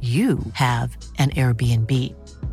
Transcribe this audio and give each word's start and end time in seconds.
you 0.00 0.38
have 0.52 0.96
an 1.18 1.30
Airbnb. 1.30 1.90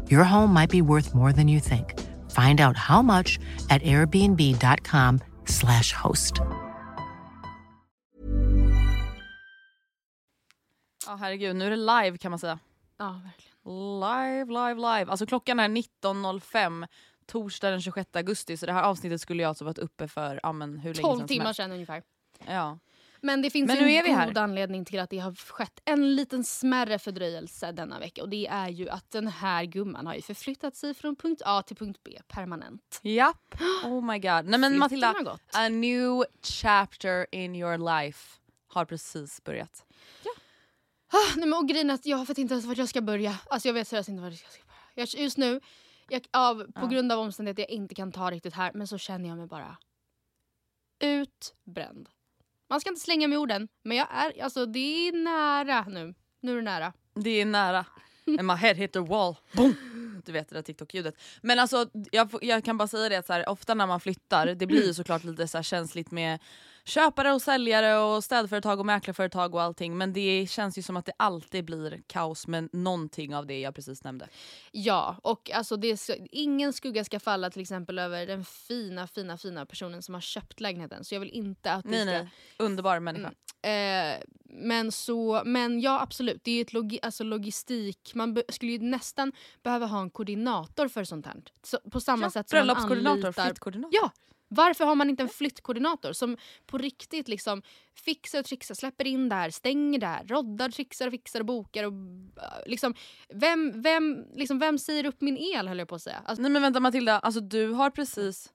Your 0.09 0.23
home 0.23 0.51
might 0.53 0.71
be 0.71 0.81
worth 0.81 1.13
more 1.13 1.31
than 1.33 1.47
you 1.47 1.59
think. 1.59 1.93
Find 2.31 2.59
out 2.59 2.75
how 2.77 3.03
much 3.03 3.37
at 3.69 3.83
airbnb.com/slash 3.83 5.93
host. 5.93 6.41
Ja 11.07 11.15
herregud, 11.15 11.55
nu 11.55 11.65
är 11.65 11.69
det 11.69 11.75
live 11.75 12.17
kan 12.17 12.31
man 12.31 12.39
säga. 12.39 12.59
Ja, 12.97 13.21
verkligen. 13.23 13.55
Live, 13.99 14.45
live, 14.45 14.75
live. 14.75 15.11
Alltså 15.11 15.25
klockan 15.25 15.59
är 15.59 15.67
19.05 15.67 16.87
torsdag 17.25 17.69
den 17.69 17.81
26 17.81 18.15
augusti 18.15 18.57
så 18.57 18.65
det 18.65 18.73
här 18.73 18.83
avsnittet 18.83 19.21
skulle 19.21 19.43
jag 19.43 19.49
alltså 19.49 19.65
varit 19.65 19.77
uppe 19.77 20.07
för 20.07 20.39
ja, 20.43 20.51
men 20.51 20.79
hur 20.79 20.93
länge 20.93 21.03
12 21.03 21.17
sedan 21.17 21.19
som 21.19 21.27
timmar 21.27 21.53
sedan 21.53 21.71
ungefär. 21.71 22.03
Ja. 22.47 22.79
Men 23.25 23.41
det 23.41 23.49
finns 23.49 23.67
Men 23.67 23.77
nu 23.77 23.89
en 23.89 24.27
god 24.27 24.37
anledning 24.37 24.85
till 24.85 24.99
att 24.99 25.09
det 25.09 25.19
har 25.19 25.35
skett 25.35 25.79
en 25.85 26.15
liten 26.15 26.43
smärre 26.43 26.99
fördröjelse 26.99 27.71
denna 27.71 27.99
vecka. 27.99 28.21
Och 28.21 28.29
det 28.29 28.47
är 28.47 28.69
ju 28.69 28.89
att 28.89 29.11
den 29.11 29.27
här 29.27 29.63
gumman 29.65 30.07
har 30.07 30.15
ju 30.15 30.21
förflyttat 30.21 30.75
sig 30.75 30.93
från 30.93 31.15
punkt 31.15 31.41
A 31.45 31.61
till 31.61 31.75
punkt 31.75 31.99
B 32.03 32.19
permanent. 32.27 32.99
Japp. 33.01 33.55
Oh 33.85 34.01
my 34.05 34.19
god. 34.19 34.45
Nej 34.45 34.59
men 34.59 34.77
Matilda, 34.79 35.37
a 35.53 35.69
new 35.69 36.23
chapter 36.43 37.27
in 37.31 37.55
your 37.55 37.77
life 38.01 38.39
har 38.67 38.85
precis 38.85 39.43
börjat. 39.43 39.85
Ah, 41.13 41.35
nej 41.35 41.47
men 41.47 41.59
och 41.59 41.67
grejen 41.67 41.89
är 41.89 41.93
att 41.93 42.05
jag 42.05 42.27
vet 42.27 42.37
inte 42.37 42.53
ens 42.53 42.65
vart 42.65 42.77
jag 42.77 42.89
ska 42.89 43.01
börja. 43.01 43.37
Alltså 43.49 43.67
jag 43.69 43.73
vet 43.73 43.87
seriöst 43.87 44.09
inte 44.09 44.21
vart 44.21 44.31
jag 44.31 44.39
ska 44.39 44.63
börja. 44.63 45.07
Jag, 45.13 45.23
just 45.23 45.37
nu, 45.37 45.61
jag, 46.09 46.25
av, 46.33 46.63
på 46.63 46.71
Ja. 46.81 46.85
grund 46.87 47.11
av 47.11 47.19
omständigheter 47.19 47.61
jag 47.63 47.69
inte 47.69 47.95
kan 47.95 48.11
ta 48.11 48.31
riktigt 48.31 48.53
här, 48.53 48.71
men 48.73 48.87
så 48.87 48.97
känner 48.97 49.29
jag 49.29 49.37
mig 49.37 49.47
bara 49.47 49.77
utbränd. 50.99 52.09
Man 52.69 52.81
ska 52.81 52.89
inte 52.89 53.01
slänga 53.01 53.27
med 53.27 53.37
orden, 53.37 53.67
men 53.83 53.97
jag 53.97 54.07
är, 54.11 54.43
alltså 54.43 54.65
det 54.65 55.07
är 55.07 55.11
nära 55.11 55.85
nu. 55.87 56.13
Nu 56.41 56.51
är 56.51 56.55
det 56.55 56.61
nära. 56.61 56.93
Det 57.13 57.41
är 57.41 57.45
nära. 57.45 57.85
And 58.27 58.47
my 58.47 58.53
head 58.53 58.73
hit 58.73 58.93
the 58.93 58.99
wall. 58.99 59.35
Boom. 59.51 59.75
Du 60.25 60.31
vet 60.31 60.49
det 60.49 60.55
där 60.55 60.61
TikTok-ljudet. 60.61 61.15
Men 61.41 61.59
alltså 61.59 61.89
jag, 62.11 62.29
jag 62.41 62.65
kan 62.65 62.77
bara 62.77 62.87
säga 62.87 63.09
det 63.09 63.15
att 63.15 63.27
så 63.27 63.33
här, 63.33 63.49
ofta 63.49 63.73
när 63.73 63.87
man 63.87 63.99
flyttar, 63.99 64.47
det 64.47 64.67
blir 64.67 64.87
ju 64.87 64.93
såklart 64.93 65.23
lite 65.23 65.47
så 65.47 65.57
här 65.57 65.63
känsligt 65.63 66.11
med 66.11 66.39
köpare 66.85 67.33
och 67.33 67.41
säljare 67.41 67.97
och 67.97 68.23
städföretag 68.23 68.79
och 68.79 68.85
mäklarföretag 68.85 69.55
och 69.55 69.61
allting. 69.61 69.97
Men 69.97 70.13
det 70.13 70.47
känns 70.49 70.77
ju 70.77 70.81
som 70.81 70.97
att 70.97 71.05
det 71.05 71.13
alltid 71.17 71.65
blir 71.65 72.01
kaos 72.07 72.47
med 72.47 72.69
någonting 72.73 73.35
av 73.35 73.45
det 73.45 73.59
jag 73.59 73.75
precis 73.75 74.03
nämnde. 74.03 74.27
Ja, 74.71 75.15
och 75.21 75.51
alltså 75.51 75.77
det 75.77 75.97
så, 75.97 76.13
ingen 76.31 76.73
skugga 76.73 77.03
ska 77.03 77.19
falla 77.19 77.49
till 77.49 77.61
exempel 77.61 77.99
över 77.99 78.27
den 78.27 78.45
fina, 78.45 79.07
fina, 79.07 79.37
fina 79.37 79.65
personen 79.65 80.01
som 80.01 80.13
har 80.13 80.21
köpt 80.21 80.59
lägenheten. 80.59 81.03
Så 81.03 81.15
jag 81.15 81.19
vill 81.19 81.29
inte 81.29 81.71
att 81.71 81.85
Nej 81.85 82.05
det 82.05 82.11
ska... 82.11 82.11
nej, 82.11 82.29
underbar 82.57 82.99
människa. 82.99 83.31
Eh, 83.61 84.17
men, 84.43 84.91
så, 84.91 85.41
men 85.45 85.81
ja, 85.81 86.01
absolut. 86.01 86.43
Det 86.43 86.51
är 86.51 86.61
ett 86.61 86.73
logi, 86.73 86.99
alltså 87.01 87.23
logistik. 87.23 88.11
Man 88.15 88.33
be, 88.33 88.43
skulle 88.49 88.71
ju 88.71 88.79
nästan 88.79 89.31
behöva 89.63 89.85
ha 89.85 90.01
en 90.01 90.09
koordinator 90.09 90.87
för 90.87 91.03
sånt 91.03 91.25
här. 91.25 91.35
Så, 91.63 91.79
på 91.91 91.99
samma 92.01 92.25
Ja, 92.25 92.29
sätt 92.29 92.49
som 92.49 92.57
man 92.57 92.67
Bröllopskoordinator, 92.67 93.25
anlitar... 93.25 93.45
flyttkoordinator. 93.45 93.99
Ja! 94.01 94.11
Varför 94.55 94.85
har 94.85 94.95
man 94.95 95.09
inte 95.09 95.23
en 95.23 95.29
flyttkoordinator 95.29 96.13
som 96.13 96.37
på 96.65 96.77
riktigt 96.77 97.27
liksom 97.27 97.61
fixar 98.05 98.39
och 98.39 98.45
trixar, 98.45 98.75
släpper 98.75 99.07
in 99.07 99.29
där, 99.29 99.49
stänger 99.49 99.99
där, 99.99 100.23
roddar, 100.27 100.69
trixar 100.69 101.07
och 101.07 101.11
fixar 101.11 101.39
och 101.39 101.45
bokar 101.45 101.83
och 101.83 101.93
eh, 101.93 102.67
liksom 102.69 102.93
vem, 103.33 103.81
vem, 103.81 104.25
liksom, 104.35 104.59
vem 104.59 104.79
säger 104.79 105.05
upp 105.05 105.21
min 105.21 105.37
el 105.37 105.67
höll 105.67 105.79
jag 105.79 105.87
på 105.87 105.95
att 105.95 106.01
säga. 106.01 106.21
Alltså, 106.25 106.41
Nej 106.41 106.51
men 106.51 106.61
vänta 106.61 106.79
Matilda, 106.79 107.19
alltså, 107.19 107.39
du 107.41 107.67
har 107.71 107.89
precis 107.89 108.51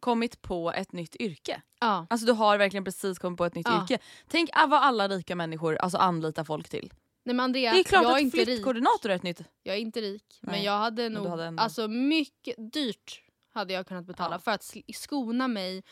kommit 0.00 0.42
på 0.42 0.72
ett 0.72 0.92
nytt 0.92 1.16
yrke. 1.16 1.62
ja. 1.80 2.06
Alltså 2.10 2.26
du 2.26 2.32
har 2.32 2.58
verkligen 2.58 2.84
precis 2.84 3.18
kommit 3.18 3.38
på 3.38 3.44
ett 3.44 3.54
nytt 3.54 3.66
Ja. 3.68 3.82
yrke. 3.82 3.98
Tänk 4.28 4.50
ah, 4.52 4.66
vad 4.66 4.82
alla 4.82 5.08
rika 5.08 5.34
människor 5.36 5.76
alltså, 5.76 5.98
anlitar 5.98 6.44
folk 6.44 6.68
till. 6.68 6.92
Nej 7.24 7.34
men 7.34 7.44
Andrea, 7.44 7.72
det 7.72 7.78
är 7.80 7.84
klart 7.84 8.02
jag 8.02 8.12
är 8.12 8.16
att 8.16 8.20
inte 8.20 8.36
rik. 8.36 8.44
flyttkoordinator 8.46 9.10
är 9.10 9.14
ett 9.14 9.22
nytt. 9.22 9.40
Jag 9.62 9.76
är 9.76 9.80
inte 9.80 10.00
rik, 10.00 10.38
men 10.40 10.52
Nej, 10.52 10.64
jag 10.64 10.78
hade 10.78 11.02
men 11.02 11.12
nog, 11.12 11.26
hade 11.26 11.44
ändå- 11.44 11.62
alltså 11.62 11.88
mycket 11.88 12.72
dyrt 12.72 13.22
hade 13.58 13.72
jag 13.74 13.86
kunnat 13.86 14.04
betala 14.06 14.34
Ja. 14.34 14.38
för 14.38 14.50
att 14.50 14.74
skona 14.94 15.48
mig. 15.48 15.82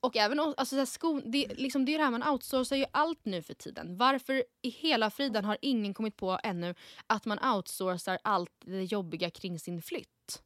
Och 0.00 0.16
även 0.16 0.40
alltså, 0.40 0.64
så 0.66 0.76
här, 0.76 0.84
skon, 0.86 1.22
det, 1.30 1.46
liksom, 1.56 1.84
det 1.84 1.94
är 1.94 1.98
det 1.98 2.04
här 2.04 2.10
man 2.10 2.28
outsourcar 2.28 2.76
ju 2.76 2.84
allt 2.90 3.24
nu 3.24 3.42
för 3.42 3.54
tiden. 3.54 3.96
Varför 3.96 4.44
i 4.62 4.68
hela 4.68 5.10
friden 5.10 5.44
har 5.44 5.58
ingen 5.62 5.94
kommit 5.94 6.16
på 6.16 6.38
ännu 6.42 6.74
att 7.06 7.24
man 7.24 7.38
outsourcar 7.54 8.18
allt 8.24 8.52
det 8.60 8.84
jobbiga 8.84 9.30
kring 9.30 9.58
sin 9.60 9.82
flytt? 9.82 10.42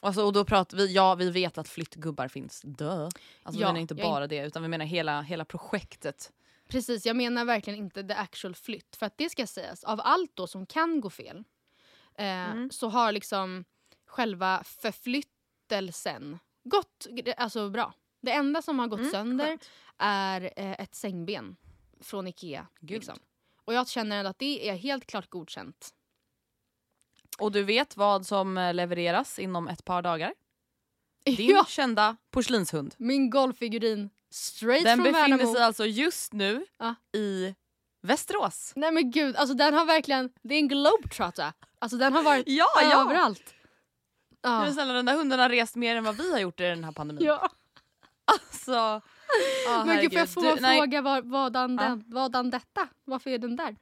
Alltså, 0.00 0.22
och 0.22 0.32
då 0.32 0.44
pratar 0.44 0.76
vi, 0.76 0.92
ja 0.94 1.14
vi 1.14 1.30
vet 1.30 1.58
att 1.58 1.68
flyttgubbar 1.68 2.28
finns, 2.28 2.62
dö. 2.64 3.04
Alltså, 3.04 3.20
Ja, 3.44 3.50
vi 3.50 3.58
menar 3.58 3.80
inte 3.80 3.94
bara 3.94 4.26
det 4.26 4.46
utan 4.46 4.62
vi 4.62 4.68
menar 4.68 4.84
hela, 4.84 5.22
hela 5.22 5.44
projektet. 5.44 6.32
Precis, 6.68 7.06
jag 7.06 7.16
menar 7.16 7.44
verkligen 7.44 7.78
inte 7.78 8.02
the 8.04 8.14
actual 8.14 8.54
flytt. 8.54 8.96
För 8.96 9.06
att 9.06 9.18
det 9.18 9.30
ska 9.30 9.46
sägas, 9.46 9.84
av 9.84 10.00
allt 10.04 10.30
då 10.36 10.46
som 10.46 10.66
kan 10.66 11.00
gå 11.00 11.10
fel 11.10 11.44
eh, 12.14 12.50
Mm. 12.50 12.70
så 12.70 12.88
har 12.88 13.12
liksom 13.12 13.64
själva 14.08 14.62
förflyttelsen 14.64 16.38
gått 16.64 17.06
alltså, 17.36 17.70
bra. 17.70 17.92
Det 18.20 18.32
enda 18.32 18.62
som 18.62 18.78
har 18.78 18.86
gått 18.86 19.00
Mm, 19.00 19.10
sönder 19.12 19.46
skönt. 19.46 19.70
är 19.98 20.52
eh, 20.56 20.72
ett 20.80 20.94
sängben 20.94 21.56
från 22.00 22.26
Ikea. 22.26 22.66
Liksom. 22.80 23.18
Och 23.64 23.74
jag 23.74 23.88
känner 23.88 24.16
ändå 24.18 24.30
att 24.30 24.38
det 24.38 24.68
är 24.68 24.74
helt 24.76 25.06
klart 25.06 25.30
godkänt. 25.30 25.94
Och 27.38 27.52
du 27.52 27.62
vet 27.62 27.96
vad 27.96 28.26
som 28.26 28.58
eh, 28.58 28.74
levereras 28.74 29.38
inom 29.38 29.68
ett 29.68 29.84
par 29.84 30.02
dagar? 30.02 30.34
Din 31.24 31.50
Ja, 31.50 31.64
kända 31.68 32.16
porslinshund. 32.30 32.94
min 32.98 33.30
golffigurin 33.30 34.10
straight 34.30 34.84
Den 34.84 34.96
från 34.98 35.04
befinner 35.04 35.28
Värnamo. 35.38 35.54
sig 35.54 35.62
alltså 35.62 35.86
just 35.86 36.32
nu 36.32 36.66
Ja. 36.78 36.94
i 37.12 37.54
Västerås. 38.00 38.72
Nej 38.76 38.92
men 38.92 39.10
gud, 39.10 39.36
alltså 39.36 39.54
den 39.54 39.74
har 39.74 39.84
verkligen, 39.86 40.30
det 40.42 40.54
är 40.54 40.58
en 40.58 40.68
globetrotter. 40.68 41.52
Alltså 41.78 41.96
den 41.96 42.12
har 42.12 42.22
varit 42.22 42.44
ja. 42.48 42.66
överallt. 42.82 43.42
Ja. 43.46 43.52
Men 44.42 44.74
snälla, 44.74 44.92
den 44.92 45.06
där 45.06 45.14
hunden 45.14 45.38
har 45.40 45.48
rest 45.48 45.76
mer 45.76 45.96
än 45.96 46.04
vad 46.04 46.16
vi 46.16 46.32
har 46.32 46.38
gjort 46.38 46.60
i 46.60 46.62
den 46.62 46.84
här 46.84 46.92
pandemin. 46.92 47.24
ja. 47.24 47.48
Alltså, 48.24 48.72
ah, 49.68 49.84
Men 49.84 50.00
gud, 50.00 50.12
får 50.12 50.18
jag 50.18 50.28
få 50.28 50.56
fråga 50.56 51.02
var, 51.02 51.22
vadan, 51.22 51.76
den, 51.76 52.04
vadan 52.06 52.50
detta? 52.50 52.88
Varför 53.04 53.30
är 53.30 53.38
den 53.38 53.56
där? 53.56 53.76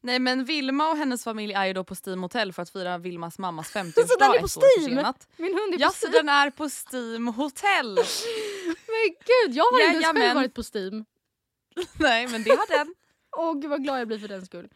Nej 0.00 0.18
men 0.18 0.44
Vilma 0.44 0.88
och 0.90 0.96
hennes 0.96 1.24
familj 1.24 1.52
är 1.52 1.66
ju 1.66 1.72
då 1.72 1.84
på 1.84 1.94
Steam 2.06 2.22
Hotel 2.22 2.52
för 2.52 2.62
att 2.62 2.70
fira 2.70 2.98
Vilmas 2.98 3.38
mammas 3.38 3.72
50-årsdag 3.74 4.06
Så 4.08 4.18
den 4.18 4.30
är 4.34 4.40
på 4.40 4.48
Steam? 4.48 5.14
Min 5.36 5.54
hund 5.54 5.74
är 5.74 5.78
på 5.78 5.82
Ja, 5.82 5.90
Steam. 5.90 6.12
så 6.12 6.18
den 6.18 6.28
är 6.28 6.50
på 6.50 6.68
Steam 6.68 7.28
Hotel. 7.28 7.86
Men 8.86 9.14
gud, 9.26 9.56
jag 9.56 9.64
har 9.64 9.80
inte 9.80 10.04
ens 10.06 10.18
själv 10.18 10.34
varit 10.34 10.54
på 10.54 10.62
Steam. 10.74 11.04
Nej 11.98 12.26
men 12.28 12.42
det 12.42 12.50
har 12.50 12.78
den. 12.78 12.94
Åh 13.36 13.54
gud 13.54 13.70
vad 13.70 13.82
glad 13.82 14.00
jag 14.00 14.08
blir 14.08 14.18
för 14.18 14.28
den 14.28 14.46
skull. 14.46 14.68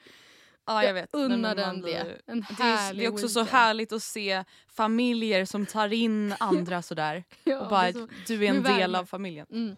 Ja 0.66 0.84
jag 0.84 0.94
vet. 0.94 1.08
Jag 1.12 1.20
unnar 1.22 1.54
den 1.54 1.80
det. 1.82 2.18
En 2.26 2.40
Det 2.58 2.62
är, 2.62 2.94
det 2.94 3.04
är 3.04 3.08
också 3.12 3.28
så 3.28 3.40
weekend. 3.40 3.58
härligt 3.58 3.92
att 3.92 4.02
se 4.02 4.44
familjer 4.68 5.44
som 5.44 5.66
tar 5.66 5.92
in 5.92 6.34
andra 6.40 6.82
sådär. 6.82 7.24
Ja, 7.44 7.58
och 7.60 7.68
bara 7.68 7.92
så- 7.92 8.08
du 8.26 8.44
är 8.44 8.48
en 8.48 8.62
del 8.62 8.80
värme. 8.80 8.98
av 8.98 9.04
familjen. 9.04 9.46
Mm. 9.50 9.76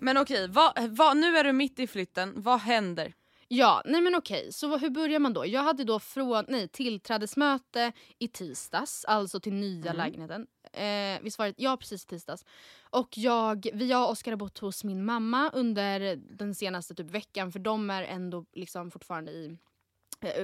Men 0.00 0.16
okej, 0.16 0.48
vad, 0.48 0.72
vad, 0.90 1.16
nu 1.16 1.36
är 1.36 1.44
du 1.44 1.52
mitt 1.52 1.78
i 1.78 1.86
flytten. 1.86 2.32
Vad 2.36 2.60
händer? 2.60 3.12
Ja, 3.56 3.82
nej 3.84 4.00
men 4.00 4.14
okej. 4.14 4.52
Så 4.52 4.68
vad- 4.68 4.80
hur 4.80 4.90
börjar 4.90 5.18
man 5.18 5.32
då? 5.32 5.46
Jag 5.46 5.62
hade 5.62 5.84
då 5.84 5.98
från, 6.00 6.44
nej, 6.48 6.68
tillträdesmöte 6.68 7.92
i 8.18 8.28
tisdags, 8.28 9.04
alltså 9.04 9.40
till 9.40 9.52
nya 9.52 9.90
Mm. 9.90 9.96
lägenheten. 9.96 10.46
Eh, 10.72 11.22
visst 11.22 11.38
var 11.38 11.46
det? 11.46 11.54
Ja, 11.56 11.76
precis 11.76 12.06
tisdags. 12.06 12.44
Och 12.90 13.18
jag, 13.18 13.66
vi, 13.74 13.86
jag 13.90 14.04
och 14.04 14.10
Oskar 14.10 14.32
har 14.32 14.36
bott 14.36 14.58
hos 14.58 14.84
min 14.84 15.04
mamma 15.04 15.50
under 15.54 16.16
den 16.16 16.54
senaste 16.54 16.94
typ 16.94 17.10
veckan 17.10 17.52
för 17.52 17.58
de 17.58 17.90
är 17.90 18.02
ändå 18.02 18.44
liksom 18.52 18.90
fortfarande 18.90 19.32
i 19.32 19.58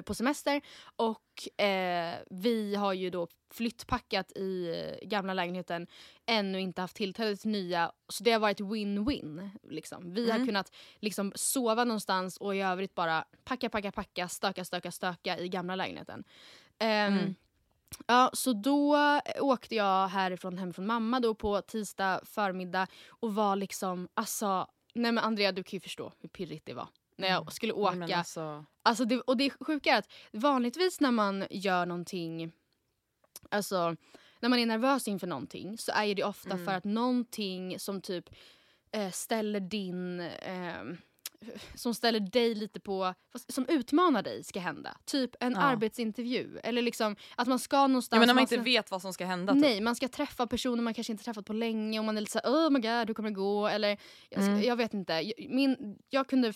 på 0.02 0.14
semester 0.14 0.60
och 0.96 1.60
eh, 1.64 2.14
vi 2.30 2.74
har 2.74 2.92
ju 2.92 3.10
då 3.10 3.28
flyttpackat 3.54 4.32
i 4.32 4.68
eh, 5.02 5.08
gamla 5.08 5.34
lägenheten 5.34 5.86
ännu 6.26 6.60
inte 6.60 6.80
haft 6.80 6.96
tillträde 6.96 7.36
till 7.36 7.50
nya 7.50 7.92
så 8.08 8.24
det 8.24 8.32
har 8.32 8.40
varit 8.40 8.60
win-win. 8.60 9.50
Liksom. 9.62 10.14
Vi 10.14 10.30
har 10.30 10.36
Mm. 10.36 10.46
kunnat 10.46 10.72
liksom, 11.00 11.32
sova 11.34 11.84
någonstans 11.84 12.36
och 12.36 12.56
i 12.56 12.60
övrigt 12.60 12.94
bara 12.94 13.24
packa, 13.44 13.68
packa, 13.70 13.92
packa, 13.92 14.28
stöka, 14.28 14.64
stöka, 14.64 14.90
stöka 14.92 15.38
i 15.38 15.48
gamla 15.48 15.74
lägenheten. 15.76 16.24
Ehm, 16.78 17.12
Mm. 17.18 17.34
Ja, 18.06 18.30
så 18.32 18.52
då 18.52 18.96
åkte 19.40 19.74
jag 19.74 20.08
härifrån 20.08 20.58
hem 20.58 20.72
från 20.72 20.86
mamma 20.86 21.20
då 21.20 21.34
på 21.34 21.60
tisdag 21.62 22.20
förmiddag 22.24 22.86
och 23.08 23.34
var 23.34 23.56
liksom, 23.56 24.08
alltså, 24.14 24.66
nej 24.94 25.12
men 25.12 25.24
Andrea 25.24 25.52
du 25.52 25.62
kan 25.62 25.76
ju 25.76 25.80
förstå 25.80 26.12
hur 26.20 26.28
pirrigt 26.28 26.66
det 26.66 26.74
var. 26.74 26.88
När 27.20 27.28
jag 27.28 27.52
skulle 27.52 27.72
åka. 27.72 27.94
Men 27.96 28.12
alltså, 28.14 28.64
Alltså 28.82 29.04
det, 29.04 29.20
och 29.20 29.36
det 29.36 29.50
sjuka 29.50 29.90
är 29.94 29.98
att 29.98 30.12
vanligtvis 30.32 31.00
när 31.00 31.10
man 31.10 31.46
gör 31.50 31.86
någonting, 31.86 32.52
alltså 33.50 33.96
när 34.40 34.48
man 34.48 34.58
är 34.58 34.66
nervös 34.66 35.08
inför 35.08 35.26
någonting 35.26 35.78
så 35.78 35.92
är 35.94 36.14
det 36.14 36.24
ofta 36.24 36.50
Mm. 36.52 36.64
för 36.66 36.72
att 36.72 36.84
någonting 36.84 37.78
som 37.78 38.00
typ 38.00 38.30
eh, 38.92 39.10
ställer 39.10 39.60
din, 39.60 40.20
eh, 40.20 40.82
som 41.74 41.94
ställer 41.94 42.20
dig 42.20 42.54
lite 42.54 42.80
på, 42.80 43.14
som 43.48 43.66
utmanar 43.68 44.22
dig 44.22 44.44
ska 44.44 44.60
hända. 44.60 44.96
Typ 45.04 45.30
en 45.40 45.52
Ja. 45.52 45.58
arbetsintervju 45.60 46.58
eller 46.64 46.82
liksom 46.82 47.16
att 47.36 47.48
man 47.48 47.58
ska 47.58 47.86
någonstans. 47.86 48.16
ja, 48.16 48.18
men 48.20 48.26
när 48.26 48.34
man 48.34 48.36
man 48.36 48.42
inte 48.42 48.54
ska- 48.54 48.62
vet 48.62 48.90
vad 48.90 49.02
som 49.02 49.12
ska 49.12 49.24
hända. 49.26 49.52
Typ. 49.52 49.62
Nej, 49.62 49.80
man 49.80 49.96
ska 49.96 50.08
träffa 50.08 50.46
personer 50.46 50.82
man 50.82 50.94
kanske 50.94 51.12
inte 51.12 51.24
träffat 51.24 51.46
på 51.46 51.52
länge 51.52 51.98
och 51.98 52.04
man 52.04 52.16
är 52.16 52.20
lite 52.20 52.32
såhär 52.32 52.50
oh 52.66 52.70
my 52.70 52.80
god 52.80 53.08
hur 53.08 53.14
kommer 53.14 53.30
det 53.30 53.34
gå? 53.34 53.68
Eller 53.68 53.88
jag, 54.28 54.42
ska, 54.42 54.50
Mm. 54.52 54.62
jag 54.62 54.76
vet 54.76 54.94
inte. 54.94 55.32
Min, 55.48 55.98
jag 56.08 56.26
kunde 56.28 56.52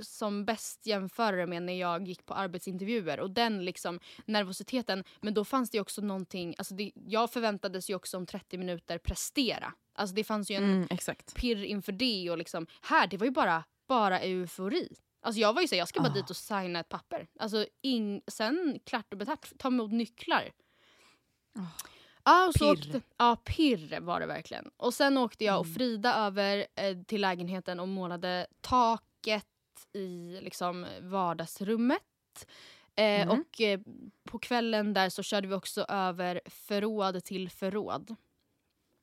som 0.00 0.44
bäst 0.44 0.86
jämföra 0.86 1.36
det 1.36 1.46
med 1.46 1.62
när 1.62 1.80
jag 1.80 2.08
gick 2.08 2.26
på 2.26 2.34
arbetsintervjuer 2.34 3.20
och 3.20 3.30
den 3.30 3.64
liksom 3.64 4.00
nervositeten. 4.26 5.04
Men 5.20 5.34
då 5.34 5.44
fanns 5.44 5.70
det 5.70 5.80
också 5.80 6.00
någonting, 6.00 6.54
alltså 6.58 6.74
det, 6.74 6.92
jag 6.94 7.30
förväntades 7.32 7.90
ju 7.90 7.94
också 7.94 8.16
om 8.16 8.26
30 8.26 8.58
minuter 8.58 8.98
prestera. 8.98 9.72
Alltså 9.94 10.14
det 10.14 10.24
fanns 10.24 10.50
ju 10.50 10.54
en 10.54 10.64
Mm, 10.64 10.86
exakt. 10.90 11.34
pirr 11.34 11.64
inför 11.64 11.92
det 11.92 12.30
och 12.30 12.38
liksom 12.38 12.66
här 12.82 13.06
det 13.06 13.16
var 13.16 13.24
ju 13.26 13.30
bara, 13.32 13.64
bara 13.90 14.20
eufori. 14.20 14.88
Alltså 15.22 15.40
jag 15.40 15.52
var 15.52 15.62
ju 15.62 15.68
såhär, 15.68 15.78
jag 15.80 15.88
ska 15.88 16.00
bara 16.00 16.10
Ah. 16.10 16.14
dit 16.14 16.30
och 16.30 16.36
signa 16.36 16.80
ett 16.80 16.88
papper. 16.88 17.26
Alltså 17.38 17.66
ing, 17.82 18.22
sen 18.26 18.80
klart 18.86 19.12
och 19.12 19.18
betart, 19.18 19.52
ta 19.58 19.68
emot 19.68 19.92
nycklar. 19.92 20.50
Ah. 21.58 21.62
Ja, 22.24 22.46
och 22.48 22.54
så 22.54 22.58
Pirr. 22.74 22.86
Åkte, 22.88 23.00
ja, 23.18 23.36
pirr 23.44 24.00
var 24.00 24.20
det 24.20 24.26
verkligen. 24.26 24.70
Och 24.76 24.94
sen 24.94 25.18
åkte 25.18 25.44
jag 25.44 25.58
och 25.60 25.66
Mm. 25.66 25.74
Frida 25.74 26.14
över 26.14 26.66
eh, 26.76 26.96
till 27.06 27.20
lägenheten 27.20 27.80
och 27.80 27.88
målade 27.88 28.46
taket 28.60 29.46
i 29.92 30.38
liksom 30.42 30.86
vardagsrummet. 31.00 32.02
Eh, 32.96 33.22
Mm. 33.22 33.40
Och 33.40 33.60
eh, 33.60 33.80
på 34.30 34.38
kvällen 34.38 34.92
där 34.94 35.08
så 35.08 35.22
körde 35.22 35.48
vi 35.48 35.54
också 35.54 35.82
över 35.88 36.40
förråd 36.46 37.24
till 37.24 37.50
förråd. 37.50 38.16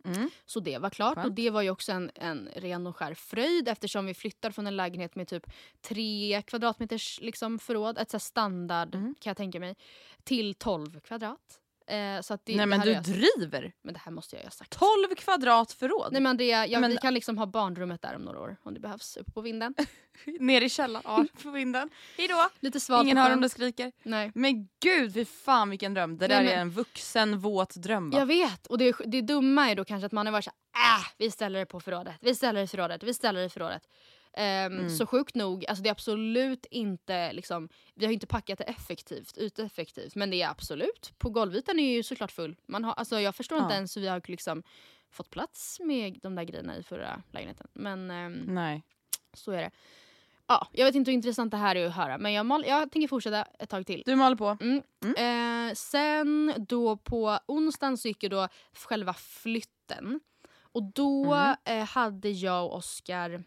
Mm. 0.06 0.30
Så 0.46 0.60
det 0.60 0.78
var 0.78 0.90
klart 0.90 1.18
och 1.18 1.24
Skönt. 1.24 1.36
det 1.36 1.50
var 1.50 1.62
ju 1.62 1.70
också 1.70 1.92
en, 1.92 2.12
en 2.16 2.50
ren 2.56 2.88
och 2.88 2.96
skär 2.98 3.14
fröjd 3.14 3.68
eftersom 3.68 4.06
vi 4.06 4.14
flyttar 4.14 4.52
från 4.52 4.68
en 4.68 4.76
lägenhet 4.76 5.16
med 5.16 5.28
typ 5.28 5.46
tre 5.82 6.42
kvadratmeters 6.42 7.20
liksom 7.22 7.60
förråd, 7.60 7.98
ett 7.98 8.12
så 8.12 8.20
standard 8.20 8.96
Mm. 8.96 9.16
kan 9.20 9.30
jag 9.30 9.38
tänka 9.38 9.60
mig, 9.60 9.76
till 10.24 10.54
12 10.56 11.00
kvadrat. 11.00 11.60
Eh, 11.88 12.22
så 12.22 12.34
att 12.34 12.46
det, 12.46 12.56
Nej 12.56 12.66
men 12.66 12.80
det 12.80 12.86
du 12.86 12.92
jag, 12.92 13.04
driver! 13.04 13.74
men 13.82 13.94
det 13.94 14.00
här 14.00 14.12
måste 14.12 14.36
jag 14.36 14.42
ju 14.44 14.46
ha 14.46 14.52
sagt. 14.52 14.80
12 14.80 15.16
kvadrat 15.18 15.72
förråd! 15.72 16.12
Nej 16.12 16.22
men 16.22 16.30
Andrea, 16.30 16.68
jag, 16.68 16.82
Men- 16.82 16.92
vi 16.92 16.98
kan 16.98 17.14
liksom 17.14 17.38
ha 17.38 17.46
barnrummet 17.46 18.02
där 18.02 18.16
om 18.16 18.22
några 18.22 18.40
år 18.40 18.58
om 18.64 18.74
det 18.74 18.80
behövs, 18.80 19.18
uppe 19.18 19.32
på 19.32 19.42
vinden. 19.42 19.76
Ner 20.40 20.62
i 20.62 20.70
källaren, 20.70 21.04
ja, 21.06 21.42
på 21.44 21.52
vinden. 21.52 21.90
Hejdå! 22.18 22.50
Lite 22.60 22.80
svalt 22.80 23.04
Ingen 23.04 23.18
hör 23.18 23.34
om 23.34 23.42
det 23.42 23.50
skriker. 23.50 23.92
Nej. 24.04 24.32
Men 24.36 24.68
gud, 24.82 25.14
fy 25.14 25.26
fan 25.26 25.70
vilken 25.70 25.94
dröm. 25.94 26.18
Det 26.18 26.28
Nej, 26.28 26.38
där 26.38 26.44
men- 26.44 26.54
är 26.54 26.62
en 26.62 26.70
vuxen 26.72 27.40
våt 27.40 27.76
dröm 27.76 28.10
va? 28.10 28.20
Jag 28.20 28.26
vet, 28.26 28.68
och 28.68 28.78
det, 28.78 28.96
det 29.06 29.22
dumma 29.22 29.70
är 29.70 29.76
då 29.76 29.86
kanske 29.86 30.06
att 30.06 30.12
man 30.12 30.26
har 30.26 30.32
varit 30.34 30.46
såhär, 30.46 30.58
äh, 31.00 31.06
vi 31.18 31.32
ställer 31.32 31.60
det 31.60 31.66
på 31.66 31.80
förrådet, 31.80 32.16
vi 32.22 32.36
ställer 32.36 32.60
det 32.60 32.64
i 32.64 32.68
förrådet, 32.68 33.04
vi 33.04 33.14
ställer 33.14 33.40
det 33.40 33.46
i 33.46 33.50
förrådet. 33.50 33.84
Ehm, 34.34 34.74
Mm. 34.78 34.90
Så 34.90 35.06
sjukt 35.08 35.36
nog, 35.36 35.66
alltså 35.66 35.84
det 35.84 35.90
är 35.90 35.92
absolut 35.92 36.66
inte, 36.72 37.34
liksom, 37.34 37.70
vi 37.96 38.06
har 38.06 38.14
inte 38.14 38.28
packat 38.28 38.58
det 38.58 38.64
effektivt, 38.64 39.38
yteffektivt, 39.38 40.16
men 40.16 40.30
det 40.30 40.42
är 40.42 40.50
absolut, 40.50 41.14
på 41.18 41.30
golvytan 41.30 41.80
är 41.80 41.96
ju 41.96 42.04
såklart 42.04 42.32
full. 42.32 42.56
Man 42.66 42.84
har, 42.84 42.94
alltså 42.94 43.20
jag 43.20 43.36
förstår 43.36 43.58
inte 43.58 43.74
Ja. 43.74 43.76
ens 43.76 43.98
hur 43.98 44.02
vi 44.02 44.08
har 44.08 44.22
liksom 44.26 44.64
fått 45.10 45.30
plats 45.30 45.80
med 45.80 46.20
de 46.22 46.36
där 46.36 46.44
grejerna 46.44 46.78
i 46.78 46.84
förra 46.84 47.22
lägenheten. 47.32 47.68
Men 47.74 48.12
ehm, 48.12 48.34
Nej. 48.48 48.84
så 49.34 49.52
är 49.52 49.62
det. 49.62 49.72
Ja, 50.48 50.68
jag 50.72 50.86
vet 50.86 50.96
inte 50.96 51.12
hur 51.12 51.16
intressant 51.16 51.52
det 51.52 51.58
här 51.58 51.76
är 51.76 51.86
att 51.88 51.96
höra, 51.96 52.18
men 52.18 52.34
jag, 52.34 52.46
mal, 52.46 52.66
jag 52.68 52.92
tänker 52.92 53.08
fortsätta 53.08 53.44
ett 53.60 53.70
tag 53.70 53.86
till. 53.86 54.04
Du 54.06 54.16
maler 54.16 54.36
på. 54.36 54.58
Eh, 55.22 55.74
sen 55.74 56.54
då 56.58 56.98
på 56.98 57.40
onsdagen 57.46 57.98
så 57.98 58.08
gick 58.08 58.24
ju 58.24 58.30
då 58.30 58.48
själva 58.74 59.14
flytten. 59.14 60.20
Och 60.62 60.84
då 60.84 61.34
Mm. 61.34 61.56
eh, 61.66 61.86
hade 61.86 62.30
jag 62.30 62.66
och 62.66 62.76
Oskar 62.76 63.44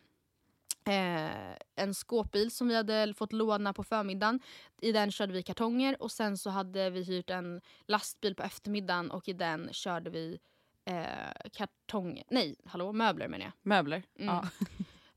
eh, 0.85 1.57
en 1.77 1.95
skåpbil 1.95 2.51
som 2.51 2.69
vi 2.69 2.75
hade 2.75 3.15
fått 3.15 3.33
låna 3.33 3.73
på 3.73 3.85
förmiddagen. 3.85 4.41
I 4.81 4.93
den 4.93 5.11
körde 5.11 5.33
vi 5.33 5.43
kartonger 5.43 6.03
och 6.03 6.13
sen 6.13 6.39
så 6.39 6.51
hade 6.51 6.91
vi 6.91 7.03
hyrt 7.03 7.31
en 7.31 7.61
lastbil 7.87 8.35
på 8.35 8.43
eftermiddagen 8.43 9.11
och 9.11 9.29
i 9.29 9.33
den 9.33 9.69
körde 9.73 10.11
vi 10.11 10.39
eh, 10.85 11.51
kartonger, 11.53 12.25
nej 12.31 12.57
hallå 12.65 12.93
möbler 12.93 13.29
menar 13.29 13.45
jag. 13.45 13.53
Möbler. 13.63 14.03
Mm. 14.19 14.35
Ja. 14.35 14.49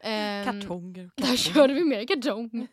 Ehm, 0.06 0.46
Kartonger. 0.46 1.04
där 1.16 1.22
kartonger. 1.22 1.38
körde 1.38 1.74
vi 1.74 1.84
mer 1.84 2.08
kartong. 2.08 2.68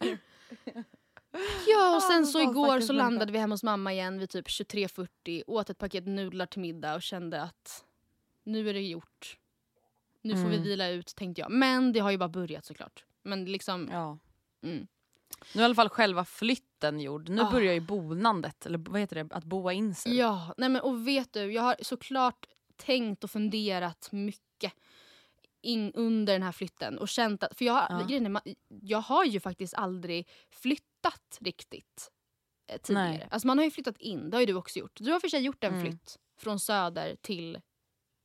ja 1.68 1.96
och 1.96 2.02
sen 2.02 2.22
Ah, 2.22 2.26
så 2.26 2.40
igår 2.40 2.80
så 2.80 2.92
landade 2.92 3.32
vi 3.32 3.38
hemma 3.38 3.52
hos 3.54 3.62
mamma 3.62 3.92
igen 3.92 4.18
vid 4.18 4.30
typ 4.30 4.46
23.40, 4.46 5.42
åt 5.46 5.70
ett 5.70 5.78
paket 5.78 6.06
nudlar 6.06 6.46
till 6.46 6.60
middag 6.60 6.94
och 6.94 7.02
kände 7.02 7.42
att 7.42 7.84
nu 8.44 8.68
är 8.68 8.74
det 8.74 8.80
gjort. 8.80 9.38
Nu 10.22 10.34
får 10.34 10.48
vi 10.48 10.54
Mm. 10.56 10.62
vila 10.62 10.88
ut 10.88 11.14
tänkte 11.16 11.40
jag. 11.40 11.50
Men 11.50 11.92
det 11.92 12.00
har 12.00 12.10
ju 12.10 12.18
bara 12.18 12.28
börjat 12.28 12.64
såklart. 12.64 13.04
Men 13.22 13.44
liksom, 13.44 13.88
Ja. 13.92 14.18
mm. 14.62 14.86
Nu 15.54 15.60
är 15.60 15.62
i 15.62 15.64
alla 15.64 15.74
fall 15.74 15.88
själva 15.88 16.24
flytten 16.24 17.00
gjord. 17.00 17.28
Nu 17.28 17.42
Ah. 17.42 17.50
börjar 17.50 17.72
ju 17.74 17.80
bonandet, 17.80 18.66
eller 18.66 18.78
vad 18.78 19.00
heter 19.00 19.24
det, 19.24 19.34
att 19.34 19.44
boa 19.44 19.72
in 19.72 19.94
sig. 19.94 20.16
ja, 20.16 20.54
nej 20.56 20.68
men 20.68 20.82
och 20.82 21.06
vet 21.08 21.32
du, 21.32 21.52
jag 21.52 21.62
har 21.62 21.76
såklart 21.82 22.46
tänkt 22.76 23.24
och 23.24 23.30
funderat 23.30 24.08
mycket 24.12 24.72
in 25.62 25.92
under 25.94 26.32
den 26.32 26.42
här 26.42 26.52
flytten 26.52 26.98
och 26.98 27.08
känt 27.08 27.42
att, 27.42 27.58
för 27.58 27.64
jag, 27.64 27.86
Ja. 27.90 28.04
grejen 28.08 28.36
är, 28.36 28.42
jag 28.82 28.98
har 29.00 29.24
ju 29.24 29.40
faktiskt 29.40 29.74
aldrig 29.74 30.28
flyttat 30.50 31.38
riktigt 31.40 32.10
eh, 32.66 32.80
tidigare. 32.80 33.08
Nej. 33.08 33.28
Alltså 33.30 33.46
man 33.46 33.58
har 33.58 33.64
ju 33.64 33.70
flyttat 33.70 33.98
in, 33.98 34.30
det 34.30 34.36
har 34.36 34.40
ju 34.40 34.46
du 34.46 34.54
också 34.54 34.78
gjort. 34.78 34.92
Du 35.00 35.12
har 35.12 35.20
för 35.20 35.28
sig 35.28 35.40
gjort 35.40 35.64
en 35.64 35.72
Mm. 35.74 35.84
flytt 35.86 36.18
från 36.38 36.60
söder 36.60 37.16
till 37.20 37.58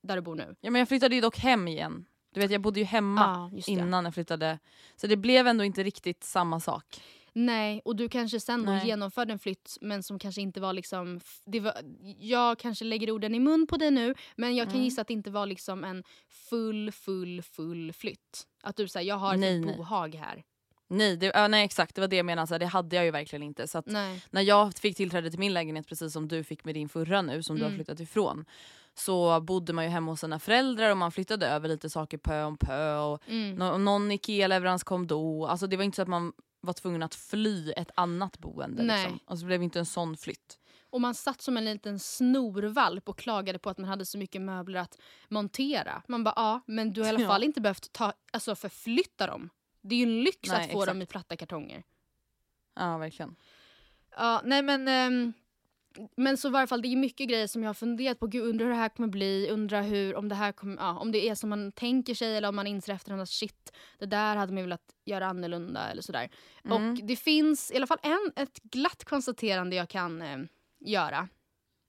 där 0.05 0.15
du 0.15 0.21
bor 0.21 0.35
nu. 0.35 0.55
Ja, 0.61 0.71
men 0.71 0.79
jag 0.79 0.87
flyttade 0.87 1.15
ju 1.15 1.21
dock 1.21 1.37
hem 1.37 1.67
igen. 1.67 2.05
Du 2.33 2.39
vet 2.39 2.51
jag 2.51 2.61
bodde 2.61 2.79
ju 2.79 2.85
hemma 2.85 3.49
det. 3.53 3.67
innan 3.71 4.05
jag 4.05 4.13
flyttade. 4.13 4.59
Så 4.95 5.07
det 5.07 5.17
blev 5.17 5.47
ändå 5.47 5.63
inte 5.63 5.83
riktigt 5.83 6.23
samma 6.23 6.59
sak. 6.59 7.01
Nej, 7.33 7.81
och 7.85 7.95
du 7.95 8.09
kanske 8.09 8.39
sen 8.39 8.61
Nej. 8.61 8.87
genomförde 8.87 9.33
en 9.33 9.39
flytt 9.39 9.77
men 9.81 10.03
som 10.03 10.19
kanske 10.19 10.41
inte 10.41 10.61
var 10.61 10.73
liksom... 10.73 11.19
Det 11.45 11.59
var, 11.59 11.73
jag 12.19 12.59
kanske 12.59 12.85
lägger 12.85 13.11
orden 13.11 13.35
i 13.35 13.39
mun 13.39 13.67
på 13.67 13.77
dig 13.77 13.91
nu 13.91 14.15
men 14.35 14.55
jag 14.55 14.67
kan 14.67 14.73
Mm. 14.75 14.83
gissa 14.85 15.01
att 15.01 15.07
det 15.07 15.13
inte 15.13 15.31
var 15.31 15.45
liksom 15.45 15.83
en 15.83 16.03
full, 16.49 16.91
full, 16.91 17.41
full 17.41 17.93
flytt. 17.93 18.47
Att 18.63 18.75
du 18.75 18.87
säger 18.87 19.07
jag 19.09 19.15
har 19.17 19.37
Nej, 19.37 19.59
ett 19.59 19.65
nej. 19.65 19.77
bohag 19.77 20.15
här. 20.15 20.43
Nej, 20.87 21.17
det, 21.17 21.31
ja, 21.35 21.47
nej 21.47 21.65
exakt, 21.65 21.95
det 21.95 22.01
var 22.01 22.07
det 22.07 22.15
jag 22.15 22.25
menade. 22.25 22.47
Så 22.47 22.53
här, 22.53 22.59
det 22.59 22.65
hade 22.65 22.95
jag 22.95 23.05
ju 23.05 23.11
verkligen 23.11 23.43
inte. 23.43 23.67
Så 23.67 23.83
när 24.31 24.41
jag 24.41 24.73
fick 24.77 24.97
tillträde 24.97 25.29
till 25.29 25.39
min 25.39 25.53
lägenhet 25.53 25.87
precis 25.87 26.13
som 26.13 26.27
du 26.27 26.43
fick 26.43 26.65
med 26.65 26.75
din 26.75 26.89
förra 26.89 27.21
nu 27.21 27.43
som 27.43 27.55
du 27.55 27.61
har 27.61 27.69
Mm. 27.69 27.77
flyttat 27.77 27.99
ifrån 27.99 28.45
så 28.95 29.41
bodde 29.41 29.73
man 29.73 29.83
ju 29.83 29.89
hemma 29.89 30.11
hos 30.11 30.19
sina 30.19 30.39
föräldrar 30.39 30.89
och 30.91 30.97
man 30.97 31.11
flyttade 31.11 31.47
över 31.47 31.67
lite 31.67 31.89
saker 31.89 32.17
pö 32.17 32.43
om 32.43 32.57
pö 32.57 32.97
och 32.97 33.21
Mm. 33.27 33.55
nå- 33.55 33.77
någon 33.77 34.11
IKEA-leverans 34.11 34.83
kom 34.83 35.07
då. 35.07 35.47
Alltså 35.47 35.67
det 35.67 35.77
var 35.77 35.83
inte 35.83 35.95
så 35.95 36.01
att 36.01 36.07
man 36.07 36.33
var 36.61 36.73
tvungen 36.73 37.03
att 37.03 37.15
fly 37.15 37.71
ett 37.71 37.91
annat 37.95 38.37
boende. 38.37 38.83
Nej. 38.83 39.01
Liksom. 39.03 39.19
Alltså 39.25 39.43
det 39.43 39.47
blev 39.47 39.63
inte 39.63 39.79
en 39.79 39.85
sån 39.85 40.17
flytt. 40.17 40.59
Och 40.89 41.01
man 41.01 41.15
satt 41.15 41.41
som 41.41 41.57
en 41.57 41.65
liten 41.65 41.99
snorvalp 41.99 43.09
och 43.09 43.17
klagade 43.17 43.59
på 43.59 43.69
att 43.69 43.77
man 43.77 43.89
hade 43.89 44.05
så 44.05 44.17
mycket 44.17 44.41
möbler 44.41 44.79
att 44.79 44.97
montera. 45.29 46.01
Man 46.07 46.23
bara 46.23 46.33
ja, 46.35 46.61
men 46.65 46.93
du 46.93 47.01
har 47.01 47.05
i 47.07 47.09
alla 47.09 47.19
Ja. 47.21 47.27
fall 47.27 47.43
inte 47.43 47.61
behövt 47.61 47.93
ta, 47.93 48.13
alltså 48.33 48.55
förflytta 48.55 49.27
dem. 49.27 49.49
Det 49.81 49.95
är 49.95 49.99
ju 49.99 50.03
en 50.03 50.23
lyx 50.23 50.49
Nej, 50.49 50.57
att 50.65 50.71
få 50.71 50.77
exakt. 50.81 50.87
dem 50.87 51.01
i 51.01 51.05
platta 51.05 51.37
kartonger. 51.37 51.83
Ja 52.75 52.97
verkligen. 52.97 53.35
Ja, 54.17 54.41
nej 54.43 54.61
men... 54.61 54.87
ehm, 54.87 55.33
men 56.15 56.37
så 56.37 56.47
i 56.47 56.51
varje 56.51 56.67
fall, 56.67 56.81
det 56.81 56.87
är 56.87 56.95
mycket 56.95 57.29
grejer 57.29 57.47
som 57.47 57.63
jag 57.63 57.69
har 57.69 57.73
funderat 57.73 58.19
på. 58.19 58.27
Gud, 58.27 58.43
undrar 58.43 58.65
hur 58.65 58.71
det 58.73 58.77
här 58.79 58.89
kommer 58.89 59.07
bli. 59.09 59.49
Undrar 59.49 59.81
hur, 59.81 60.15
om 60.15 60.29
det 60.29 60.35
här 60.35 60.51
kommer, 60.51 60.75
ja, 60.77 60.99
om 60.99 61.11
det 61.11 61.29
är 61.29 61.35
som 61.35 61.49
man 61.49 61.71
tänker 61.71 62.15
sig 62.15 62.37
eller 62.37 62.49
om 62.49 62.55
man 62.55 62.67
inser 62.67 62.93
efterhand 62.93 63.21
att 63.21 63.29
shit, 63.29 63.71
det 63.99 64.05
där 64.05 64.35
hade 64.35 64.53
man 64.53 64.63
velat 64.63 64.95
göra 65.05 65.25
annorlunda 65.27 65.89
eller 65.91 66.01
sådär. 66.01 66.29
Mm. 66.63 66.89
Och 66.91 67.03
det 67.03 67.15
finns 67.15 67.71
i 67.71 67.75
alla 67.75 67.87
fall 67.87 67.99
en, 68.03 68.31
ett 68.35 68.59
glatt 68.63 69.03
konstaterande 69.05 69.75
jag 69.75 69.89
kan 69.89 70.21
eh, 70.21 70.37
göra 70.79 71.27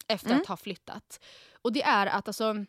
efter 0.08 0.30
Mm. 0.30 0.40
att 0.40 0.48
ha 0.48 0.56
flyttat. 0.56 1.25
Och 1.62 1.72
det 1.72 1.82
är 1.82 2.06
att 2.06 2.28
alltså 2.28 2.64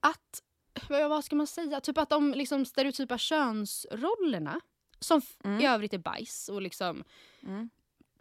att, 0.00 0.42
vad 0.88 1.24
ska 1.24 1.36
man 1.36 1.46
säga, 1.46 1.80
typ 1.80 1.98
att 1.98 2.10
de 2.10 2.34
liksom 2.34 2.64
stereotypa 2.64 3.18
könsrollerna 3.18 4.60
som 4.98 5.20
Mm. 5.44 5.60
i 5.60 5.66
övrigt 5.66 5.94
är 5.94 5.98
bajs 5.98 6.48
och 6.48 6.62
liksom 6.62 7.04
Mm. 7.42 7.70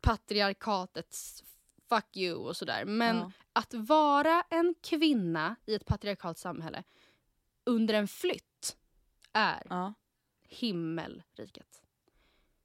patriarkatets 0.02 1.44
fuck 1.90 2.18
you 2.18 2.36
och 2.36 2.58
sådär. 2.58 2.86
Men 2.86 3.16
Ja. 3.18 3.32
att 3.54 3.74
vara 3.74 4.44
en 4.50 4.76
kvinna 4.82 5.56
i 5.66 5.76
ett 5.76 5.86
patriarkalt 5.86 6.38
samhälle 6.38 6.84
under 7.64 7.94
en 7.94 8.08
flytt 8.08 8.78
är 9.34 9.64
Ja. 9.70 9.94
himmelriket. 10.48 11.82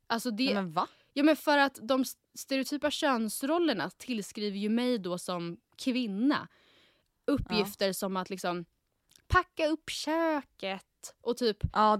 Alltså 0.07 0.31
det, 0.31 0.45
Nej, 0.45 0.55
men 0.55 0.73
va? 0.73 0.89
Ja 1.13 1.23
men 1.23 1.37
för 1.37 1.59
att 1.59 1.79
de 1.83 2.05
stereotypa 2.35 2.91
könsrollerna 2.91 3.91
tillskriver 3.91 4.59
ju 4.59 4.69
mig 4.69 4.99
då 4.99 5.19
som 5.19 5.61
kvinna 5.77 6.49
uppgifter 7.25 7.93
som 7.93 8.17
att 8.17 8.31
liksom 8.31 8.65
packa 9.29 9.67
upp 9.67 9.91
köket 9.91 11.15
och 11.21 11.37
typ 11.37 11.59
Ja 11.73 11.97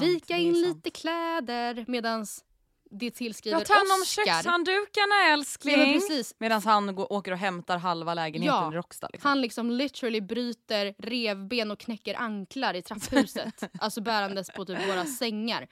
vika 0.00 0.36
in 0.36 0.52
lite 0.60 0.90
kläder 0.90 1.84
medans 1.88 2.44
det 2.92 3.10
tillskriver 3.10 3.58
Jag 3.58 3.66
tar 3.66 3.74
om 3.74 4.02
Oscar. 4.02 4.24
kökshanddukarna 4.24 5.32
älskling. 5.32 6.00
Medan 6.38 6.62
han 6.62 6.94
går, 6.94 7.12
åker 7.12 7.32
och 7.32 7.38
hämtar 7.38 7.78
halva 7.78 8.14
lägenheten 8.14 8.56
Ja. 8.56 8.72
i 8.72 8.76
Råcksta. 8.76 9.08
Liksom. 9.12 9.28
Han 9.28 9.40
liksom 9.40 9.70
literally 9.70 10.20
bryter 10.20 10.94
revben 10.98 11.70
och 11.70 11.78
knäcker 11.78 12.14
anklar 12.14 12.74
i 12.74 12.82
trapphuset. 12.82 13.62
alltså 13.78 14.00
bärandes 14.00 14.50
på 14.50 14.64
typ 14.64 14.88
våra 14.88 15.04
sängar. 15.04 15.68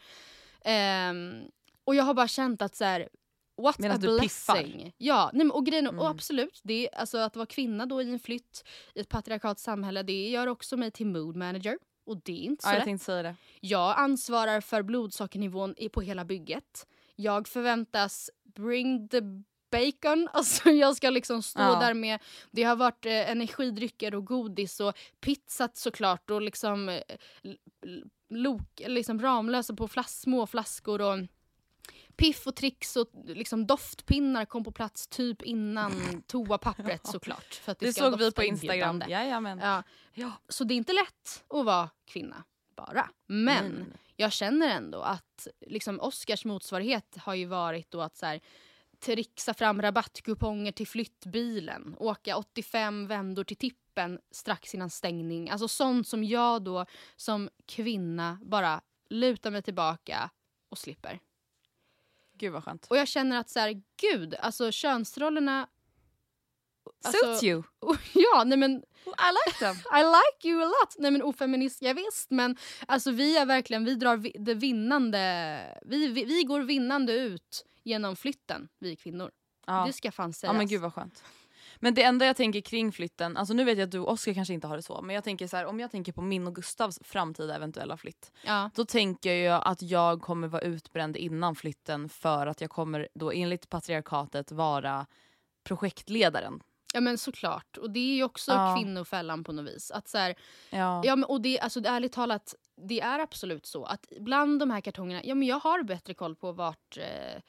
Ehm, 0.65 1.33
och 1.85 1.95
jag 1.95 2.05
har 2.05 2.15
bara 2.15 2.29
känt 2.29 2.63
att 2.63 2.77
så 2.77 2.85
här, 2.85 3.09
what 3.63 3.79
Medan 3.79 3.97
a 3.97 4.01
du 4.01 4.19
blessing. 4.19 4.93
Ja, 4.99 5.31
nej, 5.33 5.47
men, 5.47 5.51
och 5.51 5.67
grejen, 5.67 5.87
och 5.87 5.93
Mm. 5.95 6.07
absolut, 6.07 6.61
det, 6.65 6.89
är- 6.89 6.99
alltså, 6.99 7.19
att 7.19 7.37
vara 7.37 7.47
kvinna 7.47 7.87
då 7.87 8.03
i 8.03 8.13
en 8.13 8.19
flytt 8.19 8.65
i 8.95 9.01
ett 9.01 9.09
patriarkalt 9.09 9.59
samhälle 9.59 10.03
det 10.03 10.29
gör 10.29 10.47
också 10.47 10.77
mig 10.77 10.91
till 10.91 11.07
mood 11.07 11.37
manager. 11.37 11.79
Och 12.07 12.17
det 12.25 12.33
är 12.33 12.45
inte 12.45 12.63
så 12.63 12.69
Ja, 12.71 12.75
jag 12.75 12.85
tänkte 12.85 13.05
säga 13.05 13.23
det. 13.23 13.35
Jag 13.61 13.99
ansvarar 13.99 14.61
för 14.61 14.83
blodsockernivån 14.83 15.75
på 15.93 16.01
hela 16.01 16.25
bygget. 16.25 16.87
Jag 17.21 17.49
förväntas 17.49 18.31
bring 18.55 19.09
the 19.09 19.21
bacon. 19.71 20.29
Alltså 20.33 20.71
jag 20.71 20.97
ska 20.97 21.11
liksom 21.11 21.43
stå 21.43 21.63
Ja. 21.63 21.81
där 21.81 21.95
med, 21.95 22.21
det 22.51 22.63
har 22.63 22.77
varit 22.77 23.07
eh, 23.07 23.31
energidrycker 23.31 24.15
och 24.15 24.27
godis 24.27 24.81
och 24.81 24.95
pizzat 25.21 25.77
såklart 25.77 26.31
och 26.31 26.43
liksom 26.43 26.89
eh, 26.89 27.01
lok, 28.31 28.83
liksom 28.87 29.23
Ramlösa 29.23 29.75
på 29.75 29.89
flas, 29.89 30.21
små 30.21 30.47
flaskor 30.47 31.01
och 31.01 31.19
piff 32.17 32.47
och 32.47 32.57
tricks 32.57 32.97
och 32.97 33.11
liksom 33.25 33.67
doftpinnar 33.67 34.45
kom 34.45 34.65
på 34.65 34.73
plats 34.73 35.07
typ 35.07 35.43
innan 35.43 36.23
toapappret 36.27 37.07
såklart. 37.07 37.55
För 37.55 37.73
att 37.73 37.79
det, 37.79 37.87
Det 37.87 37.93
såg 37.93 38.19
vi 38.19 38.33
på 38.33 38.43
Instagram. 38.43 39.03
Jajamän. 39.09 39.59
Ja. 39.59 39.83
Ja. 40.13 40.33
Så 40.49 40.65
det 40.65 40.75
är 40.75 40.77
inte 40.77 40.93
lätt 40.93 41.45
att 41.49 41.65
vara 41.65 41.91
kvinna 42.05 42.45
bara. 42.77 43.09
Men 43.27 43.73
nej. 43.75 43.99
Jag 44.21 44.33
känner 44.33 44.69
ändå 44.69 45.03
att 45.03 45.49
liksom 45.67 46.01
Oscars 46.01 46.45
motsvarighet 46.45 47.17
har 47.17 47.35
ju 47.35 47.47
varit 47.47 47.91
då 47.91 48.01
att 48.01 48.17
så 48.17 48.27
här, 48.27 48.41
trixa 48.99 49.55
fram 49.55 49.83
rabattkuponger 49.83 50.73
till 50.73 50.87
flyttbilen, 50.87 51.97
åka 51.99 52.37
85 52.37 53.07
vändor 53.07 53.45
till 53.45 53.57
tippen 53.57 54.21
strax 54.31 54.75
innan 54.75 54.91
stängning. 54.91 55.51
Alltså 55.51 55.69
sånt 55.69 56.09
som 56.09 56.25
jag 56.25 56.63
då 56.63 56.87
som 57.17 57.51
kvinna 57.67 58.39
bara 58.43 58.81
lutar 59.11 59.51
mig 59.51 59.63
tillbaka 59.63 60.31
och 60.69 60.79
slipper. 60.79 61.21
Gud 62.33 62.53
vad 62.53 62.65
skönt. 62.65 62.87
Och 62.91 62.97
jag 62.97 63.09
känner 63.09 63.41
att 63.41 63.51
så 63.51 63.61
här, 63.61 63.83
gud, 64.01 64.35
alltså 64.35 64.73
könsrollerna... 64.73 65.69
Alltså, 67.05 67.27
Suits 67.27 67.45
you. 67.45 67.63
ja, 68.13 68.45
nej 68.45 68.59
men 68.59 68.73
I 69.07 69.31
like 69.47 69.59
them. 69.59 69.77
I 69.99 70.03
like 70.03 70.49
you 70.49 70.63
a 70.63 70.67
lot. 70.67 70.95
Nej 70.99 71.11
men 71.11 71.23
ofeminist, 71.23 71.83
jag 71.83 71.95
visst 71.95 72.31
men 72.31 72.57
alltså 72.87 73.11
vi 73.11 73.37
är 73.37 73.47
verkligen, 73.47 73.85
vi 73.85 73.95
drar 73.95 74.45
det 74.45 74.55
vinnande, 74.55 75.79
vi, 75.83 76.07
vi, 76.07 76.25
vi 76.25 76.43
går 76.43 76.61
vinnande 76.61 77.13
ut 77.13 77.67
genom 77.83 78.17
flytten, 78.17 78.69
vi 78.79 78.97
kvinnor. 78.97 79.31
Ja. 79.67 79.85
Det 79.87 79.93
ska 79.93 80.13
fan 80.13 80.33
sägas. 80.33 80.53
ja 80.53 80.59
men 80.59 80.69
gud 80.69 80.81
vad 80.81 80.95
skönt. 80.95 81.25
Men 81.83 81.95
det 81.95 82.03
enda 82.03 82.27
jag 82.27 82.37
tänker 82.37 82.61
kring 82.61 82.93
flytten, 82.93 83.37
alltså 83.37 83.55
nu 83.55 83.65
vet 83.65 83.79
jag 83.79 83.85
att 83.87 83.91
du 83.91 83.99
och 83.99 84.13
Oskar 84.13 84.35
kanske 84.35 84.55
inte 84.55 84.67
har 84.67 84.77
det 84.77 84.83
så, 84.83 85.03
men 85.03 85.15
jag 85.15 85.25
tänker 85.25 85.47
så 85.47 85.57
här, 85.57 85.67
om 85.67 85.81
jag 85.81 85.91
tänker 85.91 86.13
på 86.13 86.23
min 86.23 86.47
och 86.47 86.55
Gustavs 86.55 86.99
framtida 87.03 87.57
eventuella 87.57 87.97
flytt. 87.97 88.33
ja. 88.43 88.71
Då 88.75 88.85
tänker 88.85 89.35
jag 89.35 89.63
att 89.65 89.83
jag 89.83 90.23
kommer 90.23 90.49
vara 90.49 90.63
utbränd 90.63 91.17
innan 91.17 91.55
flytten 91.55 92.09
för 92.09 92.47
att 92.47 92.61
jag 92.61 92.71
kommer 92.71 93.09
då 93.15 93.33
enligt 93.33 93.69
patriarkatet 93.69 94.53
vara 94.53 95.07
projektledaren. 95.65 96.63
Ja 96.95 97.01
men 97.01 97.19
såklart. 97.19 97.77
Och 97.77 97.91
det 97.91 98.01
är 98.01 98.15
ju 98.15 98.25
också 98.25 98.53
Ja. 98.53 98.77
kvinnofällan 98.79 99.45
på 99.45 99.53
något 99.53 99.75
vis. 99.75 99.91
Att 99.91 100.09
så 100.09 100.19
här, 100.19 100.35
Ja. 100.71 101.03
ja, 101.05 101.17
men, 101.17 101.25
och 101.25 101.41
det, 101.41 101.61
alltså, 101.61 101.81
ärligt 101.85 102.13
talat, 102.13 102.55
det 102.77 103.01
är 103.01 103.19
absolut 103.19 103.67
så 103.67 103.85
att 103.85 104.07
bland 104.21 104.61
de 104.61 104.71
här 104.71 104.81
kartongerna, 104.81 105.25
ja 105.25 105.35
men 105.35 105.49
jag 105.49 105.61
har 105.61 105.83
bättre 105.83 106.15
koll 106.15 106.37
på 106.37 106.53
vart 106.53 106.97
eh, 106.97 107.43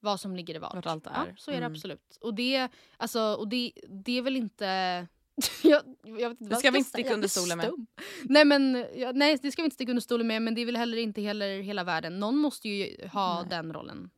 vad 0.00 0.20
som 0.20 0.36
ligger 0.36 0.54
i 0.54 0.58
vart. 0.58 0.74
Vart 0.74 0.86
allt 0.86 1.06
Ja, 1.06 1.10
är. 1.26 1.34
så 1.38 1.50
är 1.50 1.54
det 1.54 1.58
Mm. 1.66 1.72
absolut. 1.72 2.18
Och 2.20 2.34
det, 2.34 2.68
alltså, 2.96 3.20
och 3.34 3.48
det, 3.48 3.72
det 3.88 4.18
är 4.18 4.22
väl 4.22 4.36
inte... 4.36 4.66
jag, 5.62 5.82
jag 6.02 6.28
vet 6.28 6.40
inte 6.40 6.54
Det 6.54 6.56
ska 6.60 6.70
vi 6.70 6.78
inte 6.78 6.90
sticka 6.90 7.14
under 7.14 7.28
stolen 7.28 7.58
med. 7.58 7.86
Nej, 8.22 8.44
men, 8.44 8.86
ja, 8.96 9.12
nej, 9.14 9.38
det 9.42 9.52
ska 9.52 9.62
vi 9.62 9.64
inte 9.64 9.74
sticka 9.74 9.92
under 9.92 10.00
stolen 10.02 10.26
med, 10.26 10.42
men 10.42 10.54
det 10.54 10.60
är 10.60 10.66
väl 10.66 10.76
heller 10.76 10.98
inte 10.98 11.20
heller 11.22 11.60
hela 11.62 11.84
världen. 11.84 12.18
Någon 12.20 12.36
måste 12.36 12.68
ju 12.68 13.08
ha 13.12 13.40
Nej. 13.40 13.50
den 13.50 13.72
rollen. 13.72 14.10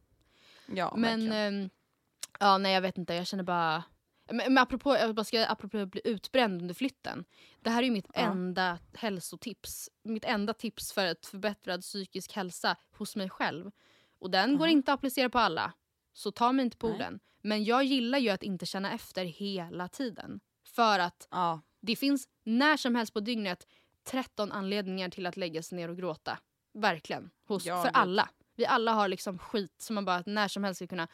ja 0.66 0.94
men, 0.96 1.32
ehm, 1.32 1.70
ja, 2.40 2.58
nej 2.58 2.74
jag 2.74 2.80
vet 2.80 2.98
inte, 2.98 3.14
jag 3.14 3.26
känner 3.26 3.44
bara... 3.44 3.82
Men, 4.30 4.54
men 4.54 4.58
apropå, 4.58 4.96
jag 4.96 5.14
bara 5.14 5.24
ska, 5.24 5.46
apropå 5.46 5.78
att 5.78 5.90
bli 5.90 6.00
utbränd 6.04 6.62
under 6.62 6.74
flytten. 6.74 7.24
Det 7.60 7.70
här 7.70 7.82
är 7.82 7.90
mitt 7.90 8.10
Ja. 8.14 8.20
enda 8.20 8.78
hälsotips. 8.94 9.90
Mitt 10.02 10.24
enda 10.24 10.54
tips 10.54 10.92
för 10.92 11.06
ett 11.06 11.26
förbättrad 11.26 11.80
psykisk 11.80 12.32
hälsa 12.32 12.76
hos 12.96 13.16
mig 13.16 13.30
själv. 13.30 13.70
Och 14.18 14.30
den 14.30 14.58
går 14.58 14.64
Aha. 14.66 14.72
inte 14.72 14.92
att 14.92 14.98
applicera 14.98 15.30
på 15.30 15.38
alla. 15.38 15.72
Så 16.12 16.30
ta 16.30 16.52
mig 16.52 16.64
inte 16.64 16.76
på 16.76 16.86
Nej. 16.86 16.96
orden. 16.96 17.20
Men 17.42 17.64
jag 17.64 17.84
gillar 17.84 18.18
ju 18.18 18.28
att 18.30 18.42
inte 18.42 18.66
känna 18.66 18.92
efter 18.92 19.24
hela 19.24 19.88
tiden. 19.88 20.40
För 20.74 20.98
att 20.98 21.28
ja. 21.30 21.60
det 21.80 21.96
finns 21.96 22.28
när 22.44 22.76
som 22.76 22.94
helst 22.94 23.12
på 23.12 23.20
dygnet 23.20 23.66
13 24.04 24.52
anledningar 24.52 25.08
till 25.08 25.26
att 25.26 25.36
lägga 25.36 25.62
sig 25.62 25.76
ner 25.78 25.88
och 25.88 25.96
gråta. 25.96 26.38
Verkligen. 26.74 27.30
Hos, 27.46 27.66
Ja, 27.66 27.82
för 27.82 27.90
alla. 27.90 28.28
Vi 28.56 28.66
alla 28.66 28.92
har 28.92 29.08
liksom 29.08 29.38
skit 29.38 29.74
som 29.82 29.94
man 29.94 30.04
bara 30.04 30.22
när 30.26 30.48
som 30.48 30.64
helst 30.64 30.78
ska 30.78 30.86
kunna 30.86 31.08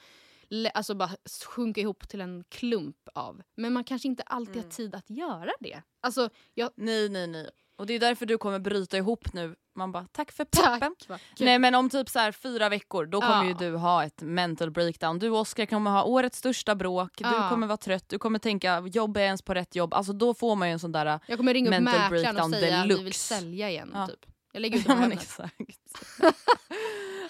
alltså 0.74 0.94
bara 0.94 1.10
sjunka 1.46 1.80
ihop 1.80 2.08
till 2.08 2.20
en 2.20 2.44
klump 2.48 3.08
av. 3.14 3.42
Men 3.56 3.72
man 3.72 3.84
kanske 3.84 4.08
inte 4.08 4.22
alltid 4.22 4.54
Mm. 4.56 4.64
har 4.66 4.70
tid 4.70 4.94
att 4.94 5.10
göra 5.10 5.50
det. 5.60 5.82
Alltså, 6.02 6.28
jag, 6.54 6.70
Nej 6.76 7.08
nej 7.08 7.26
nej. 7.26 7.50
Och 7.78 7.86
det 7.86 7.94
är 7.94 8.00
därför 8.00 8.26
du 8.26 8.38
kommer 8.38 8.58
bryta 8.58 8.96
ihop 8.96 9.32
nu. 9.32 9.54
Man 9.74 9.92
bara 9.92 10.06
tack 10.12 10.32
för 10.32 10.44
peppen. 10.44 10.94
Nej 11.38 11.58
men 11.58 11.74
om 11.74 11.90
typ 11.90 12.08
så 12.08 12.18
här 12.18 12.32
fyra 12.32 12.68
veckor 12.68 13.06
då 13.06 13.20
kommer 13.20 13.34
Ja. 13.44 13.46
ju 13.46 13.54
du 13.54 13.76
ha 13.76 14.04
ett 14.04 14.22
mental 14.22 14.70
breakdown. 14.70 15.18
Du 15.18 15.30
och 15.30 15.38
Oskar 15.40 15.66
kommer 15.66 15.90
ha 15.90 16.02
årets 16.04 16.38
största 16.38 16.74
bråk, 16.74 17.10
du 17.18 17.24
Ja. 17.24 17.48
kommer 17.48 17.66
vara 17.66 17.76
trött, 17.76 18.08
du 18.08 18.18
kommer 18.18 18.38
tänka 18.38 18.80
jobbar 18.86 19.20
jag 19.20 19.26
ens 19.26 19.42
på 19.42 19.54
rätt 19.54 19.74
jobb? 19.74 19.94
Alltså 19.94 20.12
då 20.12 20.34
får 20.34 20.56
man 20.56 20.68
ju 20.68 20.72
en 20.72 20.78
sån 20.78 20.92
där... 20.92 21.20
Jag 21.26 21.38
kommer 21.38 21.54
ringa 21.54 21.68
upp 21.68 21.70
mental 21.70 22.10
mäklaren 22.12 22.36
och 22.44 22.50
säga 22.50 22.80
att 22.80 22.88
vi 22.90 23.02
vill 23.02 23.12
sälja 23.14 23.70
igen. 23.70 23.90
Ja. 23.94 24.06
Typ. 24.06 24.26
Jag 24.52 24.60
lägger 24.60 24.78
ut 24.78 24.84
Ja 24.88 24.94
det 24.94 25.06
på 25.06 25.12
exakt. 25.12 25.80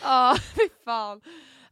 Ja 0.02 0.37
fy 0.56 0.68
fan. 0.85 1.20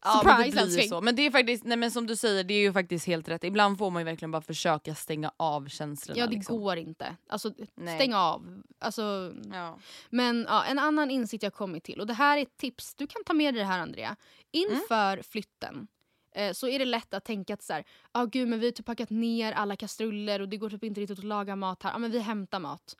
Ja, 0.04 0.22
men 0.24 0.36
Surprise 0.36 0.60
det 0.66 0.74
blir 0.74 0.88
så. 0.88 1.00
Men 1.00 1.16
det 1.16 1.22
är 1.22 1.30
faktiskt, 1.30 1.64
nej 1.64 1.76
men 1.76 1.90
som 1.90 2.06
du 2.06 2.16
säger, 2.16 2.44
det 2.44 2.54
är 2.54 2.60
ju 2.60 2.72
faktiskt 2.72 3.06
helt 3.06 3.28
rätt. 3.28 3.44
Ibland 3.44 3.78
får 3.78 3.90
man 3.90 4.00
ju 4.00 4.04
verkligen 4.04 4.30
bara 4.30 4.42
försöka 4.42 4.94
stänga 4.94 5.32
av 5.36 5.68
känslorna. 5.68 6.18
Ja 6.20 6.26
det 6.26 6.34
liksom. 6.34 6.60
går 6.60 6.76
inte. 6.76 7.16
Alltså 7.28 7.52
Nej. 7.74 7.98
stäng 7.98 8.14
av. 8.14 8.62
Alltså, 8.78 9.32
Ja. 9.52 9.78
Men 10.10 10.46
ja, 10.48 10.64
en 10.64 10.78
annan 10.78 11.10
insikt 11.10 11.42
jag 11.42 11.54
kommit 11.54 11.84
till 11.84 12.00
och 12.00 12.06
det 12.06 12.14
här 12.14 12.38
är 12.38 12.42
ett 12.42 12.56
tips, 12.56 12.94
du 12.94 13.06
kan 13.06 13.24
ta 13.24 13.32
med 13.32 13.54
dig 13.54 13.60
det 13.62 13.66
här 13.68 13.78
Andrea. 13.78 14.16
Inför 14.52 15.12
Mm. 15.12 15.22
flytten 15.24 15.86
eh, 16.34 16.52
så 16.52 16.68
är 16.68 16.78
det 16.78 16.84
lätt 16.84 17.14
att 17.14 17.24
tänka 17.24 17.54
att 17.54 17.62
så 17.62 17.72
här, 17.72 17.84
ah, 18.12 18.24
gud 18.24 18.48
men 18.48 18.60
vi 18.60 18.66
har 18.66 18.72
typ 18.72 18.86
packat 18.86 19.10
ner 19.10 19.52
alla 19.52 19.76
kastruller 19.76 20.40
och 20.40 20.48
det 20.48 20.56
går 20.56 20.70
typ 20.70 20.84
inte 20.84 21.00
riktigt 21.00 21.18
att 21.18 21.24
laga 21.24 21.56
mat 21.56 21.82
här. 21.82 21.90
Ja 21.92 21.98
men 21.98 22.10
vi 22.10 22.18
hämtar 22.18 22.58
mat. 22.60 22.96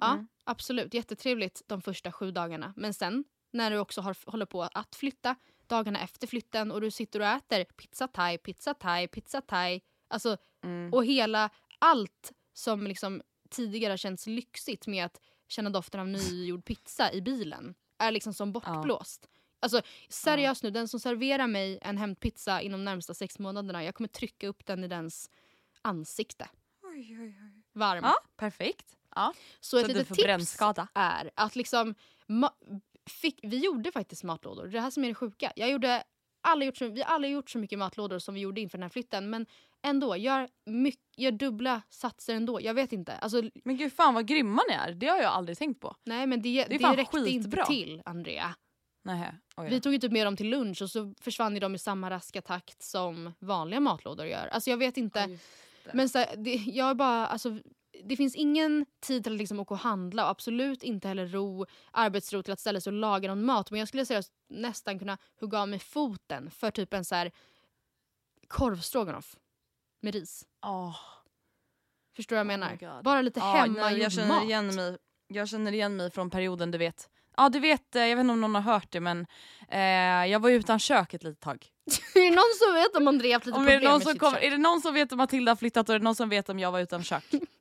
Ja 0.00 0.12
Mm. 0.12 0.28
absolut, 0.44 0.94
jättetrevligt 0.94 1.62
de 1.66 1.82
första 1.82 2.12
sju 2.12 2.30
dagarna. 2.30 2.72
Men 2.76 2.94
sen 2.94 3.24
när 3.52 3.70
du 3.70 3.78
också 3.78 4.00
har, 4.00 4.16
håller 4.30 4.46
på 4.46 4.62
att 4.62 4.94
flytta 4.94 5.36
dagarna 5.76 6.00
efter 6.00 6.26
flytten 6.26 6.70
och 6.72 6.80
du 6.80 6.90
sitter 6.90 7.20
och 7.20 7.26
äter 7.26 7.64
pizza 7.64 8.08
thai, 8.08 8.38
pizza 8.38 8.74
thai, 8.74 9.08
pizza 9.08 9.40
thai. 9.40 9.80
Alltså 10.08 10.36
Mm. 10.64 10.92
och 10.92 11.04
hela 11.04 11.50
allt 11.78 12.32
som 12.52 12.86
liksom 12.86 13.22
tidigare 13.50 13.92
har 13.92 13.96
känts 13.96 14.26
lyxigt 14.26 14.86
med 14.86 15.04
att 15.04 15.20
känna 15.48 15.70
doften 15.70 16.00
av 16.00 16.08
nygjord 16.08 16.64
pizza 16.64 17.12
i 17.12 17.22
bilen 17.22 17.74
är 17.98 18.10
liksom 18.10 18.34
som 18.34 18.52
bortblåst. 18.52 19.28
Alltså 19.60 19.82
seriöst 20.08 20.62
nu, 20.62 20.70
den 20.70 20.88
som 20.88 21.00
serverar 21.00 21.46
mig 21.46 21.78
en 21.82 21.98
hämtpizza 21.98 22.60
inom 22.60 22.84
närmsta 22.84 23.14
sex 23.14 23.38
månaderna, 23.38 23.84
jag 23.84 23.94
kommer 23.94 24.08
trycka 24.08 24.48
upp 24.48 24.66
den 24.66 24.84
i 24.84 24.88
dens 24.88 25.30
ansikte. 25.82 26.48
Varm. 27.72 28.04
Ja, 28.04 28.14
perfekt. 28.36 28.96
Ja. 29.14 29.34
Så 29.60 29.76
ett 29.76 29.82
Så 29.86 29.88
du 29.92 29.94
litet 29.98 30.08
tips 30.08 30.24
brännskada. 30.24 30.88
är 30.94 31.30
att 31.34 31.56
liksom... 31.56 31.94
Fick, 33.10 33.40
vi 33.42 33.58
gjorde 33.58 33.92
faktiskt 33.92 34.24
matlådor. 34.24 34.62
Det 34.62 34.68
är 34.68 34.72
det 34.72 34.80
här 34.80 34.90
som 34.90 35.04
är 35.04 35.08
det 35.08 35.14
sjuka. 35.14 35.52
Jag 35.56 35.70
gjorde, 35.70 36.02
alla 36.40 36.64
gjort 36.64 36.76
så, 36.76 36.88
vi 36.88 37.02
har 37.02 37.14
aldrig 37.14 37.32
gjort 37.32 37.50
så 37.50 37.58
mycket 37.58 37.78
matlådor 37.78 38.18
som 38.18 38.34
vi 38.34 38.40
gjorde 38.40 38.60
inför 38.60 38.78
den 38.78 38.82
här 38.82 38.90
flytten. 38.90 39.30
Men 39.30 39.46
ändå, 39.82 40.16
gör, 40.16 40.48
mycket, 40.66 41.00
gör 41.16 41.30
dubbla 41.30 41.82
satser 41.90 42.34
ändå. 42.34 42.60
Jag 42.60 42.74
vet 42.74 42.92
inte. 42.92 43.12
Alltså, 43.12 43.42
Men 43.64 43.76
gud 43.76 43.92
fan 43.92 44.14
vad 44.14 44.26
grymma 44.26 44.62
ni 44.68 44.74
är, 44.74 44.92
det 44.92 45.06
har 45.06 45.18
jag 45.18 45.32
aldrig 45.32 45.58
tänkt 45.58 45.80
på. 45.80 45.96
nej 46.04 46.26
men 46.26 46.42
det, 46.42 46.64
Det 46.68 46.78
det, 46.78 46.96
räckte 46.96 47.18
inte 47.18 47.64
till, 47.66 48.02
Andrea. 48.04 48.54
Nähä. 49.04 49.34
Vi 49.68 49.80
tog 49.80 49.92
ju 49.92 49.98
typ 49.98 50.12
med 50.12 50.26
dem 50.26 50.36
till 50.36 50.48
lunch 50.48 50.82
och 50.82 50.90
så 50.90 51.14
försvann 51.20 51.60
de 51.60 51.74
i 51.74 51.78
samma 51.78 52.10
raska 52.10 52.42
takt 52.42 52.82
som 52.82 53.32
vanliga 53.38 53.80
matlådor 53.80 54.26
gör. 54.26 54.46
Alltså 54.46 54.70
jag 54.70 54.76
vet 54.76 54.96
inte. 54.96 55.26
Det. 55.26 55.38
Men 55.92 56.08
så 56.08 56.24
det, 56.36 56.54
jag 56.54 56.96
bara, 56.96 57.26
alltså, 57.26 57.58
det 58.04 58.16
finns 58.16 58.34
ingen 58.34 58.86
tid 59.00 59.24
till 59.24 59.32
att 59.32 59.38
liksom 59.38 59.60
åka 59.60 59.74
och 59.74 59.80
handla 59.80 60.24
och 60.24 60.30
absolut 60.30 60.82
inte 60.82 61.08
heller 61.08 61.26
ro, 61.26 61.66
arbetsro 61.90 62.42
till 62.42 62.52
att 62.52 62.60
ställa 62.60 62.80
sig 62.80 62.90
och 62.90 62.98
laga 62.98 63.28
någon 63.28 63.44
mat. 63.44 63.70
Men 63.70 63.78
jag 63.78 63.88
skulle 63.88 64.06
säga 64.06 64.22
nästan 64.48 64.98
kunna 64.98 65.18
hugga 65.40 65.58
av 65.60 65.68
mig 65.68 65.78
foten 65.78 66.50
för 66.50 66.70
typ 66.70 66.94
en 66.94 67.04
så 67.04 67.14
här 67.14 67.32
korvstroganoff 68.48 69.36
med 70.00 70.14
ris. 70.14 70.46
Åh. 70.66 70.96
Förstår 72.16 72.36
du 72.36 72.44
vad 72.44 72.52
jag 72.52 72.60
Oh 72.60 72.60
menar? 72.60 72.94
God. 72.96 73.04
Bara 73.04 73.22
lite 73.22 73.40
Ja, 73.40 73.52
hemmagjord 73.52 73.92
nej, 73.92 73.98
jag 74.02 74.12
känner 74.12 74.28
mat. 74.28 74.44
igen 74.44 74.74
mig. 74.74 74.96
Jag 75.28 75.48
känner 75.48 75.72
igen 75.72 75.96
mig 75.96 76.10
från 76.10 76.30
perioden 76.30 76.70
du 76.70 76.78
vet. 76.78 77.08
Ja 77.36 77.48
du 77.48 77.60
vet, 77.60 77.96
eh, 77.96 78.02
jag 78.06 78.16
vet 78.16 78.20
inte 78.20 78.32
om 78.32 78.40
någon 78.40 78.54
har 78.54 78.62
hört 78.62 78.90
det 78.92 79.00
men 79.00 79.26
eh, 79.68 79.80
jag 80.30 80.40
var 80.40 80.50
utan 80.50 80.78
kök 80.78 81.14
ett 81.14 81.22
litet 81.24 81.40
tag. 81.40 81.66
är 82.14 82.20
det 82.30 82.30
någon 82.30 82.54
som 82.66 82.74
vet 82.74 82.96
om 82.96 83.08
Andrea 83.08 83.36
haft 83.36 83.46
lite 83.46 83.58
Om 83.58 83.66
är, 83.66 83.70
det 83.70 83.72
problem 83.76 83.90
någon 83.90 83.98
med 83.98 84.02
som 84.02 84.12
sitt 84.12 84.20
kommer, 84.20 84.36
kök? 84.36 84.44
är 84.44 84.50
det 84.50 84.58
någon 84.58 84.80
som 84.80 84.94
vet 84.94 85.12
om 85.12 85.18
Matilda 85.18 85.50
har 85.50 85.56
flyttat 85.56 85.88
och 85.88 85.94
är 85.94 85.98
det 85.98 86.04
någon 86.04 86.14
som 86.14 86.28
vet 86.28 86.48
om 86.48 86.58
jag 86.58 86.72
var 86.72 86.80
utan 86.80 87.02
kök? 87.04 87.24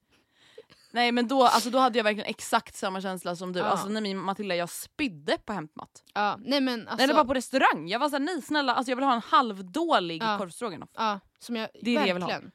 Nej 0.93 1.11
men 1.11 1.27
då, 1.27 1.43
alltså, 1.43 1.69
då 1.69 1.77
hade 1.79 1.99
jag 1.99 2.03
verkligen 2.03 2.29
exakt 2.29 2.75
samma 2.75 3.01
känsla 3.01 3.35
som 3.35 3.53
du. 3.53 3.59
Ja. 3.59 3.65
Alltså 3.65 3.89
min 3.89 4.17
Matilda 4.17 4.55
jag 4.55 4.69
spydde 4.69 5.37
på 5.37 5.53
hämtmat. 5.53 6.03
Ja, 6.13 6.37
nej 6.39 6.61
men 6.61 6.87
alltså, 6.87 7.03
Eller 7.03 7.13
bara 7.13 7.25
på 7.25 7.33
restaurang. 7.33 7.87
Jag 7.89 7.99
var 7.99 8.09
såhär 8.09 8.19
nej 8.19 8.41
snälla 8.41 8.73
alltså, 8.73 8.91
jag 8.91 8.95
vill 8.95 9.05
ha 9.05 9.13
en 9.13 9.21
halvdålig 9.21 10.23
Ja. 10.23 10.37
korvstroganoff. 10.37 10.89
Ja, 10.93 11.19
som 11.39 11.55
jag, 11.55 11.69
Det 11.81 11.95
är 11.95 12.01
det 12.01 12.07
jag 12.07 12.13
vill 12.13 12.23
ha. 12.23 12.29
verkligen. 12.29 12.51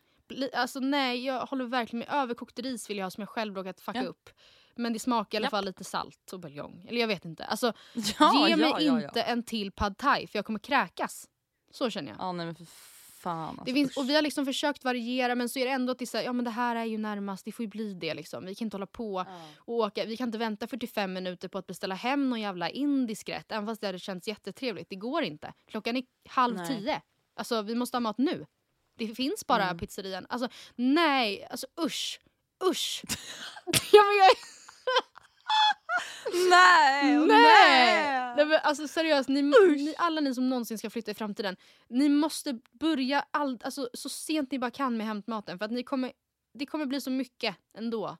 Alltså 0.54 0.80
nej, 0.80 1.24
jag 1.26 1.46
håller 1.46 1.64
verkligen 1.64 1.98
med. 2.08 2.22
Överkokt 2.22 2.58
ris 2.58 2.90
vill 2.90 2.96
jag 2.98 3.04
ha 3.04 3.10
som 3.10 3.22
jag 3.22 3.28
själv 3.28 3.54
råkat 3.56 3.80
fucka 3.80 4.02
Ja. 4.02 4.08
upp. 4.08 4.30
Men 4.78 4.92
det 4.92 4.98
smakar 4.98 5.38
i 5.38 5.42
alla 5.42 5.50
fall 5.50 5.64
lite 5.64 5.84
salt 5.84 6.32
och 6.32 6.40
buljong. 6.40 6.86
Eller 6.88 7.00
jag 7.00 7.08
vet 7.08 7.24
inte. 7.24 7.44
Alltså, 7.44 7.72
Ja, 8.18 8.48
ge 8.48 8.56
mig 8.56 8.86
inte 8.86 9.22
en 9.22 9.42
till 9.42 9.72
pad 9.72 9.98
thai 9.98 10.26
för 10.26 10.38
jag 10.38 10.46
kommer 10.46 10.58
kräkas. 10.58 11.26
Så 11.70 11.90
känner 11.90 12.08
jag. 12.12 12.20
Ja 12.20 12.32
nej 12.32 12.46
men 12.46 12.54
för 12.54 12.64
fan 13.26 13.48
alltså, 13.48 13.64
det 13.64 13.72
finns, 13.72 13.96
och 13.96 14.08
vi 14.10 14.14
har 14.14 14.22
liksom 14.22 14.46
försökt 14.46 14.84
variera 14.84 15.34
men 15.34 15.48
så 15.48 15.58
är 15.58 15.64
det 15.64 15.70
ändå 15.70 15.92
att 15.92 15.98
det, 15.98 16.06
så 16.06 16.16
här, 16.16 16.24
ja, 16.24 16.32
men 16.32 16.44
det 16.44 16.50
här 16.50 16.76
är 16.76 16.84
ju 16.84 16.98
närmast, 16.98 17.44
det 17.44 17.52
får 17.52 17.62
ju 17.62 17.68
bli 17.68 17.94
det. 17.94 18.14
Liksom. 18.14 18.46
Vi 18.46 18.54
kan 18.54 18.66
inte 18.66 18.74
hålla 18.76 18.86
på 18.86 19.24
Ja. 19.28 19.40
och 19.58 19.74
åka. 19.74 20.04
Vi 20.04 20.16
kan 20.16 20.28
inte 20.28 20.38
vänta 20.38 20.66
45 20.66 21.12
minuter 21.12 21.48
på 21.48 21.58
att 21.58 21.66
beställa 21.66 21.94
hem 21.94 22.30
någon 22.30 22.40
jävla 22.40 22.70
indisk 22.70 23.28
rätt. 23.28 23.52
Även 23.52 23.66
fast 23.66 23.80
det 23.80 23.86
hade 23.86 23.98
känts 23.98 24.28
jättetrevligt. 24.28 24.90
Det 24.90 24.96
går 24.96 25.22
inte. 25.22 25.52
Klockan 25.70 25.96
är 25.96 26.04
halv 26.28 26.56
Nej. 26.56 26.68
tio. 26.68 27.02
Alltså 27.36 27.62
vi 27.62 27.74
måste 27.74 27.96
ha 27.96 28.00
mat 28.00 28.18
nu. 28.18 28.46
Det 28.98 29.08
finns 29.08 29.46
bara 29.46 29.64
Mm. 29.64 29.78
pizzerian. 29.78 30.26
Alltså 30.28 30.48
nej, 30.74 31.46
alltså 31.50 31.66
usch. 31.80 32.20
Usch. 32.70 33.02
ja, 33.92 34.02
men 34.02 34.16
jag, 34.16 34.30
Nej! 36.50 37.16
nej! 37.26 38.34
nej 38.36 38.46
men, 38.46 38.60
alltså 38.62 38.88
seriöst, 38.88 39.28
ni, 39.28 39.42
ni, 39.42 39.94
alla 39.98 40.20
ni 40.20 40.34
som 40.34 40.48
någonsin 40.48 40.78
ska 40.78 40.90
flytta 40.90 41.10
i 41.10 41.14
framtiden. 41.14 41.56
Ni 41.88 42.08
måste 42.08 42.58
börja 42.72 43.24
all, 43.30 43.58
alltså, 43.64 43.88
så 43.94 44.08
sent 44.08 44.50
ni 44.52 44.58
bara 44.58 44.70
kan 44.70 44.96
med 44.96 45.06
hämtmaten. 45.06 45.58
För 45.58 45.64
att 45.64 45.70
ni 45.72 45.82
kommer, 45.82 46.12
det 46.54 46.66
kommer 46.66 46.86
bli 46.86 47.00
så 47.00 47.10
mycket 47.10 47.56
ändå. 47.78 48.16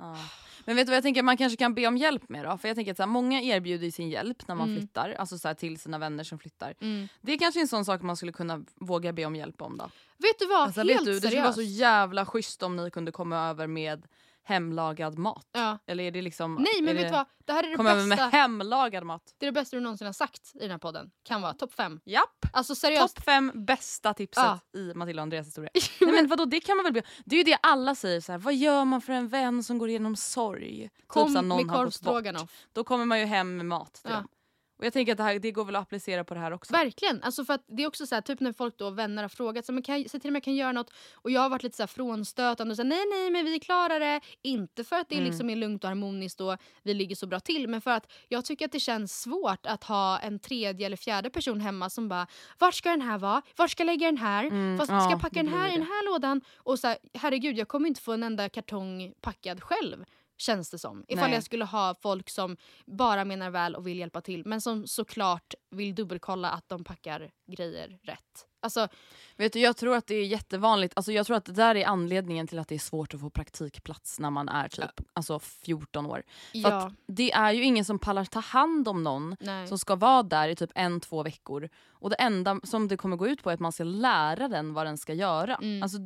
Ja. 0.00 0.16
Men 0.64 0.76
vet 0.76 0.86
du 0.86 0.90
vad 0.90 0.96
jag 0.96 1.02
tänker 1.02 1.22
man 1.22 1.36
kanske 1.36 1.56
kan 1.56 1.74
be 1.74 1.86
om 1.86 1.96
hjälp 1.96 2.28
med 2.28 2.44
då? 2.44 2.58
För 2.58 2.68
jag 2.68 2.74
tänker 2.76 2.90
att 2.92 2.96
så 2.96 3.02
här, 3.02 3.10
många 3.10 3.42
erbjuder 3.42 3.84
ju 3.84 3.90
sin 3.90 4.10
hjälp 4.10 4.48
när 4.48 4.54
man 4.54 4.68
Mm. 4.68 4.80
flyttar, 4.80 5.10
alltså 5.18 5.38
så 5.38 5.48
här, 5.48 5.54
till 5.54 5.78
sina 5.80 5.98
vänner 5.98 6.24
som 6.24 6.38
flyttar. 6.38 6.74
Mm. 6.80 7.08
Det 7.20 7.32
är 7.32 7.38
kanske 7.38 7.60
en 7.60 7.68
sån 7.68 7.84
sak 7.84 8.02
man 8.02 8.16
skulle 8.16 8.32
kunna 8.32 8.64
våga 8.74 9.12
be 9.12 9.24
om 9.24 9.36
hjälp 9.36 9.62
om 9.62 9.76
då. 9.78 9.90
Vet 10.16 10.38
du 10.38 10.46
vad? 10.46 10.60
Alltså, 10.60 10.80
Helt 10.80 10.90
vet 10.90 11.04
du, 11.04 11.12
det 11.12 11.20
skulle 11.26 11.42
vara 11.42 11.52
så 11.52 11.62
jävla 11.62 12.26
schysst 12.26 12.62
om 12.62 12.76
ni 12.76 12.90
kunde 12.90 13.12
komma 13.12 13.48
över 13.48 13.66
med 13.66 14.06
hemlagad 14.44 15.18
mat. 15.18 15.48
Ja. 15.52 15.78
Eller 15.86 16.04
är 16.04 16.10
det 16.10 16.22
liksom... 16.22 16.54
Nej 16.54 16.82
men 16.82 16.94
vet 16.96 17.02
det, 17.02 17.08
du 17.08 17.12
vad? 17.12 17.26
Det 17.44 17.52
här 17.52 17.62
är 17.64 17.70
det 17.70 17.76
Kom 17.76 17.86
över 17.86 18.00
med 18.06 18.18
bästa. 18.18 18.36
hemlagad 18.36 19.04
mat. 19.04 19.22
Det 19.38 19.46
är 19.46 19.52
det 19.52 19.60
bästa 19.60 19.76
du 19.76 19.80
någonsin 19.82 20.06
har 20.06 20.12
sagt 20.12 20.52
i 20.54 20.58
den 20.58 20.70
här 20.70 20.78
podden. 20.78 21.10
Kan 21.24 21.42
vara 21.42 21.52
topp 21.54 21.72
fem. 21.72 22.00
Japp! 22.04 22.46
Alltså 22.52 22.74
seriöst. 22.74 23.16
Topp 23.16 23.24
fem 23.24 23.52
bästa 23.54 24.14
tipset 24.14 24.44
Ja. 24.44 24.80
i 24.80 24.94
Matilda 24.94 25.20
och 25.20 25.22
Andreas 25.22 25.46
historia. 25.46 25.70
Nej, 26.00 26.12
men 26.12 26.28
vadå, 26.28 26.44
det 26.44 26.60
kan 26.60 26.76
man 26.76 26.84
väl 26.84 26.92
be 26.92 27.02
Det 27.24 27.36
är 27.36 27.38
ju 27.38 27.44
det 27.44 27.58
alla 27.62 27.94
säger, 27.94 28.20
så 28.20 28.32
här, 28.32 28.38
vad 28.38 28.54
gör 28.54 28.84
man 28.84 29.00
för 29.00 29.12
en 29.12 29.28
vän 29.28 29.62
som 29.62 29.78
går 29.78 29.88
igenom 29.88 30.16
sorg? 30.16 30.90
Kom 31.06 31.26
typ 31.26 31.32
så 31.32 31.38
här, 31.38 31.46
någon 31.46 31.66
med 31.66 31.76
korvstroganoff. 31.76 32.50
Då 32.72 32.84
kommer 32.84 33.04
man 33.04 33.20
ju 33.20 33.24
hem 33.26 33.56
med 33.56 33.66
mat 33.66 33.92
till 33.94 34.10
Ja. 34.10 34.16
dem. 34.16 34.28
Och 34.76 34.84
jag 34.84 34.92
tänker 34.92 35.12
att 35.12 35.18
det, 35.18 35.24
här, 35.24 35.38
det 35.38 35.50
går 35.52 35.64
väl 35.64 35.76
att 35.76 35.82
applicera 35.82 36.24
på 36.24 36.34
det 36.34 36.40
här 36.40 36.52
också. 36.52 36.72
Verkligen. 36.72 37.22
Alltså 37.22 37.44
för 37.44 37.54
att 37.54 37.64
det 37.66 37.82
är 37.82 37.86
också 37.86 38.06
så 38.06 38.14
här, 38.14 38.22
typ 38.22 38.40
när 38.40 38.52
folk 38.52 38.78
då 38.78 38.90
vänner 38.90 39.22
har 39.22 39.28
frågat 39.28 39.66
så 39.66 39.72
men 39.72 39.82
kan 39.82 40.04
säg 40.08 40.20
till 40.20 40.28
om 40.30 40.34
jag 40.34 40.42
kan 40.44 40.54
göra 40.54 40.72
något 40.72 40.90
och 41.14 41.30
jag 41.30 41.40
har 41.40 41.48
varit 41.48 41.62
lite 41.62 41.76
så 41.76 41.82
här 41.82 41.88
frånstötande 41.88 42.72
och 42.72 42.78
här, 42.78 42.84
nej 42.84 43.04
nej 43.10 43.30
men 43.30 43.44
vi 43.44 43.60
klarar 43.60 44.00
det. 44.00 44.20
Inte 44.42 44.84
för 44.84 44.96
att 44.96 45.08
det 45.08 45.14
Mm. 45.14 45.26
liksom 45.26 45.50
är 45.50 45.56
lugnt 45.56 45.84
och 45.84 45.88
harmoniskt 45.88 46.40
och 46.40 46.56
vi 46.82 46.94
ligger 46.94 47.16
så 47.16 47.26
bra 47.26 47.40
till 47.40 47.68
men 47.68 47.80
för 47.80 47.90
att 47.90 48.12
jag 48.28 48.44
tycker 48.44 48.64
att 48.64 48.72
det 48.72 48.80
känns 48.80 49.20
svårt 49.22 49.66
att 49.66 49.84
ha 49.84 50.18
en 50.18 50.38
tredje 50.38 50.86
eller 50.86 50.96
fjärde 50.96 51.30
person 51.30 51.60
hemma 51.60 51.90
som 51.90 52.08
bara 52.08 52.26
vart 52.58 52.74
ska 52.74 52.90
den 52.90 53.00
här 53.02 53.18
vara? 53.18 53.42
Vart 53.56 53.70
ska 53.70 53.80
jag 53.82 53.86
lägga 53.86 54.06
den 54.06 54.16
här? 54.18 54.44
Mm, 54.44 54.78
Fast 54.78 54.90
ja, 54.90 55.00
ska 55.00 55.10
jag 55.10 55.20
packa 55.20 55.42
den 55.42 55.48
här 55.48 55.68
i 55.68 55.72
den 55.72 55.82
här 55.82 56.12
lådan? 56.12 56.40
Och 56.56 56.78
så 56.78 56.86
här, 56.88 56.98
herregud 57.14 57.58
jag 57.58 57.68
kommer 57.68 57.88
inte 57.88 58.00
få 58.00 58.12
en 58.12 58.22
enda 58.22 58.48
kartong 58.48 59.12
packad 59.20 59.62
själv. 59.62 60.04
Känns 60.36 60.70
det 60.70 60.78
som. 60.78 61.04
Ifall 61.08 61.24
Nej. 61.24 61.34
jag 61.34 61.44
skulle 61.44 61.64
ha 61.64 61.94
folk 62.02 62.30
som 62.30 62.56
bara 62.86 63.24
menar 63.24 63.50
väl 63.50 63.74
och 63.74 63.86
vill 63.86 63.98
hjälpa 63.98 64.20
till 64.20 64.46
men 64.46 64.60
som 64.60 64.86
såklart 64.86 65.54
vill 65.70 65.94
dubbelkolla 65.94 66.50
att 66.50 66.68
de 66.68 66.84
packar 66.84 67.30
grejer 67.46 67.98
rätt. 68.02 68.46
Alltså, 68.60 68.88
Vet 69.36 69.52
du, 69.52 69.60
jag 69.60 69.76
tror 69.76 69.96
att 69.96 70.06
det 70.06 70.14
är 70.14 70.26
jättevanligt, 70.26 70.92
alltså 70.96 71.12
jag 71.12 71.26
tror 71.26 71.36
att 71.36 71.44
det 71.44 71.52
där 71.52 71.74
är 71.74 71.86
anledningen 71.86 72.46
till 72.46 72.58
att 72.58 72.68
det 72.68 72.74
är 72.74 72.78
svårt 72.78 73.14
att 73.14 73.20
få 73.20 73.30
praktikplats 73.30 74.20
när 74.20 74.30
man 74.30 74.48
är 74.48 74.68
typ 74.68 75.00
alltså 75.12 75.38
14 75.38 76.06
år. 76.06 76.22
För 76.52 76.70
ja, 76.70 76.92
det 77.06 77.32
är 77.32 77.52
ju 77.52 77.62
ingen 77.62 77.84
som 77.84 77.98
pallar 77.98 78.24
ta 78.24 78.40
hand 78.40 78.88
om 78.88 79.02
någon 79.02 79.36
nej. 79.40 79.68
som 79.68 79.78
ska 79.78 79.96
vara 79.96 80.22
där 80.22 80.48
i 80.48 80.56
typ 80.56 80.70
en, 80.74 81.00
två 81.00 81.22
veckor. 81.22 81.68
Och 81.88 82.10
det 82.10 82.16
enda 82.16 82.60
som 82.64 82.88
det 82.88 82.96
kommer 82.96 83.16
gå 83.16 83.28
ut 83.28 83.42
på 83.42 83.50
är 83.50 83.54
att 83.54 83.60
man 83.60 83.72
ska 83.72 83.84
lära 83.84 84.48
den 84.48 84.74
vad 84.74 84.86
den 84.86 84.98
ska 84.98 85.14
göra. 85.14 85.54
Mm. 85.54 85.82
Alltså, 85.82 85.98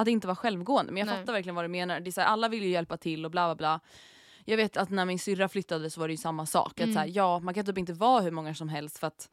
att 0.00 0.08
inte 0.08 0.26
vara 0.26 0.36
självgående. 0.36 0.92
Men 0.92 1.00
jag 1.00 1.06
Nej. 1.06 1.18
fattar 1.20 1.32
verkligen 1.32 1.54
vad 1.56 1.64
du 1.64 1.68
menar. 1.68 2.00
Det 2.00 2.10
är 2.10 2.12
så 2.12 2.20
här, 2.20 2.28
alla 2.28 2.48
vill 2.48 2.62
ju 2.62 2.68
hjälpa 2.70 2.96
till 2.96 3.24
och 3.24 3.30
bla 3.30 3.46
bla 3.48 3.54
bla. 3.54 3.80
Jag 4.44 4.56
vet 4.56 4.76
att 4.76 4.90
när 4.90 5.04
min 5.04 5.18
syrra 5.18 5.48
flyttade 5.48 5.90
så 5.90 6.00
var 6.00 6.08
det 6.08 6.12
ju 6.14 6.18
samma 6.18 6.46
sak. 6.46 6.72
Att 6.72 6.84
Mm. 6.84 6.94
så 6.94 6.98
här, 7.00 7.10
ja, 7.14 7.38
man 7.40 7.54
kan 7.54 7.66
typ 7.66 7.78
inte 7.78 7.92
vara 7.92 8.20
hur 8.20 8.30
många 8.30 8.54
som 8.54 8.68
helst 8.68 8.98
för 8.98 9.06
att 9.06 9.28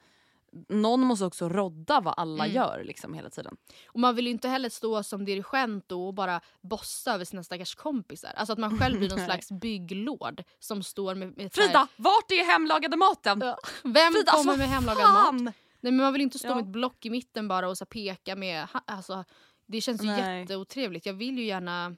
någon 0.69 0.99
måste 1.01 1.25
också 1.25 1.49
rodda 1.49 1.99
vad 2.01 2.13
alla 2.17 2.43
Mm. 2.45 2.55
gör 2.55 2.83
liksom 2.83 3.13
hela 3.13 3.29
tiden. 3.29 3.57
Och 3.87 3.99
man 3.99 4.15
vill 4.15 4.25
ju 4.25 4.31
inte 4.31 4.49
heller 4.49 4.69
stå 4.69 5.03
som 5.03 5.25
dirigent 5.25 5.89
då 5.89 6.07
och 6.07 6.13
bara 6.13 6.41
bossa 6.61 7.13
över 7.13 7.25
sina 7.25 7.43
stackars 7.43 7.75
kompisar. 7.75 8.31
Alltså 8.35 8.53
att 8.53 8.59
man 8.59 8.79
själv 8.79 8.99
blir 8.99 9.09
någon 9.15 9.25
slags 9.25 9.51
bygglord 9.51 10.43
som 10.59 10.83
står 10.83 11.15
med... 11.15 11.37
med 11.37 11.53
så 11.53 11.61
här- 11.61 11.67
Frida, 11.67 11.87
vart 11.95 12.31
är 12.31 12.51
hemlagade 12.51 12.97
maten? 12.97 13.41
Ja, 13.41 13.57
Vem 13.83 14.13
Frida, 14.13 14.31
kommer 14.31 14.51
alltså, 14.51 14.57
med 14.57 14.67
hemlagad 14.69 15.01
fan! 15.01 15.43
mat? 15.43 15.53
Nej 15.81 15.91
men 15.93 15.95
man 15.97 16.13
vill 16.13 16.21
inte 16.21 16.39
stå 16.39 16.47
Ja. 16.47 16.55
med 16.55 16.61
ett 16.61 16.67
block 16.67 17.05
i 17.05 17.09
mitten 17.09 17.47
bara 17.47 17.69
och 17.69 17.77
så 17.77 17.85
peka 17.85 18.35
med... 18.35 18.67
Alltså, 18.85 19.23
det 19.67 19.81
känns 19.81 20.03
ju 20.03 20.05
Nej. 20.05 20.39
jätteotrevligt. 20.39 21.05
Jag 21.05 21.13
vill 21.13 21.37
ju 21.37 21.45
gärna... 21.45 21.95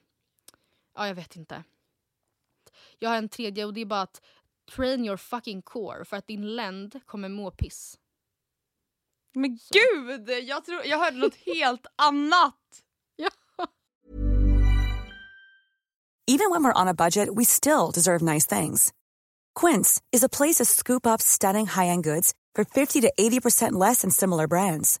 Ja, 0.94 1.06
jag 1.06 1.14
vet 1.14 1.36
inte. 1.36 1.64
Jag 2.98 3.10
har 3.10 3.16
en 3.16 3.28
tredje 3.28 3.64
och 3.64 3.74
det 3.74 3.80
är 3.80 3.86
bara 3.86 4.02
att 4.02 4.22
train 4.76 5.04
your 5.04 5.16
fucking 5.16 5.62
core 5.62 6.04
för 6.04 6.16
att 6.16 6.26
din 6.26 6.56
länd 6.56 7.00
kommer 7.06 7.28
må 7.28 7.50
piss. 7.50 7.98
Men 9.34 9.58
gud! 9.72 10.28
Jag, 10.28 10.64
tror, 10.64 10.84
jag 10.84 10.98
hörde 10.98 11.16
något 11.16 11.34
helt 11.34 11.86
annat. 11.96 12.56
Even 16.26 16.50
when 16.52 16.62
we're 16.62 16.80
on 16.82 16.86
a 16.86 16.94
budget, 16.94 17.28
we 17.34 17.44
still 17.44 17.90
deserve 17.90 18.22
nice 18.22 18.46
things. 18.46 18.92
Quince 19.52 20.00
is 20.12 20.22
a 20.22 20.28
place 20.28 20.58
to 20.58 20.64
scoop 20.64 21.04
up 21.04 21.20
stunning 21.20 21.66
high-end 21.66 22.04
goods 22.04 22.34
for 22.54 22.64
50 22.64 23.00
to 23.00 23.12
80% 23.18 23.72
less 23.72 24.02
than 24.02 24.12
similar 24.12 24.46
brands. 24.46 25.00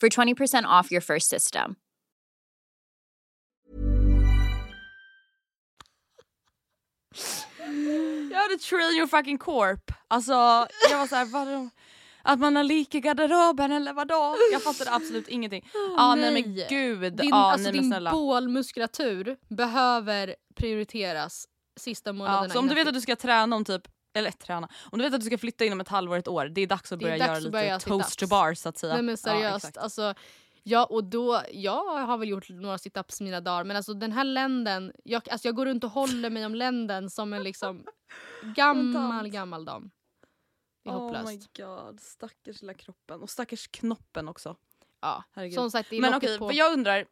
for 0.00 0.08
20% 0.08 0.80
off 0.80 0.92
your 0.92 1.00
first 1.00 1.28
system. 1.28 1.76
Jag 8.30 8.38
hade 8.38 8.58
train 8.58 8.96
your 8.96 9.06
fucking 9.06 9.38
corp. 9.38 9.92
Alltså 10.08 10.32
jag 10.90 10.98
var 10.98 11.06
såhär, 11.06 11.24
vadå? 11.24 11.70
Att 12.22 12.38
man 12.38 12.56
har 12.56 12.64
lik 12.64 12.94
i 12.94 13.00
garderoben 13.00 13.72
eller 13.72 13.92
vadå? 13.92 14.36
Jag 14.52 14.62
fattade 14.62 14.92
absolut 14.92 15.28
ingenting. 15.28 15.70
Ja 15.74 15.94
ah, 15.96 16.14
nej. 16.14 16.32
men 16.32 16.66
gud. 16.68 17.16
Din, 17.16 17.32
ah, 17.32 17.52
alltså, 17.52 17.64
nej, 17.64 17.72
men 17.72 17.82
din 17.82 17.90
snälla. 17.90 18.10
bålmuskulatur 18.10 19.36
behöver 19.48 20.34
prioriteras 20.54 21.46
sista 21.80 22.12
månaderna. 22.12 22.46
Ja, 22.46 22.50
så 22.50 22.58
om 22.58 22.68
du 22.68 22.74
vet 22.74 22.88
att 22.88 22.94
du 22.94 23.00
ska 23.00 23.16
träna 23.16 23.56
om 23.56 23.64
typ 23.64 23.82
eller 24.18 24.30
träna. 24.30 24.68
Om 24.90 24.98
du 24.98 25.04
vet 25.04 25.14
att 25.14 25.20
du 25.20 25.26
ska 25.26 25.38
flytta 25.38 25.64
inom 25.64 25.80
ett 25.80 25.88
halvår, 25.88 26.16
ett 26.16 26.28
år, 26.28 26.46
det 26.46 26.60
är 26.60 26.66
dags 26.66 26.92
att 26.92 26.98
börja 26.98 27.18
dags 27.18 27.26
göra 27.26 27.32
att 27.36 27.42
lite 27.42 27.50
börja 27.52 27.78
toast 27.78 28.18
to 28.18 28.26
bar 28.26 28.54
så 28.54 28.68
att 28.68 28.78
säga. 28.78 28.92
Nej 28.94 29.02
men 29.02 29.12
Ja, 29.12 29.16
seriöst. 29.16 29.56
exakt. 29.56 29.76
alltså, 29.76 30.14
ja, 30.62 30.84
och 30.84 31.04
då, 31.04 31.42
jag 31.52 31.84
har 32.06 32.18
väl 32.18 32.28
gjort 32.28 32.48
några 32.50 32.78
situps 32.78 33.20
mina 33.20 33.40
dagar 33.40 33.64
men 33.64 33.76
alltså 33.76 33.94
den 33.94 34.12
här 34.12 34.24
länden, 34.24 34.92
jag, 35.04 35.28
alltså, 35.30 35.48
jag 35.48 35.54
går 35.54 35.66
runt 35.66 35.84
och 35.84 35.90
håller 35.90 36.30
mig 36.30 36.46
om 36.46 36.54
länden 36.54 37.10
som 37.10 37.32
en 37.32 37.42
liksom 37.42 37.84
gammal 38.56 39.28
gammal 39.28 39.64
dam. 39.64 39.90
Det 40.84 40.90
är 40.90 40.94
oh 40.96 41.10
my 41.12 41.16
hopplöst. 41.18 41.56
god, 41.56 42.00
stackars 42.00 42.60
lilla 42.62 42.74
kroppen. 42.74 43.22
Och 43.22 43.30
stackars 43.30 43.68
knoppen 43.68 44.28
också. 44.28 44.56
Ja. 45.00 45.24
Herregud. 45.32 45.54
Som 45.54 45.70
sagt, 45.70 45.90
det 45.90 45.96
är 45.96 46.00
Men 46.00 46.14
okej, 46.14 46.38
på. 46.38 46.52
jag 46.52 46.72
undrar, 46.72 47.04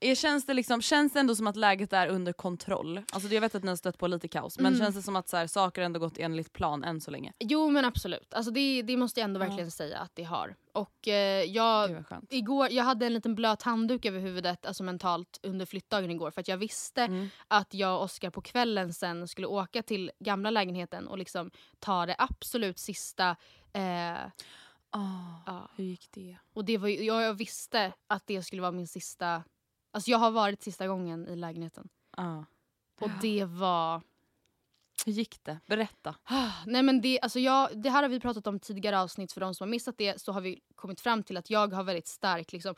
är, 0.00 0.14
känns, 0.14 0.46
det 0.46 0.54
liksom, 0.54 0.82
känns 0.82 1.12
det 1.12 1.20
ändå 1.20 1.34
som 1.36 1.46
att 1.46 1.56
läget 1.56 1.92
är 1.92 2.08
under 2.08 2.32
kontroll? 2.32 3.02
Alltså 3.12 3.28
jag 3.28 3.40
vet 3.40 3.54
att 3.54 3.62
ni 3.62 3.68
har 3.68 3.76
stött 3.76 3.98
på 3.98 4.06
lite 4.06 4.28
kaos, 4.28 4.58
men 4.58 4.66
Mm. 4.74 4.78
känns 4.84 4.96
det 4.96 5.02
som 5.02 5.16
att 5.16 5.28
så 5.28 5.36
här, 5.36 5.46
saker 5.46 5.82
ändå 5.82 6.00
gått 6.00 6.18
enligt 6.18 6.52
plan 6.52 6.84
än 6.84 7.00
så 7.00 7.10
länge? 7.10 7.32
Jo 7.40 7.70
men 7.70 7.84
absolut, 7.84 8.34
alltså, 8.34 8.50
det, 8.52 8.82
det 8.82 8.96
måste 8.96 9.20
jag 9.20 9.24
ändå 9.24 9.40
Ja. 9.40 9.44
verkligen 9.46 9.70
säga 9.70 9.98
att 9.98 10.10
det 10.14 10.22
har. 10.24 10.54
Och 10.72 11.08
eh, 11.08 11.44
jag, 11.44 12.04
igår, 12.30 12.68
jag 12.72 12.84
hade 12.84 13.06
en 13.06 13.14
liten 13.14 13.34
blöt 13.34 13.62
handduk 13.62 14.04
över 14.04 14.20
huvudet 14.20 14.66
alltså 14.66 14.82
mentalt 14.82 15.40
under 15.42 15.66
flyttdagen 15.66 16.10
igår 16.10 16.30
för 16.30 16.40
att 16.40 16.48
jag 16.48 16.56
visste 16.56 17.02
Mm. 17.02 17.28
att 17.48 17.74
jag 17.74 17.96
och 17.96 18.02
Oskar 18.04 18.30
på 18.30 18.40
kvällen 18.42 18.94
sen 18.94 19.28
skulle 19.28 19.46
åka 19.46 19.82
till 19.82 20.10
gamla 20.18 20.50
lägenheten 20.50 21.08
och 21.08 21.18
liksom 21.18 21.50
ta 21.78 22.06
det 22.06 22.16
absolut 22.18 22.78
sista. 22.78 23.36
Eh, 23.72 24.14
Ah, 24.96 25.42
ja. 25.46 25.70
Hur 25.76 25.84
gick 25.84 26.08
det? 26.12 26.36
och 26.52 26.64
det 26.64 26.78
var, 26.78 26.88
jag, 26.88 27.22
jag 27.22 27.34
visste 27.34 27.92
att 28.06 28.26
det 28.26 28.42
skulle 28.42 28.62
vara 28.62 28.72
min 28.72 28.86
sista... 28.88 29.42
Alltså 29.94 30.10
jag 30.10 30.18
har 30.18 30.30
varit 30.30 30.62
sista 30.62 30.86
gången 30.86 31.28
i 31.28 31.36
lägenheten. 31.36 31.88
Ah. 32.10 32.44
Och 33.00 33.10
det 33.22 33.44
var... 33.44 34.02
Hur 35.06 35.12
gick 35.12 35.44
det? 35.44 35.58
Berätta. 35.66 36.14
Nej 36.66 36.82
men 36.82 37.00
det, 37.00 37.20
alltså 37.20 37.40
jag, 37.40 37.82
det 37.82 37.90
här 37.90 38.02
har 38.02 38.08
vi 38.08 38.20
pratat 38.20 38.46
om 38.46 38.60
tidigare 38.60 39.00
avsnitt. 39.00 39.32
För 39.32 39.40
de 39.40 39.54
som 39.54 39.64
har 39.64 39.70
missat 39.70 39.98
det 39.98 40.20
så 40.20 40.32
har 40.32 40.40
vi 40.40 40.60
kommit 40.74 41.00
fram 41.00 41.22
till 41.22 41.36
att 41.36 41.50
jag 41.50 41.72
har 41.72 41.84
väldigt 41.84 42.06
stark 42.06 42.52
liksom, 42.52 42.74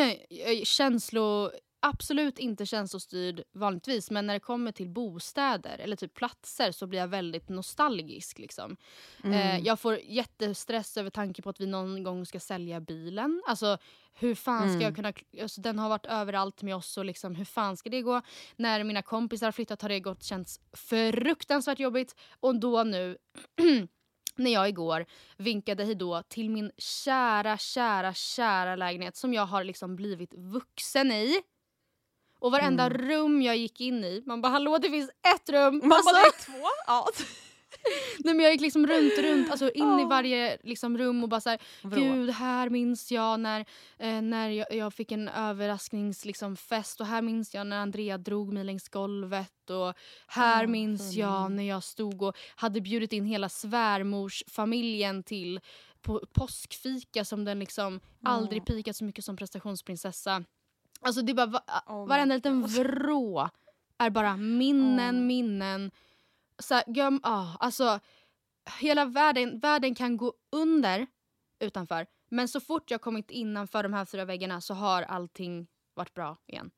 känslo... 0.64 1.50
Absolut 1.84 2.38
inte 2.38 2.66
känslostyrd 2.66 3.42
vanligtvis 3.52 4.10
men 4.10 4.26
när 4.26 4.34
det 4.34 4.40
kommer 4.40 4.72
till 4.72 4.88
bostäder 4.88 5.78
eller 5.78 5.96
typ 5.96 6.14
platser 6.14 6.72
så 6.72 6.86
blir 6.86 6.98
jag 6.98 7.08
väldigt 7.08 7.48
nostalgisk. 7.48 8.38
Liksom. 8.38 8.76
Eh, 9.24 9.58
jag 9.58 9.80
får 9.80 9.98
jättestress 10.04 10.96
över 10.96 11.10
tanke 11.10 11.42
på 11.42 11.50
att 11.50 11.60
vi 11.60 11.66
någon 11.66 12.02
gång 12.02 12.26
ska 12.26 12.40
sälja 12.40 12.80
bilen. 12.80 13.42
Alltså 13.46 13.78
hur 14.14 14.34
fan 14.34 14.72
ska 14.72 14.82
jag 14.82 14.96
kunna... 14.96 15.12
Alltså, 15.42 15.60
den 15.60 15.78
har 15.78 15.88
varit 15.88 16.06
överallt 16.06 16.62
med 16.62 16.76
oss 16.76 16.98
och 16.98 17.04
liksom, 17.04 17.34
hur 17.34 17.44
fan 17.44 17.76
ska 17.76 17.90
det 17.90 18.02
gå? 18.02 18.22
När 18.56 18.84
mina 18.84 19.02
kompisar 19.02 19.46
har 19.46 19.52
flyttat 19.52 19.82
har 19.82 19.88
det 19.88 20.00
gått 20.00 20.22
känts 20.22 20.60
fruktansvärt 20.72 21.78
jobbigt. 21.78 22.16
Och 22.40 22.60
då 22.60 22.82
nu 22.82 23.16
när 24.36 24.50
jag 24.50 24.68
igår 24.68 25.06
vinkade 25.36 25.84
hejdå 25.84 26.22
till 26.28 26.50
min 26.50 26.70
kära, 26.78 27.58
kära, 27.58 28.14
kära 28.14 28.76
lägenhet 28.76 29.16
som 29.16 29.34
jag 29.34 29.46
har 29.46 29.64
liksom 29.64 29.96
blivit 29.96 30.34
vuxen 30.34 31.12
i. 31.12 31.42
Och 32.42 32.52
varenda 32.52 32.90
rum 32.90 33.42
jag 33.42 33.56
gick 33.56 33.80
in 33.80 34.04
i, 34.04 34.22
man 34.26 34.40
bara 34.40 34.48
hallå 34.48 34.78
det 34.78 34.90
finns 34.90 35.10
ett 35.34 35.48
rum! 35.50 35.80
Man 35.82 35.92
Alltså- 35.92 36.12
bara, 36.12 36.22
det 36.22 36.28
är 36.28 36.44
två? 36.44 36.66
Ja. 36.86 37.08
Nej, 38.18 38.34
men 38.34 38.44
jag 38.44 38.52
gick 38.52 38.60
liksom 38.60 38.86
runt, 38.86 39.18
runt, 39.18 39.50
alltså 39.50 39.70
in 39.70 39.98
i 39.98 40.02
Åh. 40.02 40.08
varje 40.08 40.58
liksom, 40.62 40.98
rum 40.98 41.22
och 41.22 41.28
bara 41.28 41.40
såhär, 41.40 41.58
gud 41.82 42.30
här 42.30 42.68
minns 42.70 43.12
jag 43.12 43.40
när, 43.40 43.60
eh, 43.98 44.22
när 44.22 44.48
jag, 44.48 44.72
jag 44.74 44.94
fick 44.94 45.12
en 45.12 45.28
överraskningsfest 45.28 46.24
liksom, 46.24 46.56
fest 46.56 47.00
och 47.00 47.06
här 47.06 47.22
minns 47.22 47.54
jag 47.54 47.66
när 47.66 47.76
Andrea 47.78 48.18
drog 48.18 48.52
mig 48.52 48.64
längs 48.64 48.88
golvet 48.88 49.70
och 49.70 49.94
här 50.26 50.64
Åh, 50.64 50.70
minns 50.70 51.12
jag 51.14 51.52
när 51.52 51.68
jag 51.68 51.82
stod 51.84 52.22
och 52.22 52.36
hade 52.56 52.80
bjudit 52.80 53.12
in 53.12 53.24
hela 53.24 53.48
svärmorsfamiljen 53.48 55.22
till 55.22 55.60
på 56.02 56.20
påskfika 56.32 57.24
som 57.24 57.44
den 57.44 57.58
liksom 57.58 58.00
aldrig 58.24 58.66
pikat 58.66 58.96
så 58.96 59.04
mycket 59.04 59.24
som 59.24 59.36
prestationsprinsessa. 59.36 60.44
Alltså 61.02 61.22
det 61.22 61.32
är 61.32 61.34
bara, 61.34 61.46
va, 61.46 61.62
Oh 61.86 62.06
varenda 62.08 62.34
liten 62.34 62.66
vrå 62.66 63.48
är 63.98 64.10
bara 64.10 64.36
minnen, 64.36 65.16
Åh. 65.16 65.22
minnen. 65.22 65.90
Så 66.58 66.74
här, 66.74 66.84
göm, 66.86 67.20
ah, 67.22 67.46
alltså, 67.60 68.00
hela 68.80 69.04
världen, 69.04 69.58
världen 69.58 69.94
kan 69.94 70.16
gå 70.16 70.32
under 70.52 71.06
utanför. 71.58 72.06
Men 72.28 72.48
så 72.48 72.60
fort 72.60 72.90
jag 72.90 73.00
kommit 73.00 73.30
innanför 73.30 73.82
de 73.82 73.92
här 73.92 74.04
fyra 74.04 74.24
väggarna 74.24 74.60
så 74.60 74.74
har 74.74 75.02
allting 75.02 75.66
varit 75.94 76.14
bra 76.14 76.36
igen. 76.46 76.70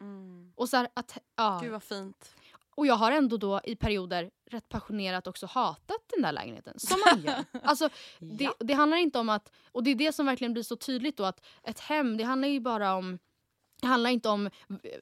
Mm. 0.00 0.52
Och, 0.56 0.68
så 0.68 0.76
här, 0.76 0.88
att, 0.94 1.18
ja. 1.36 1.58
Gud 1.62 1.72
vad 1.72 1.82
fint. 1.82 2.34
och 2.74 2.86
jag 2.86 2.94
har 2.94 3.12
ändå 3.12 3.36
då 3.36 3.60
i 3.64 3.76
perioder 3.76 4.30
rätt 4.50 4.68
passionerat 4.68 5.26
också 5.26 5.46
hatat 5.46 6.00
den 6.14 6.22
där 6.22 6.32
lägenheten. 6.32 6.78
Som 6.78 7.00
man 7.06 7.22
gör. 7.22 7.44
alltså, 7.62 7.88
det, 8.18 8.44
Ja. 8.44 8.54
det 8.58 8.74
handlar 8.74 8.96
inte 8.96 9.18
om 9.18 9.28
att, 9.28 9.52
och 9.72 9.82
det 9.82 9.90
är 9.90 9.94
det 9.94 10.12
som 10.12 10.26
verkligen 10.26 10.52
blir 10.52 10.62
så 10.62 10.76
tydligt 10.76 11.16
då 11.16 11.24
att 11.24 11.44
ett 11.62 11.80
hem 11.80 12.16
det 12.16 12.24
handlar 12.24 12.48
ju 12.48 12.60
bara 12.60 12.94
om 12.94 13.18
Det 13.80 13.86
handlar 13.86 14.10
inte 14.10 14.28
om 14.28 14.50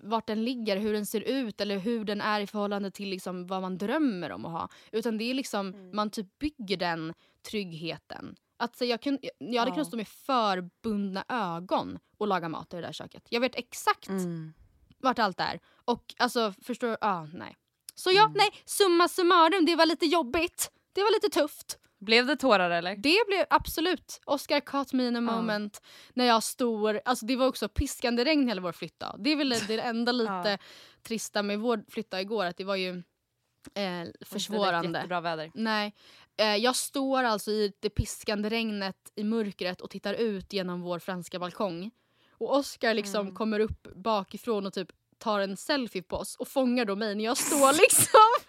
vart 0.00 0.26
den 0.26 0.44
ligger, 0.44 0.76
hur 0.76 0.92
den 0.92 1.06
ser 1.06 1.20
ut 1.20 1.60
eller 1.60 1.78
hur 1.78 2.04
den 2.04 2.20
är 2.20 2.40
i 2.40 2.46
förhållande 2.46 2.90
till 2.90 3.08
liksom 3.08 3.46
vad 3.46 3.62
man 3.62 3.78
drömmer 3.78 4.32
om 4.32 4.44
att 4.44 4.52
ha. 4.52 4.68
Utan 4.92 5.18
det 5.18 5.24
är 5.24 5.34
liksom, 5.34 5.90
man 5.92 6.10
typ 6.10 6.38
bygger 6.38 6.76
den 6.76 7.14
tryggheten. 7.50 8.36
Att, 8.56 8.76
så 8.76 8.84
jag, 8.84 9.02
kun, 9.02 9.18
jag 9.38 9.58
hade 9.60 9.70
Ja. 9.70 9.74
kunnat 9.74 9.86
stå 9.88 9.96
med 9.96 10.08
förbundna 10.08 11.24
ögon 11.28 11.98
och 12.18 12.26
laga 12.28 12.48
mat 12.48 12.72
i 12.72 12.76
det 12.76 12.82
där 12.82 12.92
köket. 12.92 13.26
Jag 13.28 13.40
vet 13.40 13.54
exakt 13.54 14.08
Mm. 14.08 14.52
vart 14.98 15.18
allt 15.18 15.40
är. 15.40 15.60
Och 15.84 16.14
alltså, 16.18 16.52
förstår 16.62 16.96
ah, 17.00 17.24
nej. 17.34 17.56
Så 17.94 18.10
ja, 18.10 18.32
nej, 18.34 18.48
summa 18.64 19.08
summarum, 19.08 19.64
det 19.66 19.76
var 19.76 19.86
lite 19.86 20.06
jobbigt. 20.06 20.70
Det 20.92 21.00
var 21.02 21.10
lite 21.12 21.40
tufft. 21.40 21.78
Blev 22.00 22.26
det 22.26 22.36
tårar 22.36 22.70
eller? 22.70 22.96
Det 22.96 23.18
blev 23.28 23.44
absolut 23.50 24.20
Oscar 24.24 24.60
caught 24.60 24.92
me 24.92 25.08
in 25.08 25.16
a 25.16 25.20
moment 25.20 25.82
när 26.14 26.24
jag 26.24 26.42
står, 26.42 27.00
alltså 27.04 27.26
det 27.26 27.36
var 27.36 27.46
också 27.46 27.68
piskande 27.68 28.24
regn 28.24 28.48
hela 28.48 28.60
vår 28.60 28.72
flyttdag. 28.72 29.16
Det 29.18 29.30
är 29.32 29.36
väl 29.36 29.48
det 29.48 29.80
enda 29.80 30.12
lite 30.22 30.58
trista 31.02 31.42
med 31.42 31.58
vår 31.60 31.84
flyttdag 31.88 32.20
igår 32.20 32.44
att 32.44 32.56
det 32.56 32.64
var 32.64 32.76
ju 32.76 33.02
eh, 33.74 34.08
försvårande. 34.20 34.98
Jättebra 34.98 35.20
väder. 35.20 35.50
Nej, 35.54 35.94
eh, 36.36 36.56
jag 36.56 36.76
står 36.76 37.24
alltså 37.24 37.50
i 37.50 37.72
det 37.80 37.90
piskande 37.90 38.48
regnet 38.48 39.12
i 39.14 39.24
mörkret 39.24 39.80
och 39.80 39.90
tittar 39.90 40.14
ut 40.14 40.52
genom 40.52 40.80
vår 40.80 40.98
franska 40.98 41.38
balkong. 41.38 41.90
Och 42.30 42.56
Oscar 42.56 42.94
liksom 42.94 43.20
Mm. 43.20 43.34
kommer 43.34 43.60
upp 43.60 43.88
bakifrån 43.94 44.66
och 44.66 44.72
typ 44.72 44.88
tar 45.18 45.40
en 45.40 45.56
selfie 45.56 46.02
på 46.02 46.16
oss 46.16 46.36
och 46.36 46.48
fångar 46.48 46.84
då 46.84 46.96
mig 46.96 47.14
när 47.14 47.24
jag 47.24 47.36
står 47.36 47.72
liksom 47.80 48.47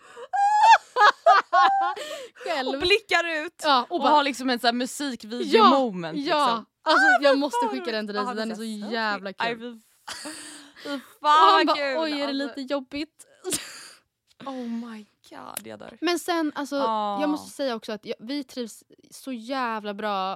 själv. 2.46 2.68
Och 2.70 2.80
blickar 2.80 3.46
ut! 3.46 3.62
Ja, 3.64 3.82
och 3.90 3.92
Och, 3.96 4.02
bara- 4.02 4.10
har 4.14 4.24
liksom 4.24 4.50
en 4.50 4.60
sån 4.60 4.68
här 4.68 4.74
musikvideo 4.74 5.64
moment. 5.66 6.18
Ja, 6.28 6.46
Liksom. 6.46 6.66
alltså 6.84 7.08
jag 7.22 7.38
måste 7.40 7.68
skicka 7.68 7.92
den 7.92 8.08
till 8.08 8.16
dig, 8.16 8.24
Ja, 8.24 8.30
så 8.30 8.34
den 8.36 8.52
är 8.52 8.56
så 8.56 8.64
jävla 8.64 9.34
kul. 9.34 9.80
fy- 10.84 11.00
fan 11.22 11.66
vad 11.68 11.76
kul! 11.78 11.98
oj 11.98 12.12
är 12.12 12.18
det 12.18 12.24
Alltså, 12.44 12.60
lite 12.62 12.74
jobbigt. 12.74 13.26
Oh 14.46 14.68
my 14.68 15.06
god, 15.30 15.68
jag 15.68 15.80
dör. 15.80 15.98
Men 16.02 16.20
sen 16.20 16.52
alltså, 16.56 16.76
Ja. 16.76 17.22
jag 17.22 17.30
måste 17.30 17.50
säga 17.56 17.76
också 17.76 17.92
att 17.92 18.06
jag, 18.06 18.16
vi 18.20 18.44
trivs 18.44 18.84
så 19.12 19.32
jävla 19.32 19.94
bra. 19.94 20.32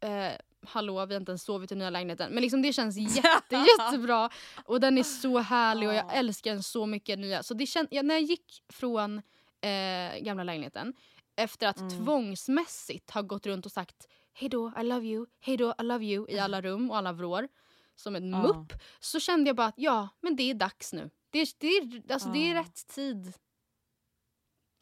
Eh, 0.00 0.32
hallå, 0.66 1.06
vi 1.06 1.14
har 1.14 1.20
inte 1.20 1.30
ens 1.32 1.42
sovit 1.42 1.72
i 1.72 1.74
nya 1.74 1.90
lägenheten. 1.90 2.30
Men 2.32 2.42
liksom 2.42 2.62
det 2.62 2.72
känns 2.72 2.96
jätte, 2.96 3.56
jättebra. 3.78 4.30
Och 4.64 4.80
den 4.80 4.98
är 4.98 5.02
så 5.02 5.38
härlig 5.38 5.88
och 5.88 5.94
jag 5.94 6.04
Ja. 6.06 6.10
älskar 6.12 6.52
den 6.52 6.62
så 6.62 6.86
mycket 6.86 7.18
nya. 7.18 7.42
Så 7.42 7.54
det 7.54 7.66
känd, 7.66 7.88
ja, 7.90 8.02
när 8.02 8.14
jag 8.14 8.22
gick 8.22 8.62
från 8.68 9.22
eh, 9.60 10.18
gamla 10.24 10.44
lägenheten 10.44 10.94
efter 11.36 11.66
att 11.66 11.78
Mm. 11.80 11.90
tvångsmässigt 12.04 13.10
ha 13.10 13.22
gått 13.22 13.46
runt 13.46 13.66
och 13.66 13.72
sagt 13.72 14.06
hej 14.32 14.48
då, 14.48 14.72
I 14.80 14.82
love 14.82 15.06
you, 15.06 15.26
hej 15.40 15.56
då, 15.56 15.74
I 15.78 15.82
love 15.82 16.04
you 16.04 16.30
i 16.30 16.38
alla 16.38 16.60
rum 16.60 16.90
och 16.90 16.96
alla 16.96 17.12
vrår 17.12 17.48
som 17.96 18.16
en 18.16 18.30
Ja. 18.30 18.42
mupp 18.42 18.72
så 19.00 19.20
kände 19.20 19.48
jag 19.48 19.56
bara 19.56 19.66
att 19.66 19.74
ja, 19.78 20.08
men 20.20 20.36
det 20.36 20.42
är 20.50 20.54
dags 20.54 20.92
nu. 20.92 21.10
Det 21.30 21.38
är, 21.38 21.48
det 21.58 21.66
är, 21.66 22.12
alltså, 22.12 22.28
det 22.28 22.38
är 22.38 22.54
Ja. 22.54 22.60
rätt 22.60 22.86
tid. 22.88 23.32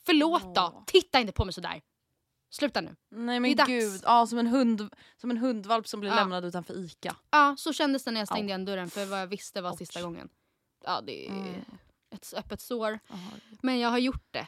Förlåt 0.04 0.42
då, 0.42 0.50
Ja. 0.54 0.84
titta 0.86 1.20
inte 1.20 1.32
på 1.32 1.44
mig 1.44 1.52
sådär. 1.54 1.82
Sluta 2.50 2.80
nu. 2.80 2.96
Nej 3.10 3.34
Det 3.36 3.40
men 3.40 3.50
är 3.50 3.54
dags. 3.54 3.68
gud, 3.68 4.00
ja, 4.04 4.26
som, 4.26 4.38
en 4.38 4.46
hund, 4.46 4.94
som 5.16 5.30
en 5.30 5.38
hundvalp 5.38 5.88
som 5.88 6.00
blir 6.00 6.10
Ja. 6.10 6.16
lämnad 6.16 6.44
utanför 6.44 6.78
ICA. 6.84 7.16
Ja, 7.30 7.54
så 7.58 7.72
kändes 7.72 8.04
det 8.04 8.10
när 8.10 8.20
jag 8.20 8.28
stängde 8.28 8.46
igen 8.48 8.64
dörren 8.64 8.90
för 8.90 9.06
vad 9.06 9.20
jag 9.20 9.26
visste 9.26 9.60
var 9.60 9.70
Ouch. 9.70 9.78
sista 9.78 10.02
gången. 10.02 10.28
Ja, 10.84 11.00
det 11.00 11.26
är 11.28 11.32
Mm. 11.32 11.64
ett 12.10 12.32
öppet 12.36 12.60
sår. 12.60 12.98
Men 13.62 13.78
jag 13.78 13.90
har 13.90 13.98
gjort 13.98 14.26
det. 14.30 14.46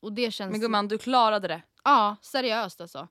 Och 0.00 0.12
det 0.12 0.30
känns... 0.30 0.50
Men 0.50 0.60
gumman, 0.60 0.88
du 0.88 0.98
klarade 0.98 1.48
det. 1.48 1.62
Ja, 1.84 2.16
seriöst 2.22 2.80
alltså. 2.80 3.08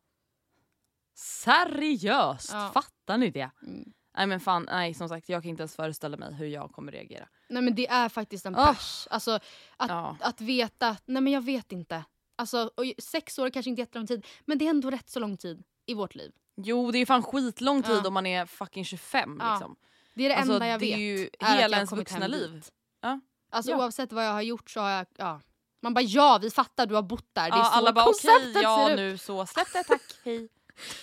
Seriöst! 1.15 2.49
Ja. 2.53 2.71
Fattar 2.73 3.17
ni 3.17 3.29
det? 3.29 3.49
Mm. 3.63 3.93
Nej 4.17 4.27
men 4.27 4.39
fan, 4.39 4.63
nej 4.71 4.93
som 4.93 5.09
sagt 5.09 5.29
jag 5.29 5.43
kan 5.43 5.49
inte 5.49 5.61
ens 5.61 5.75
föreställa 5.75 6.17
mig 6.17 6.33
hur 6.33 6.47
jag 6.47 6.71
kommer 6.71 6.91
reagera. 6.91 7.27
Nej 7.49 7.61
men 7.61 7.75
det 7.75 7.87
är 7.87 8.09
faktiskt 8.09 8.45
en 8.45 8.55
Åh. 8.55 8.67
pers. 8.73 9.07
Alltså 9.11 9.31
att, 9.77 9.89
Ja. 9.89 10.17
att 10.21 10.41
veta, 10.41 10.97
nej 11.05 11.21
men 11.21 11.33
jag 11.33 11.41
vet 11.41 11.71
inte. 11.71 12.03
Alltså, 12.35 12.71
och 12.75 12.83
sex 12.97 13.39
år 13.39 13.45
är 13.45 13.49
kanske 13.49 13.69
inte 13.69 13.81
jättelång 13.81 14.07
tid, 14.07 14.25
men 14.45 14.57
det 14.57 14.65
är 14.65 14.69
ändå 14.69 14.91
rätt 14.91 15.09
så 15.09 15.19
lång 15.19 15.37
tid 15.37 15.63
i 15.85 15.93
vårt 15.93 16.15
liv. 16.15 16.31
Jo 16.55 16.91
det 16.91 16.97
är 16.99 17.05
fan 17.05 17.23
skitlång 17.23 17.83
tid 17.83 18.01
Ja. 18.03 18.07
om 18.07 18.13
man 18.13 18.25
är 18.25 18.45
fucking 18.45 18.85
25 18.85 19.37
Ja. 19.41 19.51
liksom. 19.53 19.75
Det 20.13 20.23
är 20.25 20.29
det 20.29 20.35
Alltså, 20.35 20.53
enda 20.53 20.67
jag 20.67 20.79
det 20.79 20.85
vet. 20.85 20.95
är 20.95 20.99
ju 21.01 21.23
är 21.23 21.29
jag 21.39 21.47
hela 21.61 21.77
ens 21.77 21.89
kommit 21.89 22.11
vuxna 22.11 22.27
liv. 22.27 22.65
Ja. 23.01 23.19
Alltså 23.49 23.71
Ja. 23.71 23.77
oavsett 23.77 24.11
vad 24.11 24.25
jag 24.27 24.31
har 24.33 24.41
gjort 24.41 24.69
så 24.69 24.79
har 24.79 24.89
jag, 24.89 25.05
ja. 25.17 25.41
Man 25.79 25.93
bara 25.93 26.01
ja 26.01 26.39
vi 26.41 26.51
fattar 26.51 26.85
du 26.85 26.95
har 26.95 27.01
bott 27.01 27.29
där. 27.33 27.49
Det 27.51 27.55
är 27.55 27.57
Ja, 27.57 27.63
så 27.63 27.71
alla 27.71 27.93
bara 27.93 28.05
okej, 28.05 28.29
konceptet 28.31 28.63
ja 28.63 28.89
nu 28.95 29.17
så, 29.17 29.45
släpp 29.45 29.73
det 29.73 29.83
tack, 29.83 30.01
hej. 30.25 30.49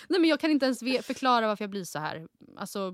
Nej 0.07 0.19
men 0.19 0.29
jag 0.29 0.39
kan 0.39 0.51
inte 0.51 0.65
ens 0.65 0.79
förklara 0.79 1.47
varför 1.47 1.63
jag 1.63 1.69
blir 1.71 1.83
så 1.83 1.99
här. 1.99 2.27
Alltså, 2.57 2.91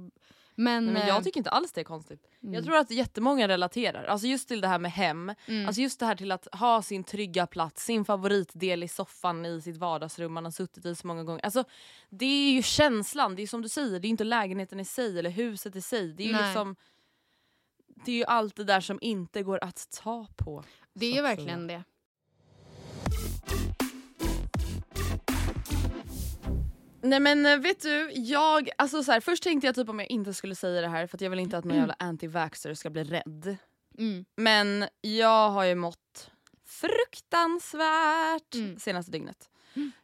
men... 0.55 0.85
Nej, 0.85 0.93
men 0.93 1.01
eh, 1.01 1.07
jag 1.07 1.23
tycker 1.23 1.37
inte 1.39 1.49
alls 1.49 1.71
det 1.71 1.81
är 1.81 1.85
konstigt. 1.85 2.27
Jag 2.39 2.63
tror 2.63 2.75
att 2.77 2.91
jättemånga 2.91 3.47
relaterar, 3.47 4.03
alltså 4.03 4.27
just 4.27 4.47
till 4.47 4.61
det 4.61 4.67
här 4.67 4.79
med 4.79 4.91
hem, 4.91 5.33
Mm. 5.47 5.67
alltså 5.67 5.81
just 5.81 5.99
det 5.99 6.05
här 6.05 6.15
till 6.15 6.31
att 6.31 6.47
ha 6.51 6.81
sin 6.81 7.03
trygga 7.03 7.47
plats, 7.47 7.85
sin 7.85 8.05
favoritdel 8.05 8.83
i 8.83 8.87
soffan 8.87 9.45
i 9.45 9.61
sitt 9.61 9.77
vardagsrum 9.77 10.33
man 10.33 10.43
har 10.43 10.51
suttit 10.51 10.85
i 10.85 10.95
så 10.95 11.07
många 11.07 11.23
gånger. 11.23 11.45
Alltså, 11.45 11.63
det 12.09 12.25
är 12.25 12.51
ju 12.51 12.61
känslan, 12.63 13.35
det 13.35 13.41
är 13.41 13.47
som 13.47 13.61
du 13.61 13.69
säger, 13.69 13.99
det 13.99 14.07
är 14.07 14.09
inte 14.09 14.23
lägenheten 14.23 14.79
i 14.79 14.85
sig 14.85 15.19
eller 15.19 15.29
huset 15.29 15.75
i 15.75 15.81
sig. 15.81 16.13
Det 16.13 16.23
är 16.23 16.27
ju 16.27 16.33
Nej. 16.33 16.45
liksom 16.45 16.75
det 18.05 18.11
är 18.11 18.15
ju 18.15 18.23
allt 18.25 18.55
det 18.55 18.63
där 18.63 18.81
som 18.81 18.99
inte 19.01 19.43
går 19.43 19.59
att 19.61 19.87
ta 20.03 20.27
på. 20.35 20.63
det 20.93 21.05
så 21.05 21.11
är 21.11 21.15
ju 21.15 21.21
verkligen 21.21 21.67
det. 21.67 21.83
Nej 27.03 27.19
men 27.19 27.45
eh, 27.45 27.57
vet 27.57 27.81
du, 27.81 28.11
jag, 28.15 28.69
alltså 28.77 29.03
så 29.03 29.11
här, 29.11 29.19
först 29.19 29.43
tänkte 29.43 29.67
jag 29.67 29.75
typ 29.75 29.89
om 29.89 29.99
jag 29.99 30.11
inte 30.11 30.33
skulle 30.33 30.55
säga 30.55 30.81
det 30.81 30.87
här 30.87 31.07
för 31.07 31.17
att 31.17 31.21
jag 31.21 31.29
vill 31.29 31.39
inte 31.39 31.57
att 31.57 31.65
någon 31.65 31.77
jävla 31.77 31.95
anti-vaxxer 31.99 32.73
ska 32.73 32.89
bli 32.89 33.03
rädd. 33.03 33.57
Mm. 33.97 34.25
Men 34.35 34.85
jag 35.01 35.49
har 35.49 35.63
ju 35.63 35.75
mått 35.75 36.31
fruktansvärt 36.65 38.55
Mm. 38.55 38.79
senaste 38.79 39.11
dygnet. 39.11 39.49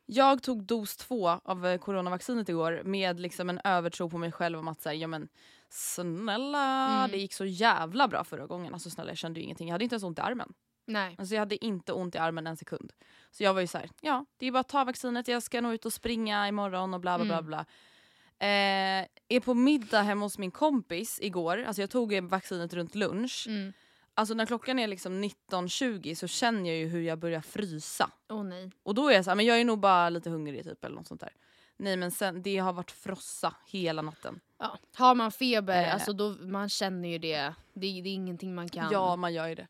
Jag 0.05 0.43
tog 0.43 0.63
dos 0.63 0.97
två 0.97 1.29
av 1.29 1.65
eh, 1.67 1.79
coronavaccinet 1.79 2.49
igår 2.49 2.81
med 2.83 3.19
liksom 3.19 3.49
en 3.49 3.61
övertro 3.63 4.09
på 4.09 4.17
mig 4.17 4.31
själv 4.31 4.59
om 4.59 4.67
att 4.67 4.81
säga 4.81 4.93
ja 4.93 5.07
men 5.07 5.27
snälla 5.69 6.87
Mm. 6.97 7.11
det 7.11 7.17
gick 7.17 7.33
så 7.33 7.45
jävla 7.45 8.07
bra 8.07 8.23
förra 8.23 8.45
gången. 8.47 8.73
Alltså 8.73 8.89
snälla 8.89 9.11
jag 9.11 9.17
kände 9.17 9.39
ju 9.39 9.43
ingenting. 9.43 9.67
Jag 9.67 9.73
hade 9.73 9.83
inte 9.83 9.93
ens 9.95 10.03
ont 10.03 10.19
i 10.19 10.21
armen. 10.21 10.53
Nej. 10.85 11.15
Alltså 11.19 11.35
jag 11.35 11.41
hade 11.41 11.65
inte 11.65 11.93
ont 11.93 12.15
i 12.15 12.17
armen 12.17 12.47
en 12.47 12.57
sekund. 12.57 12.93
Så 13.31 13.43
jag 13.43 13.53
var 13.53 13.61
ju 13.61 13.67
så 13.67 13.77
här, 13.77 13.89
ja 14.01 14.25
det 14.37 14.45
är 14.45 14.51
bara 14.51 14.59
att 14.59 14.69
ta 14.69 14.83
vaccinet, 14.83 15.27
jag 15.27 15.43
ska 15.43 15.61
nog 15.61 15.73
ut 15.73 15.85
och 15.85 15.93
springa 15.93 16.47
imorgon 16.47 16.93
och 16.93 16.99
bla 16.99 17.17
bla 17.17 17.25
bla. 17.25 17.37
Mm. 17.37 17.45
bla. 17.45 17.65
Eh, 18.39 19.07
är 19.27 19.39
på 19.39 19.53
middag 19.53 20.01
hemma 20.01 20.25
hos 20.25 20.37
min 20.37 20.51
kompis 20.51 21.19
igår, 21.21 21.63
alltså 21.63 21.81
jag 21.81 21.89
tog 21.89 22.23
vaccinet 22.23 22.73
runt 22.73 22.95
lunch. 22.95 23.45
Mm. 23.47 23.73
Alltså 24.13 24.33
när 24.33 24.45
klockan 24.45 24.79
är 24.79 24.87
liksom 24.87 25.23
19.20 25.23 26.15
så 26.15 26.27
känner 26.27 26.69
jag 26.69 26.77
ju 26.79 26.87
hur 26.87 27.01
jag 27.01 27.19
börjar 27.19 27.41
frysa. 27.41 28.11
Åh 28.29 28.43
nej. 28.43 28.71
Och 28.83 28.95
då 28.95 29.09
är 29.09 29.13
jag 29.13 29.23
så 29.25 29.31
här, 29.31 29.35
men 29.35 29.45
jag 29.45 29.59
är 29.59 29.65
nog 29.65 29.79
bara 29.79 30.09
lite 30.09 30.29
hungrig 30.29 30.63
typ 30.63 30.85
eller 30.85 30.95
något 30.95 31.07
sånt 31.07 31.21
där. 31.21 31.33
Nej 31.77 31.97
men 31.97 32.11
sen, 32.11 32.41
det 32.41 32.57
har 32.57 32.73
varit 32.73 32.91
frossa 32.91 33.55
hela 33.67 34.01
natten. 34.01 34.39
Ja. 34.59 34.77
Har 34.95 35.15
man 35.15 35.31
feber, 35.31 35.83
Eh. 35.83 35.93
alltså 35.93 36.13
då, 36.13 36.29
man 36.29 36.69
känner 36.69 37.09
ju 37.09 37.17
det. 37.17 37.37
det. 37.37 37.53
Det 37.73 37.87
är 37.87 38.13
ingenting 38.13 38.55
man 38.55 38.69
kan... 38.69 38.91
Ja 38.91 39.15
man 39.15 39.33
gör 39.33 39.47
ju 39.47 39.55
det. 39.55 39.67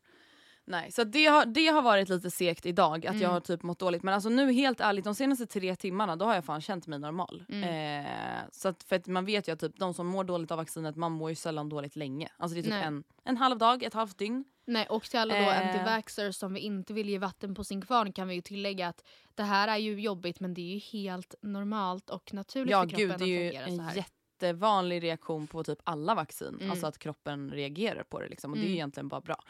Nej, 0.64 0.92
så 0.92 1.04
det 1.04 1.26
har, 1.26 1.46
det 1.46 1.66
har 1.66 1.82
varit 1.82 2.08
lite 2.08 2.30
segt 2.30 2.66
idag 2.66 2.94
att 3.06 3.14
jag 3.14 3.22
Mm. 3.22 3.30
har 3.32 3.40
typ 3.40 3.62
mått 3.62 3.78
dåligt. 3.78 4.02
Men 4.02 4.14
alltså 4.14 4.28
nu 4.28 4.52
helt 4.52 4.80
ärligt 4.80 5.04
de 5.04 5.14
senaste 5.14 5.46
tre 5.46 5.76
timmarna 5.76 6.16
då 6.16 6.24
har 6.24 6.34
jag 6.34 6.44
fan 6.44 6.60
känt 6.60 6.86
mig 6.86 6.98
normal. 6.98 7.44
Mm. 7.48 8.04
Eh, 8.04 8.10
så 8.52 8.68
att, 8.68 8.82
för 8.82 8.96
att 8.96 9.06
man 9.06 9.24
vet 9.24 9.48
ju 9.48 9.52
att 9.52 9.60
typ, 9.60 9.76
de 9.78 9.94
som 9.94 10.06
mår 10.06 10.24
dåligt 10.24 10.50
av 10.50 10.56
vaccinet 10.56 10.96
man 10.96 11.12
mår 11.12 11.30
ju 11.30 11.34
sällan 11.36 11.68
dåligt 11.68 11.96
länge. 11.96 12.28
Alltså 12.36 12.54
det 12.54 12.60
är 12.60 12.62
typ 12.62 12.70
Nej. 12.70 12.82
en, 12.84 13.04
en 13.24 13.36
halv 13.36 13.58
dag, 13.58 13.82
ett 13.82 13.94
halvt 13.94 14.18
dygn. 14.18 14.44
Nej, 14.66 14.86
och 14.86 15.02
till 15.04 15.18
alla 15.18 15.34
då 15.34 15.40
Eh. 15.40 15.68
antivaxxers 15.68 16.36
som 16.36 16.54
vi 16.54 16.60
inte 16.60 16.92
vill 16.92 17.08
ge 17.08 17.18
vatten 17.18 17.54
på 17.54 17.64
sin 17.64 17.82
kvarn 17.82 18.12
kan 18.12 18.28
vi 18.28 18.34
ju 18.34 18.40
tillägga 18.40 18.88
att 18.88 19.04
det 19.34 19.42
här 19.42 19.68
är 19.68 19.76
ju 19.76 20.00
jobbigt 20.00 20.40
men 20.40 20.54
det 20.54 20.60
är 20.60 20.74
ju 20.74 20.78
helt 20.78 21.34
normalt 21.42 22.10
och 22.10 22.34
naturligt 22.34 22.70
Ja 22.70 22.82
för 22.82 22.88
kroppen 22.88 23.08
gud 23.08 23.18
det 23.18 23.24
är 23.24 23.52
ju 23.52 23.56
att 23.58 23.64
fungera 23.64 23.76
så 23.76 23.82
här. 23.82 23.94
Jättevanlig 24.42 25.02
reaktion 25.02 25.46
på 25.46 25.64
typ 25.64 25.78
alla 25.84 26.14
vaccin. 26.14 26.48
Mm. 26.60 26.70
Alltså 26.70 26.86
att 26.86 26.98
kroppen 26.98 27.50
reagerar 27.50 28.02
på 28.02 28.20
det 28.20 28.28
liksom. 28.28 28.50
Och 28.50 28.56
det 28.56 28.62
är 28.62 28.64
ju 28.64 28.68
Mm. 28.68 28.76
egentligen 28.76 29.08
bara 29.08 29.20
bra. 29.20 29.44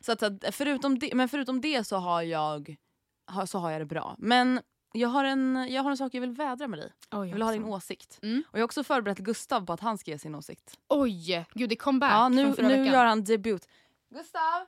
Så 0.00 0.12
att, 0.12 0.22
förutom 0.52 0.98
det, 0.98 1.14
men 1.14 1.28
förutom 1.28 1.60
det 1.60 1.84
så 1.84 1.96
har 1.96 2.22
jag 2.22 2.76
så 3.46 3.58
har 3.58 3.70
jag 3.70 3.80
det 3.80 3.84
bra. 3.84 4.14
Men 4.18 4.60
jag 4.92 5.08
har, 5.08 5.24
en, 5.24 5.66
jag 5.70 5.82
har 5.82 5.90
en 5.90 5.96
sak 5.96 6.14
jag 6.14 6.20
vill 6.20 6.30
vädra 6.32 6.68
med 6.68 6.78
dig. 6.78 6.92
Oj, 7.10 7.28
Jag 7.28 7.32
vill 7.34 7.42
ha 7.42 7.52
din 7.52 7.64
åsikt. 7.64 8.18
Mm. 8.22 8.42
Och 8.48 8.58
jag 8.58 8.60
har 8.62 8.64
också 8.64 8.84
förberett 8.84 9.18
Gustav 9.18 9.66
på 9.66 9.72
att 9.72 9.80
han 9.80 9.98
ska 9.98 10.10
ge 10.10 10.18
sin 10.18 10.34
åsikt. 10.34 10.78
Oj, 10.88 11.46
gud 11.54 11.68
det 11.68 11.76
kom 11.76 11.98
back 11.98 12.12
Ja, 12.12 12.28
nu, 12.28 12.42
från 12.44 12.54
förra 12.54 12.68
nu 12.68 12.76
veckan. 12.76 12.86
gör 12.94 13.04
han 13.04 13.24
debut. 13.24 13.68
Gustav! 14.10 14.66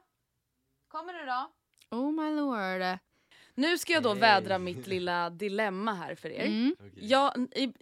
Kommer 0.89 1.13
du 1.13 1.27
då? 1.27 1.51
Oh 1.97 2.13
my 2.13 2.37
lord. 2.37 2.99
Nu 3.55 3.79
ska 3.79 3.93
jag 3.93 4.03
då 4.03 4.15
vädra 4.15 4.59
mitt 4.59 4.87
lilla 4.87 5.31
dilemma 5.31 5.95
här 5.95 6.15
för 6.15 6.29
er. 6.29 6.47
Mm. 6.47 6.77
Jag, 6.95 7.33
i, 7.55 7.73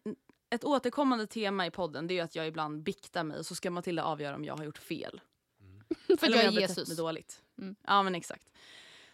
ett 0.54 0.64
återkommande 0.64 1.26
tema 1.26 1.66
i 1.66 1.70
podden 1.70 2.06
det 2.06 2.14
är 2.14 2.16
ju 2.16 2.22
att 2.22 2.34
jag 2.34 2.46
ibland 2.46 2.82
biktar 2.82 3.24
mig 3.24 3.38
och 3.38 3.46
så 3.46 3.54
ska 3.54 3.70
Matilda 3.70 4.04
avgöra 4.04 4.36
om 4.36 4.44
jag 4.44 4.56
har 4.56 4.64
gjort 4.64 4.78
fel. 4.78 5.20
För 6.06 6.14
att 6.14 6.22
Eller 6.22 6.36
om 6.36 6.38
jag 6.38 6.44
är 6.44 6.46
har 6.46 6.52
betett 6.52 6.76
mig 6.76 6.82
Jesus. 6.82 6.96
dåligt. 6.96 7.42
Mm. 7.58 7.76
Ja 7.82 8.02
men 8.02 8.14
exakt. 8.14 8.50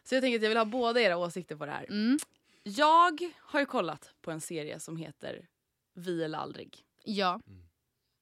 Så 0.02 0.14
jag 0.14 0.22
tänker 0.22 0.38
att 0.38 0.42
jag 0.42 0.50
vill 0.50 0.58
ha 0.58 0.64
båda 0.64 1.00
era 1.00 1.16
åsikter 1.16 1.56
på 1.56 1.66
det 1.66 1.72
här. 1.72 1.86
Mm. 1.88 2.18
Jag 2.62 3.32
har 3.38 3.60
ju 3.60 3.66
kollat 3.66 4.10
på 4.20 4.30
en 4.30 4.40
serie 4.40 4.80
som 4.80 4.96
heter 4.96 5.48
Vi 5.94 6.24
eller 6.24 6.38
aldrig. 6.38 6.84
Ja. 7.04 7.40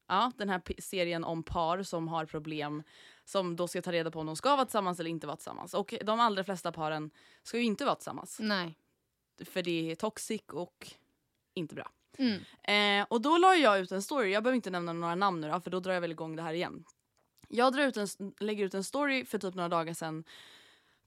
Ja, 0.06 0.32
den 0.36 0.48
här 0.48 0.62
serien 0.78 1.24
om 1.24 1.42
par 1.42 1.82
som 1.82 2.08
har 2.08 2.26
problem 2.26 2.82
som 3.24 3.56
då 3.56 3.68
ska 3.68 3.82
ta 3.82 3.92
reda 3.92 4.10
på 4.10 4.20
om 4.20 4.26
de 4.26 4.36
ska 4.36 4.56
vara 4.56 4.66
tillsammans 4.66 5.00
eller 5.00 5.10
inte 5.10 5.26
vara 5.26 5.36
tillsammans. 5.36 5.74
Och 5.74 5.94
de 6.04 6.20
allra 6.20 6.44
flesta 6.44 6.72
paren 6.72 7.10
ska 7.42 7.56
ju 7.58 7.64
inte 7.64 7.84
vara 7.84 7.94
tillsammans. 7.94 8.38
Nej. 8.40 8.78
För 9.44 9.62
det 9.62 9.90
är 9.90 9.94
toxic 9.94 10.42
och 10.48 10.88
inte 11.54 11.74
bra. 11.74 11.90
Mm. 12.18 13.00
Eh, 13.00 13.06
och 13.10 13.20
då 13.20 13.38
la 13.38 13.54
jag 13.54 13.80
ut 13.80 13.92
en 13.92 14.02
story, 14.02 14.32
jag 14.32 14.42
behöver 14.42 14.56
inte 14.56 14.70
nämna 14.70 14.92
några 14.92 15.14
namn 15.14 15.40
nu 15.40 15.50
då, 15.50 15.60
för 15.60 15.70
då 15.70 15.80
drar 15.80 15.92
jag 15.92 16.00
väl 16.00 16.10
igång 16.10 16.36
det 16.36 16.42
här 16.42 16.52
igen. 16.52 16.84
Jag 17.48 17.72
drar 17.72 17.82
ut 17.82 17.96
en, 17.96 18.08
lägger 18.40 18.64
ut 18.64 18.74
en 18.74 18.84
story 18.84 19.24
för 19.24 19.38
typ 19.38 19.54
några 19.54 19.68
dagar 19.68 19.94
sedan 19.94 20.24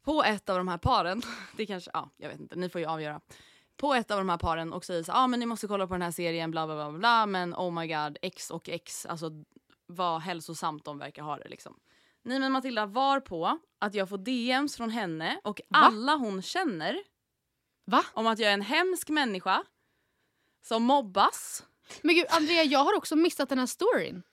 på 0.04 0.24
ett 0.24 0.50
av 0.50 0.58
de 0.58 0.68
här 0.68 0.78
paren. 0.78 1.22
Det 1.58 1.66
kanske, 1.66 1.92
ja 1.94 2.10
jag 2.18 2.30
vet 2.30 2.40
inte, 2.40 2.56
ni 2.56 2.70
får 2.70 2.82
ju 2.82 2.88
avgöra. 2.88 3.22
På 3.78 3.94
ett 3.94 4.12
av 4.12 4.18
de 4.18 4.30
här 4.30 4.38
paren 4.38 4.74
och 4.74 4.86
säger 4.86 5.04
så 5.04 5.12
ah, 5.12 5.28
men 5.28 5.40
ni 5.40 5.46
måste 5.46 5.68
kolla 5.68 5.88
på 5.88 5.94
den 5.94 6.02
här 6.02 6.12
serien 6.12 6.52
bla 6.52 6.66
bla 6.66 6.76
bla 6.76 7.00
bla 7.00 7.26
men 7.26 7.54
oh 7.54 7.72
my 7.72 7.88
god 7.88 8.18
X 8.22 8.52
och 8.52 8.70
X, 8.70 9.06
alltså 9.06 9.30
vad 9.88 10.22
hälsosamt 10.22 10.86
de 10.86 10.98
verkar 10.98 11.24
ha 11.24 11.38
det 11.38 11.50
liksom. 11.50 11.80
Nej 12.24 12.40
men 12.40 12.52
Matilda 12.52 12.86
var 12.86 13.20
på 13.20 13.60
att 13.80 13.94
jag 13.94 14.10
får 14.10 14.18
DMs 14.18 14.78
från 14.78 14.90
henne 14.90 15.40
och 15.44 15.62
alla 15.70 16.16
hon 16.16 16.42
känner 16.42 17.04
Va? 17.86 18.04
om 18.14 18.28
att 18.28 18.40
jag 18.40 18.50
är 18.50 18.54
en 18.54 18.62
hemsk 18.62 19.10
människa 19.10 19.64
som 20.62 20.84
mobbas. 20.84 21.64
Men 22.02 22.16
gud 22.16 22.26
Andrea, 22.30 22.64
jag 22.64 22.84
har 22.84 22.98
också 22.98 23.16
missat 23.16 23.50
den 23.50 23.60
här 23.60 23.66
storyn. 23.66 24.24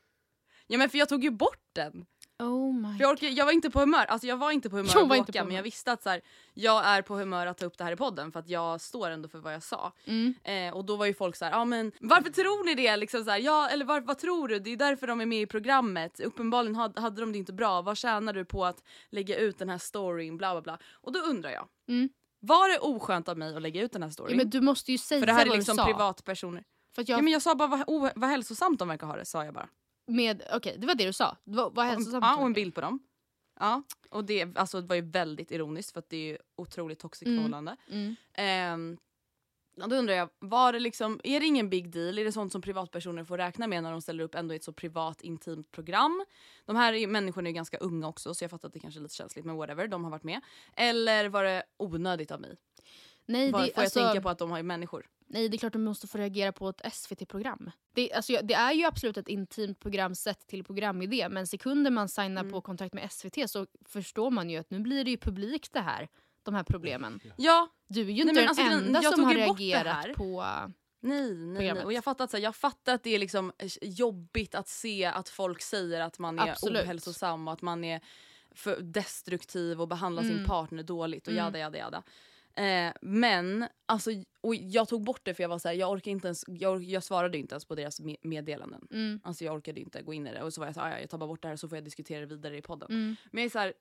Ja 0.67 0.79
men 0.79 0.91
för 0.91 0.99
jag 0.99 1.09
tog 1.09 1.25
ju 1.25 1.31
bort 1.31 1.69
den. 1.73 2.07
Oh 2.43 2.75
my 2.75 2.99
För 2.99 3.05
jag, 3.05 3.11
orkar, 3.11 3.27
jag 3.29 3.45
var 3.45 3.53
inte 3.53 3.71
på 3.71 3.81
humör, 3.81 4.05
alltså 4.05 4.27
jag 4.27 4.37
var 4.37 4.51
inte 4.51 4.71
på 4.71 4.77
humör 4.77 4.91
Jag 4.95 5.03
att 5.03 5.09
var 5.09 5.17
bråka 5.17 5.29
inte 5.29 5.39
på 5.39 5.45
men 5.45 5.57
jag 5.57 5.63
visste 5.63 5.93
att 5.93 6.03
så 6.03 6.11
här, 6.11 6.21
jag 6.55 6.87
är 6.87 7.03
på 7.03 7.15
humör 7.17 7.47
att 7.47 7.59
ta 7.59 7.67
upp 7.67 7.79
det 7.79 7.85
här 7.85 7.93
i 7.93 7.97
podden 7.97 8.33
för 8.33 8.41
att 8.41 8.49
jag 8.49 8.81
står 8.81 9.11
ändå 9.11 9.29
för 9.29 9.39
vad 9.39 9.55
jag 9.55 9.63
sa. 9.63 9.93
Mm. 10.05 10.35
Eh, 10.45 10.77
och 10.77 10.85
då 10.85 10.97
var 10.97 11.07
ju 11.07 11.15
folk 11.15 11.37
så 11.37 11.45
här, 11.45 11.53
ja 11.53 11.65
men 11.65 11.93
varför 12.01 12.31
tror 12.31 12.65
ni 12.65 12.75
det? 12.75 12.97
Liksom 12.97 13.25
så 13.25 13.31
här, 13.31 13.39
ja, 13.39 13.69
eller 13.69 13.85
var, 13.85 14.01
vad 14.01 14.19
tror 14.19 14.49
du? 14.49 14.59
Det 14.59 14.71
är 14.71 14.77
därför 14.77 15.07
de 15.07 15.21
är 15.21 15.27
med 15.27 15.43
i 15.43 15.47
programmet. 15.47 16.21
Uppenbarligen 16.21 16.77
hade, 16.77 17.01
hade 17.01 17.21
de 17.21 17.33
det 17.33 17.39
inte 17.39 17.53
bra. 17.53 17.83
Vad 17.83 17.97
tjänar 17.97 18.33
du 18.33 18.45
på 18.45 18.65
att 18.65 18.83
lägga 19.11 19.37
ut 19.37 19.59
den 19.59 19.69
här 19.69 19.79
storyn? 19.79 20.37
Bla 20.37 20.53
bla 20.53 20.63
bla. 20.63 20.79
Och 20.93 21.13
då 21.13 21.21
undrar 21.21 21.51
jag, 21.51 21.69
Mm. 21.89 22.09
Var 22.41 22.69
det 22.69 22.79
oskönt 22.79 23.29
av 23.29 23.39
mig 23.39 23.57
att 23.57 23.63
lägga 23.63 23.83
ut 23.83 23.93
den 23.93 24.03
här 24.03 24.09
Ja, 24.09 24.13
storyn? 24.13 24.37
men 24.37 24.51
du 24.51 24.61
måste 24.61 24.93
ju 24.93 24.99
säga 24.99 25.21
för 25.21 25.27
det 25.27 25.33
här 25.33 25.47
är 25.47 25.51
liksom 25.57 25.77
du 25.77 25.83
sa. 25.83 25.87
privatpersoner. 25.87 26.65
För 26.95 27.05
jag, 27.09 27.19
Ja, 27.19 27.23
men 27.23 27.33
jag 27.33 27.43
sa 27.43 27.55
bara 27.55 27.69
vad, 27.69 27.85
oh, 27.87 28.09
vad 28.15 28.31
hälsosamt 28.31 28.79
de 28.79 28.89
verkar 28.89 29.07
ha 29.07 29.17
det, 29.17 29.25
sa 29.25 29.45
jag 29.45 29.55
bara. 29.55 29.69
med, 30.07 30.43
okej, 30.55 30.77
det 30.79 30.87
var 30.87 30.95
det 30.95 31.05
du 31.07 31.13
sa. 31.13 31.37
Vad, 31.45 31.75
vad 31.75 31.87
hälsosamt 31.87 32.25
Ja, 32.25 32.37
och 32.37 32.43
en 32.47 32.53
det? 32.53 32.61
bild 32.61 32.75
på 32.75 32.81
dem. 32.81 33.01
Ja, 33.61 33.83
och 34.11 34.25
det, 34.25 34.57
alltså, 34.59 34.81
det 34.81 34.87
var 34.87 34.97
ju 34.97 35.03
väldigt 35.11 35.51
ironiskt 35.51 35.93
för 35.93 35.99
att 35.99 36.09
det 36.11 36.17
är 36.17 36.27
ju 36.33 36.39
otroligt 36.57 36.99
toxic 36.99 37.27
Mm. 37.27 37.39
förhållande. 37.39 37.77
Mm. 37.91 38.17
Ehm, 38.35 38.99
ja, 39.81 39.87
då 39.87 39.97
undrar 39.97 40.15
jag, 40.15 40.29
var 40.39 40.73
det 40.73 40.79
liksom, 40.81 41.21
är 41.25 41.41
det 41.41 41.47
ingen 41.47 41.71
big 41.71 41.91
deal? 41.91 42.19
Är 42.19 42.25
det 42.25 42.33
sånt 42.33 42.53
som 42.53 42.63
privatpersoner 42.63 43.25
får 43.25 43.39
räkna 43.39 43.67
med 43.67 43.83
när 43.83 43.91
de 43.91 44.03
ställer 44.03 44.25
upp 44.25 44.35
ändå 44.35 44.55
i 44.55 44.57
ett 44.57 44.65
så 44.65 44.73
privat 44.73 45.23
intimt 45.23 45.71
program? 45.73 46.25
De 46.67 46.77
här 46.77 46.93
är, 46.93 47.07
människorna 47.07 47.49
är 47.49 47.51
ju 47.51 47.55
ganska 47.55 47.79
unga 47.79 48.09
också 48.09 48.35
så 48.35 48.45
jag 48.45 48.51
fattar 48.51 48.69
att 48.69 48.75
det 48.75 48.81
kanske 48.81 49.01
är 49.01 49.03
lite 49.03 49.15
känsligt 49.15 49.45
men 49.45 49.57
whatever, 49.57 49.89
de 49.89 50.05
har 50.05 50.11
varit 50.11 50.25
med. 50.25 50.41
Eller 50.77 51.29
var 51.29 51.45
det 51.45 51.63
onödigt 51.77 52.31
av 52.31 52.41
mig? 52.41 52.57
Nej, 53.27 53.53
Var, 53.53 53.61
det, 53.67 53.75
får 53.75 53.83
alltså, 53.83 54.01
jag 54.01 54.09
tänka 54.13 54.23
på 54.23 54.29
att 54.29 54.39
de 54.39 54.51
har 54.51 54.59
ju 54.59 54.63
människor? 54.63 55.07
nej, 55.31 55.49
det 55.49 55.57
är 55.57 55.59
klart 55.59 55.73
du 55.73 55.79
måste 55.79 56.07
få 56.07 56.19
reagera 56.19 56.53
på 56.53 56.69
ett 56.69 56.95
SVT-program. 56.95 57.71
Det, 57.95 58.13
alltså, 58.13 58.33
det 58.43 58.55
är 58.55 58.73
ju 58.73 58.85
absolut 58.85 59.17
ett 59.17 59.29
intimt 59.29 59.81
program 59.81 60.15
sett 60.15 60.47
till 60.47 60.65
programidé 60.65 61.29
men 61.29 61.47
sekunder 61.47 61.91
man 61.91 62.09
signar 62.09 62.41
Mm. 62.43 62.53
på 62.53 62.61
kontrakt 62.61 62.95
med 62.95 63.13
SVT 63.13 63.51
så 63.51 63.67
förstår 63.89 64.31
man 64.31 64.51
ju 64.51 64.57
att 64.59 64.71
nu 64.71 64.79
blir 64.81 65.05
det 65.05 65.11
ju 65.11 65.17
publikt 65.17 65.73
det 65.73 65.81
här. 65.81 66.09
De 66.49 66.55
här 66.55 66.63
problemen. 66.65 67.21
Ja, 67.37 67.69
Du 67.89 68.01
är 68.01 68.05
ju 68.05 68.13
Nej, 68.13 68.21
inte 68.21 68.27
men 68.27 68.35
den 68.35 68.49
alltså, 68.49 68.63
enda 68.87 69.03
som 69.03 69.25
har 69.25 69.35
reagerat 69.35 70.15
på... 70.17 70.45
Nej, 71.01 71.35
nej, 71.35 71.73
nej. 71.75 71.85
Och 71.85 71.93
jag 71.93 72.05
fattar, 72.05 72.25
att, 72.25 72.31
så 72.31 72.37
här, 72.37 72.45
jag 72.45 72.57
fattar 72.57 72.95
att 72.95 73.03
det 73.03 73.15
är 73.15 73.19
liksom 73.19 73.53
eh, 73.59 73.69
jobbigt 73.83 74.55
att 74.55 74.69
se 74.69 75.05
att 75.05 75.29
folk 75.29 75.63
säger 75.63 76.01
att 76.01 76.19
man 76.19 76.39
är 76.39 76.51
Absolut. 76.51 76.85
ohälsosam 76.85 77.49
och 77.49 77.53
att 77.55 77.63
man 77.63 77.85
är 77.85 78.01
för 78.55 78.81
destruktiv 78.81 79.81
och 79.81 79.89
behandlar 79.89 80.23
sin 80.23 80.33
Mm. 80.33 80.45
partner 80.47 80.83
dåligt 80.83 81.27
och 81.27 81.33
Mm. 81.33 81.45
jada 81.45 81.59
jada 81.59 81.79
jada. 81.79 82.03
Eh, 82.55 82.93
men 83.03 83.69
alltså, 83.87 84.11
och 84.41 84.55
jag 84.55 84.89
tog 84.89 85.05
bort 85.05 85.21
det 85.25 85.35
för 85.35 85.43
jag 85.43 85.49
var 85.49 85.59
så 85.59 85.69
här, 85.69 85.75
jag 85.75 85.91
orkar 85.91 86.11
inte 86.11 86.29
ens, 86.29 86.45
jag, 86.49 86.83
jag 86.85 87.03
svarade 87.05 87.39
inte 87.39 87.55
ens 87.55 87.65
på 87.65 87.75
deras 87.75 88.01
me- 88.01 88.17
meddelanden. 88.23 88.89
Mm, 88.91 89.21
Alltså 89.25 89.45
jag 89.45 89.55
orkade 89.55 89.81
inte 89.81 90.03
gå 90.03 90.13
in 90.15 90.27
i 90.27 90.33
det 90.33 90.43
och 90.43 90.55
så 90.55 90.61
var 90.61 90.67
jag 90.69 90.75
så 90.75 90.81
här, 90.81 90.89
"Ah, 90.91 90.95
ja, 90.95 91.01
jag 91.01 91.11
tar 91.11 91.19
bara 91.19 91.27
bort 91.27 91.43
det 91.43 91.49
här 91.49 91.57
så 91.57 91.69
får 91.69 91.77
jag 91.79 91.85
diskutera 91.85 92.21
det 92.21 92.27
vidare 92.27 92.57
i 92.57 92.63
podden. 92.63 92.89
mm. 92.91 93.17
Men 93.33 93.43
jag 93.43 93.47
är 93.47 93.51
så 93.51 93.59
här, 93.59 93.73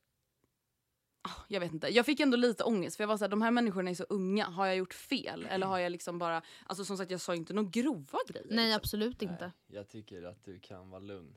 jag 1.48 1.60
vet 1.60 1.74
inte, 1.74 1.88
jag 1.88 2.06
fick 2.06 2.20
ändå 2.20 2.38
lite 2.38 2.64
ångest 2.64 2.98
för 2.98 3.04
jag 3.04 3.08
var 3.08 3.18
så 3.18 3.24
här, 3.24 3.30
de 3.30 3.42
här 3.42 3.52
människorna 3.52 3.90
är 3.90 3.96
så 3.96 4.04
unga, 4.10 4.46
har 4.46 4.66
jag 4.68 4.76
gjort 4.76 4.94
fel? 4.94 5.48
Eller 5.50 5.68
har 5.68 5.78
jag 5.80 5.92
liksom 5.92 6.20
bara, 6.20 6.42
alltså 6.66 6.86
som 6.86 6.98
sagt 6.98 7.12
jag 7.12 7.22
sa 7.22 7.36
inte 7.36 7.54
några 7.54 7.70
grova 7.70 8.20
grejer. 8.28 8.48
Nej, 8.50 8.66
liksom. 8.66 8.78
absolut 8.78 9.22
inte. 9.22 9.44
Nej, 9.46 9.52
jag 9.78 9.88
tycker 9.90 10.24
att 10.24 10.44
du 10.44 10.60
kan 10.60 10.90
vara 10.90 11.00
lugn. 11.02 11.36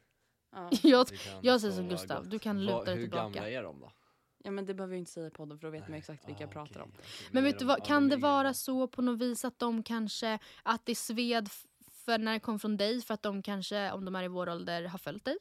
Ja. 0.52 0.70
Jag, 0.82 1.06
jag 1.42 1.60
säger 1.60 1.74
som 1.74 1.88
Gustav, 1.88 2.22
gott. 2.22 2.30
du 2.30 2.38
kan 2.38 2.64
luta 2.64 2.84
dig 2.84 2.94
Hur 2.94 3.02
tillbaka. 3.02 3.22
gamla 3.22 3.50
är 3.50 3.62
de 3.62 3.80
då? 3.80 3.92
ja 4.44 4.50
men 4.50 4.66
det 4.66 4.74
behöver 4.74 4.94
jag 4.94 4.98
inte 4.98 5.10
säga 5.10 5.26
i 5.26 5.30
podden 5.30 5.58
för 5.58 5.66
då 5.66 5.70
vet 5.70 5.88
man 5.88 5.98
exakt 5.98 6.28
vilka 6.28 6.40
jag 6.42 6.50
Ah, 6.50 6.52
pratar 6.52 6.80
okej, 6.80 6.82
om. 6.82 6.92
Men 7.30 7.44
vet 7.44 7.58
du 7.58 7.64
vad, 7.64 7.84
kan 7.86 8.08
de 8.08 8.16
det 8.16 8.22
vara 8.22 8.54
så 8.54 8.88
på 8.88 9.02
något 9.02 9.18
vis 9.20 9.44
att 9.44 9.58
de 9.58 9.82
kanske, 9.82 10.38
att 10.62 10.86
det 10.86 10.94
sved 10.94 11.48
för 12.04 12.18
när 12.18 12.32
det 12.32 12.40
kom 12.40 12.58
från 12.58 12.76
dig 12.76 13.00
för 13.02 13.14
att 13.14 13.22
de 13.22 13.42
kanske, 13.42 13.90
om 13.92 14.04
de 14.04 14.16
är 14.16 14.22
i 14.22 14.28
vår 14.28 14.48
ålder, 14.48 14.84
har 14.84 14.98
följt 14.98 15.24
dig? 15.24 15.36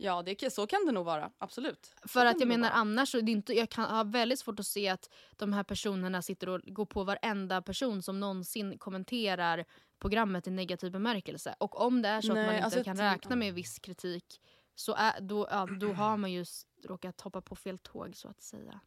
Ja 0.00 0.22
det, 0.22 0.52
så 0.52 0.66
kan 0.66 0.86
det 0.86 0.92
nog 0.92 1.04
vara, 1.04 1.30
absolut. 1.38 1.94
För 2.06 2.26
att 2.26 2.40
jag 2.40 2.48
menar 2.48 2.68
vara. 2.68 2.80
annars, 2.80 3.08
så 3.08 3.18
är 3.18 3.22
det 3.22 3.32
inte, 3.32 3.52
jag 3.52 3.70
kan 3.70 3.84
ha 3.84 4.04
väldigt 4.04 4.38
svårt 4.38 4.60
att 4.60 4.66
se 4.66 4.88
att 4.88 5.10
de 5.36 5.52
här 5.52 5.62
personerna 5.62 6.22
sitter 6.22 6.48
och 6.48 6.60
går 6.62 6.86
på 6.86 7.04
varenda 7.04 7.62
person 7.62 8.02
som 8.02 8.20
någonsin 8.20 8.78
kommenterar 8.78 9.64
programmet 9.98 10.46
i 10.46 10.50
negativ 10.50 10.92
bemärkelse. 10.92 11.54
Och 11.58 11.80
om 11.80 12.02
det 12.02 12.08
är 12.08 12.20
så 12.20 12.32
att 12.32 12.34
Nej, 12.34 12.46
man 12.46 12.54
inte 12.54 12.64
alltså, 12.64 12.84
kan 12.84 12.96
räkna 12.96 13.36
med 13.36 13.54
viss 13.54 13.78
kritik 13.78 14.40
så 14.74 14.94
är, 14.94 15.20
då, 15.20 15.48
ja, 15.50 15.68
då 15.80 15.92
har 15.92 16.16
man 16.16 16.32
ju 16.32 16.44
råkat 16.84 17.20
hoppa 17.20 17.40
på 17.40 17.56
fel 17.56 17.78
tåg 17.78 18.16
så 18.16 18.28
att 18.28 18.42
säga. 18.42 18.80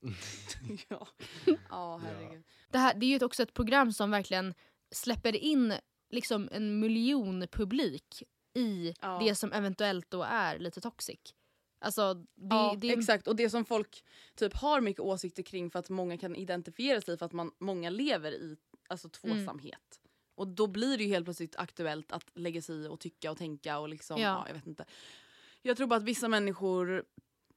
ja. 0.88 1.08
ja 1.70 2.00
herregud. 2.04 2.44
Det, 2.70 2.78
här, 2.78 2.94
det 2.94 3.06
är 3.06 3.18
ju 3.18 3.24
också 3.24 3.42
ett 3.42 3.54
program 3.54 3.92
som 3.92 4.10
verkligen 4.10 4.54
släpper 4.90 5.36
in 5.36 5.74
liksom 6.10 6.48
en 6.52 6.80
miljon 6.80 7.46
publik 7.52 8.22
i 8.58 8.94
Ja. 9.00 9.18
det 9.22 9.34
som 9.34 9.52
eventuellt 9.52 10.10
då 10.10 10.22
är 10.22 10.58
lite 10.58 10.80
toxic. 10.80 11.18
Alltså, 11.80 12.14
det, 12.14 12.24
ja, 12.50 12.74
det, 12.78 12.90
exakt. 12.92 13.28
Och 13.28 13.36
det 13.36 13.50
som 13.50 13.64
folk 13.64 14.04
typ 14.34 14.54
har 14.56 14.80
mycket 14.80 15.00
åsikter 15.00 15.42
kring 15.42 15.70
för 15.70 15.78
att 15.78 15.88
många 15.90 16.18
kan 16.18 16.36
identifiera 16.36 17.00
sig 17.00 17.18
för 17.18 17.26
att 17.26 17.32
man, 17.32 17.50
många 17.58 17.90
lever 17.90 18.32
i 18.32 18.56
alltså, 18.88 19.08
tvåsamhet. 19.08 20.00
Och 20.34 20.48
då 20.48 20.66
blir 20.66 20.98
det 20.98 21.04
ju 21.04 21.08
helt 21.10 21.24
plötsligt 21.26 21.56
aktuellt 21.56 22.12
att 22.12 22.24
lägga 22.34 22.62
sig 22.62 22.76
i 22.84 22.88
och 22.88 23.00
tycka 23.00 23.30
och 23.30 23.38
tänka 23.38 23.78
och 23.78 23.88
liksom, 23.88 24.20
Ja. 24.20 24.28
ja. 24.28 24.44
jag 24.46 24.54
vet 24.54 24.66
inte. 24.66 24.84
Jag 25.62 25.76
tror 25.76 25.86
bara 25.86 25.96
att 25.96 26.02
vissa 26.02 26.28
människor, 26.28 27.04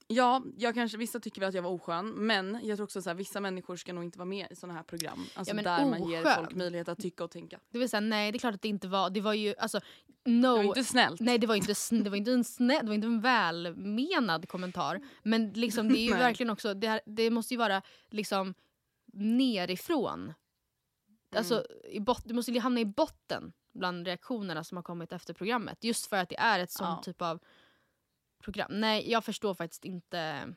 ja, 0.07 0.43
jag 0.57 0.73
kanske, 0.73 0.97
vissa 0.97 1.19
tycker 1.19 1.39
väl 1.41 1.49
att 1.49 1.55
jag 1.55 1.61
var 1.61 1.69
oskön 1.71 2.09
men 2.09 2.59
jag 2.63 2.77
tror 2.77 2.83
också 2.83 3.09
att 3.09 3.17
vissa 3.17 3.39
människor 3.39 3.75
ska 3.75 3.93
nog 3.93 4.03
inte 4.03 4.17
vara 4.17 4.25
med 4.29 4.47
i 4.51 4.55
såna 4.55 4.73
här 4.73 4.83
program. 4.83 5.25
Alltså 5.35 5.55
Ja, 5.55 5.61
där 5.61 5.85
man 5.85 6.09
ger 6.09 6.19
oskön. 6.21 6.35
folk 6.35 6.55
möjlighet 6.55 6.89
att 6.89 6.99
tycka 6.99 7.23
och 7.23 7.31
tänka. 7.31 7.59
det 7.71 7.79
vill 7.79 7.89
säga, 7.89 8.01
nej 8.01 8.31
det 8.31 8.37
är 8.37 8.39
klart 8.39 8.55
att 8.55 8.61
det 8.61 8.67
inte 8.69 8.87
var, 8.87 9.09
det 9.09 9.21
var 9.21 9.33
ju 9.33 9.55
alltså 9.57 9.79
no. 10.25 10.47
Det 10.47 10.57
var 10.57 10.63
inte 10.63 10.83
snällt. 10.83 11.19
Nej 11.19 11.37
det 11.37 11.47
var 11.47 11.55
inte, 11.55 11.73
det 12.03 12.09
var 12.09 12.17
inte, 12.17 12.31
en, 12.31 12.43
snä, 12.43 12.81
det 12.81 12.87
var 12.87 12.93
inte 12.93 13.07
en 13.07 13.21
välmenad 13.21 14.49
kommentar. 14.49 15.01
Men 15.23 15.53
liksom, 15.53 15.87
det 15.87 15.99
är 15.99 16.05
ju 16.05 16.13
verkligen 16.13 16.49
också, 16.49 16.73
det, 16.73 16.87
här, 16.87 17.01
det 17.05 17.29
måste 17.29 17.53
ju 17.53 17.57
vara 17.57 17.81
liksom 18.09 18.53
nerifrån. 19.13 20.33
Alltså, 21.35 21.65
i 21.89 21.99
bot, 21.99 22.21
det 22.25 22.33
måste 22.33 22.51
ju 22.51 22.59
hamna 22.59 22.79
i 22.79 22.85
botten 22.85 23.53
bland 23.73 24.07
reaktionerna 24.07 24.63
som 24.63 24.77
har 24.77 24.83
kommit 24.83 25.11
efter 25.11 25.33
programmet. 25.33 25.83
Just 25.83 26.05
för 26.05 26.17
att 26.17 26.29
det 26.29 26.39
är 26.39 26.59
ett 26.59 26.71
sånt 26.71 26.89
Ja. 26.97 27.03
typ 27.03 27.21
av 27.21 27.39
program. 28.43 28.79
Nej, 28.79 29.11
jag 29.11 29.25
förstår 29.25 29.53
faktiskt 29.53 29.85
inte 29.85 30.53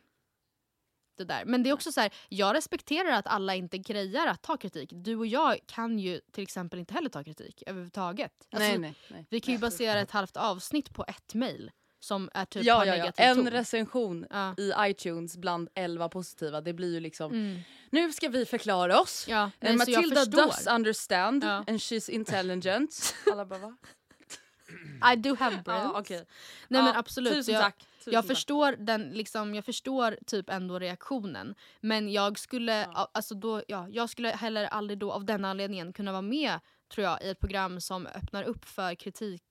det 1.16 1.24
där. 1.24 1.44
Men 1.44 1.62
det 1.62 1.70
är 1.70 1.74
också 1.74 1.92
så 1.92 2.00
här, 2.00 2.10
jag 2.28 2.54
respekterar 2.56 3.10
att 3.12 3.26
alla 3.26 3.54
inte 3.54 3.78
grejar 3.78 4.26
att 4.26 4.42
ta 4.42 4.56
kritik. 4.56 4.90
Du 4.92 5.16
och 5.16 5.26
jag 5.26 5.58
kan 5.66 5.98
ju 5.98 6.20
till 6.32 6.42
exempel 6.42 6.78
inte 6.78 6.94
heller 6.94 7.08
ta 7.10 7.24
kritik 7.24 7.62
överhuvudtaget. 7.66 8.32
Alltså, 8.52 8.68
nej, 8.68 8.78
nej, 8.78 8.94
nej. 9.08 9.26
Vi 9.30 9.40
kan 9.40 9.54
ju 9.54 9.60
basera 9.60 10.00
ett 10.00 10.10
halvt 10.10 10.36
avsnitt 10.36 10.94
på 10.94 11.04
ett 11.08 11.34
mail 11.34 11.70
som 12.00 12.30
är 12.34 12.44
typ 12.44 12.64
Ja, 12.64 12.84
ja, 12.86 12.96
ja. 12.96 13.12
En 13.16 13.36
ton. 13.36 13.50
recension 13.50 14.26
Ja. 14.30 14.54
i 14.58 14.72
iTunes 14.90 15.36
bland 15.36 15.68
11 15.74 16.08
positiva. 16.08 16.60
Det 16.60 16.72
blir 16.72 16.92
ju 16.92 17.00
liksom, 17.00 17.32
Mm. 17.32 17.58
nu 17.90 18.12
ska 18.12 18.28
vi 18.28 18.46
förklara 18.46 19.00
oss. 19.00 19.26
Ja, 19.28 19.42
Eh, 19.44 19.50
nej, 19.60 19.70
jag 19.70 19.78
Matilda 19.78 20.24
does 20.24 20.66
understand 20.66 21.44
Ja. 21.44 21.50
and 21.50 21.68
she's 21.78 22.10
intelligent. 22.10 23.14
Alla 23.32 23.44
bara 23.46 23.58
va? 23.58 23.76
I 25.12 25.16
do 25.16 25.34
have 25.38 25.62
brains. 25.64 25.84
Ja, 25.84 25.98
okej. 26.00 26.24
Nej 26.68 26.82
men 26.82 26.96
absolut. 26.96 27.32
Tusen 27.32 27.54
tack. 27.60 27.86
Tusen 28.04 28.12
jag 28.14 28.22
tack. 28.22 28.36
förstår 28.36 28.72
den 28.72 29.10
liksom, 29.10 29.54
jag 29.54 29.64
förstår 29.64 30.18
typ 30.26 30.50
ändå 30.50 30.78
reaktionen. 30.78 31.54
Men 31.80 32.12
jag 32.12 32.38
skulle, 32.38 32.82
Ja. 32.94 33.10
alltså 33.14 33.34
då, 33.34 33.62
ja, 33.68 33.88
jag 33.88 34.10
skulle 34.10 34.28
heller 34.28 34.64
aldrig 34.64 34.98
då 34.98 35.12
av 35.12 35.24
den 35.24 35.44
anledningen 35.44 35.92
kunna 35.92 36.12
vara 36.12 36.22
med 36.22 36.60
tror 36.94 37.04
jag 37.04 37.22
i 37.22 37.28
ett 37.30 37.40
program 37.40 37.80
som 37.80 38.06
öppnar 38.06 38.42
upp 38.42 38.64
för 38.64 38.94
kritik 38.94 39.42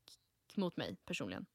mot 0.55 0.77
mig 0.77 0.95
personligen. 1.05 1.45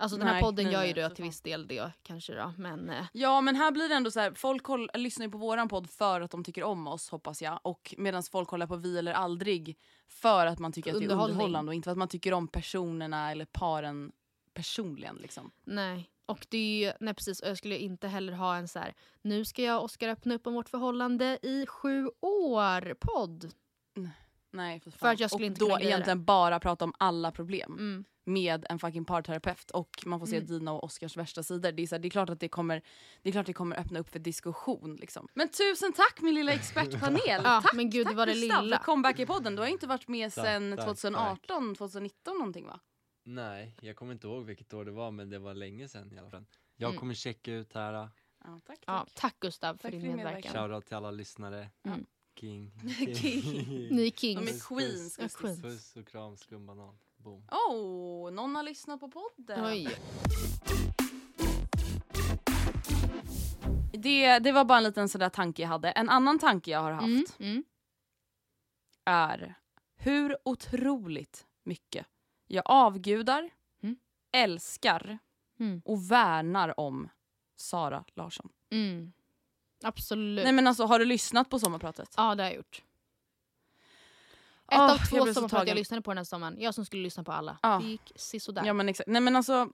Alltså 0.00 0.16
den 0.18 0.26
här 0.26 0.34
Nej, 0.34 0.42
podden 0.42 0.64
nej, 0.64 0.74
gör 0.74 0.84
ju 0.84 0.92
det 0.92 1.10
till 1.10 1.24
viss 1.24 1.40
del 1.40 1.66
det 1.68 1.90
kanske 2.02 2.34
då. 2.34 2.52
Men 2.56 2.90
eh, 2.90 3.04
Ja 3.12 3.40
men 3.40 3.56
här 3.56 3.70
blir 3.72 3.88
det 3.88 3.94
ändå 3.94 4.10
så 4.10 4.20
här, 4.20 4.32
folk 4.32 4.62
koll, 4.62 4.90
lyssnar 4.94 5.26
ju 5.26 5.32
på 5.32 5.38
våran 5.38 5.68
podd 5.68 5.90
för 5.90 6.20
att 6.20 6.30
de 6.30 6.44
tycker 6.44 6.62
om 6.64 6.86
oss 6.86 7.10
hoppas 7.10 7.42
jag. 7.42 7.60
Och 7.62 7.94
medan 7.98 8.22
folk 8.22 8.48
kollar 8.48 8.66
på 8.66 8.76
Vi 8.76 8.98
eller 8.98 9.12
aldrig 9.12 9.78
för 10.08 10.46
att 10.46 10.58
man 10.58 10.72
tycker 10.72 10.94
att 10.94 10.98
det 11.00 11.04
är 11.06 11.10
underhållande 11.22 11.70
och 11.70 11.74
inte 11.74 11.86
för 11.86 11.90
att 11.92 11.98
man 11.98 12.08
tycker 12.08 12.32
om 12.32 12.48
personerna 12.48 13.30
eller 13.30 13.44
paren 13.44 14.12
personligen. 14.58 15.16
Liksom. 15.16 15.50
nej. 15.64 16.10
Och 16.26 16.46
det 16.48 16.58
är 16.58 16.86
ju, 16.86 16.92
nej 17.00 17.14
precis, 17.14 17.40
och 17.40 17.48
jag 17.48 17.58
skulle 17.58 17.76
inte 17.78 18.08
heller 18.08 18.32
ha 18.32 18.56
en 18.56 18.68
så 18.68 18.78
här. 18.78 18.94
nu 19.22 19.44
ska 19.44 19.62
jag 19.62 19.78
och 19.78 19.84
Oskar 19.84 20.08
öppna 20.08 20.34
upp 20.34 20.46
om 20.46 20.54
vårt 20.54 20.68
förhållande 20.68 21.38
i 21.42 21.66
sju 21.66 22.10
år 22.20 22.94
podd. 22.94 23.52
Nej 24.50 24.80
för, 24.80 24.90
fan. 24.90 24.98
För 24.98 25.08
att 25.08 25.20
jag 25.20 25.30
skulle 25.30 25.44
och 25.46 25.50
inte 25.50 25.60
då 25.64 25.78
egentligen 25.80 26.24
bara 26.24 26.60
prata 26.60 26.84
om 26.84 26.92
alla 26.98 27.30
problem 27.32 27.72
Mm. 27.78 28.04
med 28.24 28.66
en 28.70 28.78
fucking 28.78 29.04
parterapeut 29.04 29.70
och 29.70 29.90
man 30.06 30.18
får 30.20 30.26
se 30.26 30.36
Mm. 30.36 30.46
dina 30.48 30.72
och 30.72 30.84
Oscars 30.84 31.16
värsta 31.16 31.42
sidor. 31.42 31.72
Det 31.72 31.82
är, 31.82 31.86
så 31.86 31.94
här, 31.94 32.00
det 32.00 32.08
är 32.08 32.10
klart 32.10 32.30
att 32.30 32.40
det 32.40 32.48
kommer, 32.48 32.82
det 33.22 33.28
är 33.28 33.32
klart 33.32 33.46
det 33.46 33.52
kommer 33.52 33.76
öppna 33.80 34.00
upp 34.00 34.08
för 34.12 34.18
diskussion. 34.18 34.96
Liksom. 34.96 35.28
Men 35.34 35.48
tusen 35.48 35.92
tack 35.92 36.20
min 36.20 36.34
lilla 36.34 36.52
expertpanel! 36.52 37.20
Ja, 37.44 37.60
tack, 37.62 37.72
men 37.74 37.90
gud, 37.90 38.06
det 38.06 38.10
tack 38.10 38.16
var 38.16 38.26
det 38.26 38.34
lilla. 38.34 38.78
för 38.78 38.84
comeback 38.84 39.18
i 39.18 39.26
podden. 39.26 39.56
Du 39.56 39.62
har 39.62 39.68
inte 39.68 39.86
varit 39.86 40.08
med 40.08 40.32
sedan 40.32 40.74
tack, 40.76 40.86
2018, 40.86 41.74
2019 41.74 42.38
någonting 42.38 42.66
va? 42.66 42.80
Nej, 43.30 43.76
jag 43.80 43.96
kommer 43.96 44.12
inte 44.12 44.26
ihåg 44.26 44.44
vilket 44.44 44.74
år 44.74 44.84
det 44.84 44.90
var 44.90 45.10
men 45.10 45.30
det 45.30 45.38
var 45.38 45.54
länge 45.54 45.88
sedan 45.88 46.12
i 46.12 46.18
alla 46.18 46.30
fall. 46.30 46.44
Jag 46.76 46.88
Mm. 46.88 47.00
kommer 47.00 47.14
checka 47.14 47.52
ut 47.52 47.72
här. 47.74 47.92
Ja, 47.92 48.10
tack, 48.44 48.62
tack. 48.66 48.78
Ja, 48.86 49.06
tack 49.14 49.40
Gustav 49.40 49.74
för 49.74 49.82
Tack 49.82 49.90
din 49.92 50.00
för 50.00 50.06
din 50.08 50.16
medverkan. 50.16 50.52
Shoutout 50.52 50.86
till 50.86 50.96
alla 50.96 51.10
lyssnare. 51.10 51.70
Mm. 51.82 52.06
King. 52.40 52.72
King. 53.14 53.88
Ni 53.96 54.06
är 54.06 54.10
De 54.10 54.10
kings. 54.10 54.50
är 54.70 54.74
queens. 54.76 55.18
Ja, 55.20 55.28
queens. 55.28 55.62
Puss 55.62 55.96
och 55.96 56.08
kram 56.08 56.36
skumbanan. 56.36 56.98
Boom. 57.16 57.44
Oh, 57.70 58.30
någon 58.32 58.54
har 58.54 58.62
lyssnat 58.62 59.00
på 59.00 59.08
podden. 59.10 59.64
Oj. 59.66 59.88
Det, 63.92 64.38
det 64.38 64.52
var 64.52 64.64
bara 64.64 64.78
en 64.78 64.84
liten 64.84 65.08
sådär 65.08 65.28
tanke 65.28 65.62
jag 65.62 65.68
hade. 65.68 65.90
En 65.90 66.08
annan 66.08 66.38
tanke 66.38 66.70
jag 66.70 66.80
har 66.80 66.92
haft 66.92 67.06
Mm, 67.06 67.24
mm. 67.38 67.64
är 69.04 69.54
hur 69.96 70.36
otroligt 70.44 71.46
mycket 71.64 72.06
jag 72.48 72.62
avgudar, 72.66 73.50
Mm. 73.82 73.96
älskar 74.32 75.18
Mm. 75.60 75.82
och 75.84 76.10
värnar 76.10 76.80
om 76.80 77.08
Sara 77.56 78.04
Larsson. 78.14 78.48
Mm. 78.70 79.12
Absolut. 79.82 80.44
Nej 80.44 80.52
men 80.52 80.66
alltså 80.66 80.84
har 80.84 80.98
du 80.98 81.04
lyssnat 81.04 81.50
på 81.50 81.58
sommarpratet? 81.58 82.14
Ja, 82.16 82.34
det 82.34 82.42
har 82.42 82.50
jag 82.50 82.56
gjort. 82.56 82.82
Ett 84.72 84.78
Åh, 84.78 84.92
av 84.92 84.96
två 84.98 85.32
sommarprat 85.34 85.68
jag 85.68 85.74
lyssnade 85.74 86.02
på 86.02 86.10
den 86.10 86.18
här 86.18 86.24
sommaren. 86.24 86.56
Jag 86.60 86.74
som 86.74 86.84
skulle 86.84 87.02
lyssna 87.02 87.24
på 87.24 87.32
alla. 87.32 87.58
Ja. 87.62 87.78
Det 87.82 87.88
gick 87.88 88.12
sisådär. 88.16 88.62
Ja 88.66 88.72
men 88.72 88.88
exakt. 88.88 89.08
Nej 89.08 89.20
men 89.22 89.36
alltså, 89.36 89.68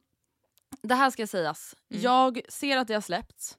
det 0.82 0.94
här 0.94 1.10
ska 1.10 1.26
sägas. 1.26 1.76
Mm. 1.90 2.02
Jag 2.02 2.40
ser 2.48 2.76
att 2.76 2.88
det 2.88 2.94
har 2.94 3.00
släppts. 3.00 3.58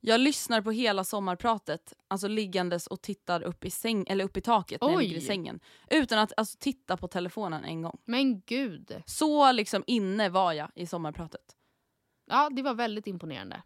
Jag 0.00 0.20
lyssnar 0.20 0.62
på 0.62 0.70
hela 0.70 1.04
sommarpratet, 1.04 1.92
alltså 2.08 2.28
liggandes 2.28 2.86
och 2.86 3.02
tittar 3.02 3.42
upp 3.42 3.64
i, 3.64 3.70
säng, 3.70 4.04
eller 4.08 4.24
upp 4.24 4.36
i 4.36 4.40
taket 4.40 4.80
när 4.80 4.88
jag 4.90 5.02
ligger 5.02 5.16
i 5.16 5.20
sängen. 5.20 5.60
Utan 5.90 6.18
att 6.18 6.32
alltså, 6.36 6.56
titta 6.60 6.96
på 6.96 7.08
telefonen 7.08 7.64
en 7.64 7.82
gång. 7.82 7.98
Men 8.04 8.40
gud. 8.40 9.02
Så 9.06 9.52
liksom 9.52 9.84
inne 9.86 10.28
var 10.28 10.52
jag 10.52 10.70
i 10.74 10.86
sommarpratet. 10.86 11.56
Ja, 12.26 12.50
det 12.50 12.62
var 12.62 12.74
väldigt 12.74 13.06
imponerande. 13.06 13.62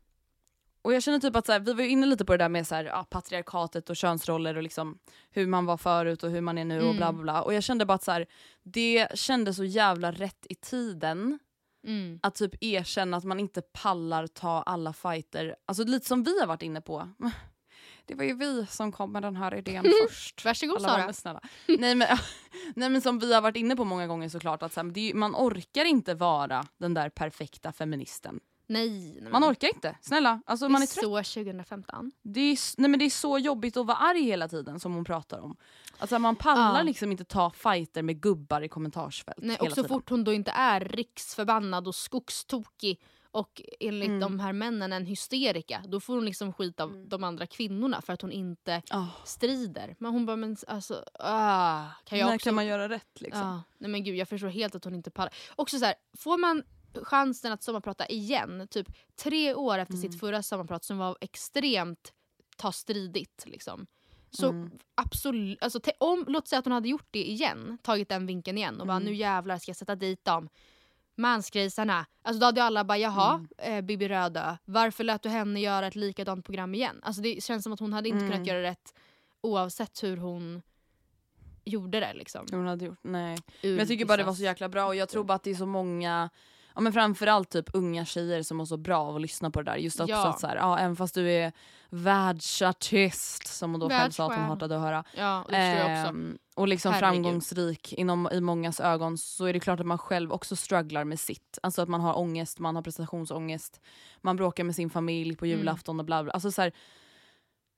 Och 0.83 0.95
jag 0.95 1.03
känner 1.03 1.19
typ 1.19 1.37
att 1.37 1.47
så 1.47 1.53
här, 1.53 1.61
vi 1.61 1.73
var 1.73 1.83
ju 1.83 1.89
inne 1.89 2.07
lite 2.07 2.25
på 2.25 2.33
det 2.33 2.39
där 2.45 2.49
med 2.49 2.67
så 2.67 2.75
här, 2.75 2.85
ja, 2.85 3.07
patriarkatet 3.11 3.91
och 3.91 3.97
könsroller 3.97 4.57
och 4.57 4.63
liksom 4.63 4.99
hur 5.31 5.47
man 5.47 5.67
var 5.67 5.77
förut 5.77 6.23
och 6.23 6.31
hur 6.31 6.41
man 6.41 6.59
är 6.59 6.65
nu 6.65 6.77
och 6.77 6.83
Mm. 6.85 6.97
bla 6.97 7.13
bla 7.13 7.23
bla. 7.23 7.43
Och 7.43 7.55
jag 7.55 7.63
kände 7.63 7.87
bara 7.87 7.95
att 7.95 8.03
så 8.03 8.13
här, 8.13 8.27
det 8.63 9.09
kändes 9.19 9.57
så 9.57 9.65
jävla 9.65 10.13
rätt 10.13 10.47
i 10.49 10.55
tiden 10.55 11.39
Mm. 11.85 12.19
att 12.23 12.35
typ 12.35 12.55
erkänna 12.61 13.17
att 13.17 13.25
man 13.25 13.41
inte 13.41 13.63
pallar 13.63 14.27
ta 14.27 14.63
alla 14.63 14.93
fighter. 14.93 15.57
Alltså 15.67 15.85
lite 15.85 16.07
som 16.07 16.23
vi 16.23 16.41
har 16.41 16.47
varit 16.47 16.63
inne 16.63 16.81
på. 16.81 17.09
Det 18.07 18.15
var 18.15 18.25
ju 18.25 18.35
vi 18.35 18.67
som 18.67 18.93
kom 18.93 19.13
med 19.13 19.23
den 19.23 19.37
här 19.37 19.55
idén 19.55 19.85
först. 20.09 20.45
Varsågod 20.45 20.85
Alla 20.85 21.13
Sara. 21.13 21.41
nej, 21.67 21.95
men, 21.95 22.09
nej 22.75 22.91
men 22.91 23.01
som 23.01 23.19
vi 23.19 23.35
har 23.35 23.41
varit 23.41 23.57
inne 23.57 23.77
på 23.77 23.85
många 23.85 24.07
gånger 24.07 24.29
såklart 24.29 24.63
att 24.63 24.73
så 24.73 24.81
här, 24.81 24.91
det 24.91 25.15
man 25.15 25.35
orkar 25.35 25.85
inte 25.85 26.15
vara 26.15 26.67
den 26.79 26.95
där 26.95 27.09
perfekta 27.09 27.73
feministen. 27.73 28.41
Nej, 28.67 29.19
nej 29.23 29.33
Man 29.33 29.45
orkar 29.45 29.69
inte, 29.69 29.97
snälla. 30.01 30.41
Alltså, 30.47 30.67
det 30.67 30.73
man 30.73 30.83
är 30.83 30.87
är 30.87 30.89
trött. 31.17 31.27
så 31.27 31.41
2015. 31.41 32.13
Det 32.23 32.41
är, 32.41 32.59
nej 32.81 32.91
men 32.91 32.99
det 32.99 33.05
är 33.05 33.11
så 33.11 33.39
jobbigt 33.39 33.77
att 33.77 33.87
vara 33.87 33.97
arg 33.97 34.23
hela 34.23 34.49
tiden 34.49 34.81
som 34.81 34.95
hon 34.95 35.05
pratar 35.05 35.41
om. 35.41 35.57
Alltså 35.99 36.19
man 36.19 36.37
pallar 36.37 36.77
Ja. 36.79 36.83
liksom 36.83 37.11
inte 37.13 37.25
ta 37.25 37.51
fighter 37.51 38.03
med 38.03 38.21
gubbar 38.21 38.61
i 38.63 38.69
kommentarsfält 38.69 39.39
Nej, 39.43 39.57
och 39.57 39.69
så 39.69 39.75
tiden. 39.75 39.89
fort 39.89 40.11
hon 40.11 40.25
då 40.25 40.33
inte 40.33 40.51
är 40.51 40.81
riksförbannad 40.81 41.89
och 41.89 41.95
skogstokig 41.95 43.01
och 43.31 43.63
enligt 43.81 44.09
Mm. 44.09 44.21
de 44.21 44.41
här 44.41 44.53
männen 44.53 44.93
en 44.93 45.07
hysterika, 45.07 45.83
då 45.89 46.01
får 46.01 46.15
hon 46.15 46.25
liksom 46.25 46.53
skit 46.53 46.81
av 46.81 46.91
Mm. 46.91 47.09
de 47.09 47.25
andra 47.25 47.47
kvinnorna 47.47 48.03
för 48.03 48.13
att 48.13 48.23
hon 48.23 48.33
inte 48.33 48.83
Ah, 48.91 49.07
strider. 49.25 49.97
Men 49.99 50.13
hon 50.13 50.27
bara, 50.27 50.37
men 50.37 50.57
alltså, 50.67 51.05
ah, 51.19 51.85
kan 52.05 52.19
jag 52.19 52.27
när 52.27 52.35
också... 52.35 52.45
kan 52.45 52.55
man 52.55 52.67
göra 52.67 52.89
rätt 52.89 53.21
liksom? 53.21 53.41
Ja, 53.43 53.63
nej 53.79 53.91
men 53.91 54.05
gud, 54.05 54.17
jag 54.17 54.29
förstår 54.29 54.49
helt 54.49 54.75
att 54.75 54.85
hon 54.85 54.95
inte 54.95 55.11
pallar. 55.11 55.35
Också 55.57 55.79
så 55.79 55.85
här, 55.85 55.95
får 56.19 56.39
man 56.39 56.63
chansen 57.03 57.53
att 57.53 57.63
sommarprata 57.63 58.07
igen, 58.07 58.69
typ 58.71 58.87
tre 59.17 59.55
år 59.55 59.79
efter 59.79 59.95
Mm. 59.95 60.11
sitt 60.11 60.21
förra 60.21 60.43
sommarprat 60.43 60.85
som 60.85 60.99
var 60.99 61.17
extremt 61.21 62.13
ta 62.57 62.73
stridigt. 62.73 63.43
Liksom. 63.47 63.87
Så 64.31 64.49
Mm. 64.49 64.71
absolut, 64.95 65.63
alltså, 65.63 65.81
om, 65.99 66.25
låt 66.29 66.49
säga 66.49 66.59
att 66.59 66.65
hon 66.65 66.73
hade 66.73 66.89
gjort 66.89 67.09
det 67.11 67.31
igen, 67.31 67.79
tagit 67.83 68.09
den 68.09 68.27
vinkeln 68.27 68.59
igen 68.59 68.81
och 68.81 68.87
bara 68.87 68.97
Mm. 68.97 69.07
nu 69.09 69.15
jävlar 69.15 69.59
ska 69.59 69.69
jag 69.71 69.77
sätta 69.77 69.95
dit 69.95 70.25
dem. 70.25 70.49
Mansgrisarna. 71.17 72.07
Alltså 72.23 72.41
då 72.41 72.47
hade 72.47 72.63
alla 72.65 72.85
bara 72.85 72.99
jaha, 72.99 73.35
Mm. 73.59 73.79
eh, 73.79 73.81
Bibi 73.85 74.09
Rödö, 74.09 74.57
varför 74.65 75.05
lät 75.05 75.23
du 75.23 75.29
henne 75.29 75.61
göra 75.61 75.87
ett 75.87 75.95
likadant 75.97 76.45
program 76.45 76.75
igen? 76.75 77.01
Alltså 77.03 77.23
det 77.23 77.43
känns 77.45 77.63
som 77.65 77.73
att 77.73 77.81
hon 77.81 77.93
hade 77.93 78.09
inte 78.09 78.19
Mm. 78.25 78.31
kunnat 78.33 78.47
göra 78.47 78.63
rätt 78.63 78.95
oavsett 79.41 80.03
hur 80.03 80.17
hon 80.17 80.63
gjorde 81.65 82.01
det. 82.01 82.13
Liksom. 82.15 82.47
Hon 82.51 82.67
hade 82.67 82.85
gjort, 82.85 82.99
nej. 83.03 83.39
Ur 83.63 83.69
Men 83.71 83.79
jag 83.79 83.89
tycker 83.89 84.05
bara 84.05 84.17
det 84.17 84.25
var 84.25 84.35
så 84.35 84.43
jäkla 84.43 84.69
bra 84.69 84.87
och 84.87 84.95
jag 84.95 85.09
tror 85.09 85.25
bara 85.25 85.35
att 85.35 85.43
det 85.43 85.51
är 85.51 85.55
så 85.55 85.67
många 85.67 86.31
Ja 86.75 86.81
men 86.81 86.93
framförallt 86.93 87.51
typ 87.51 87.71
unga 87.75 88.05
tjejer 88.05 88.43
som 88.43 88.57
mår 88.57 88.65
så 88.65 88.77
bra 88.77 88.99
av 88.99 89.15
att 89.17 89.23
lyssna 89.23 89.51
på 89.51 89.63
det 89.63 89.71
där. 89.71 89.77
Just 89.77 90.01
också 90.01 90.11
Ja. 90.15 90.29
att 90.29 90.41
så 90.41 90.47
här, 90.47 90.57
ja, 90.57 90.79
även 90.79 90.97
fast 90.97 91.15
du 91.15 91.31
är 91.31 91.53
världsartist 91.91 93.47
som 93.47 93.71
hon 93.71 93.81
då 93.81 93.89
själv 93.91 94.11
sa 94.11 94.27
att 94.27 94.37
hon 94.39 94.45
hatade 94.45 94.77
att 94.77 94.83
höra. 94.83 95.05
Ja, 95.17 95.43
och 95.45 95.51
det 95.53 95.57
förstår 95.73 95.91
jag 95.91 96.01
också. 96.01 96.09
Ehm, 96.11 96.39
och 96.57 96.69
liksom 96.69 96.93
Herregud. 96.93 97.15
framgångsrik 97.25 97.93
inom, 97.93 98.29
i 98.33 98.41
mångas 98.41 98.81
ögon 98.81 99.19
så 99.19 99.45
är 99.45 99.53
det 99.53 99.61
klart 99.61 99.81
att 99.81 99.87
man 99.87 99.99
själv 99.99 100.33
också 100.33 100.57
strugglar 100.57 101.05
med 101.05 101.21
sitt. 101.21 101.59
Alltså 101.63 101.83
att 101.83 101.89
man 101.89 102.01
har 102.01 102.19
ångest, 102.19 102.59
man 102.59 102.77
har 102.77 102.83
prestationsångest, 102.83 103.81
man 104.21 104.37
bråkar 104.37 104.65
med 104.65 104.75
sin 104.75 104.91
familj 104.91 105.37
på 105.37 105.45
Mm. 105.45 105.59
julafton 105.59 105.99
och 106.01 106.07
bla 106.07 106.23
bla. 106.23 106.33
Alltså 106.33 106.51
så 106.53 106.63
här, 106.63 106.73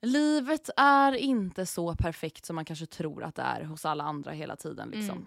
livet 0.03 0.71
är 0.77 1.13
inte 1.13 1.67
så 1.67 1.95
perfekt 1.95 2.47
som 2.47 2.57
man 2.57 2.65
kanske 2.65 2.87
tror 2.87 3.25
att 3.25 3.35
det 3.35 3.43
är 3.43 3.65
hos 3.65 3.85
alla 3.85 4.05
andra 4.05 4.31
hela 4.33 4.57
tiden. 4.57 4.89
Liksom. 4.91 5.17
Mm. 5.17 5.27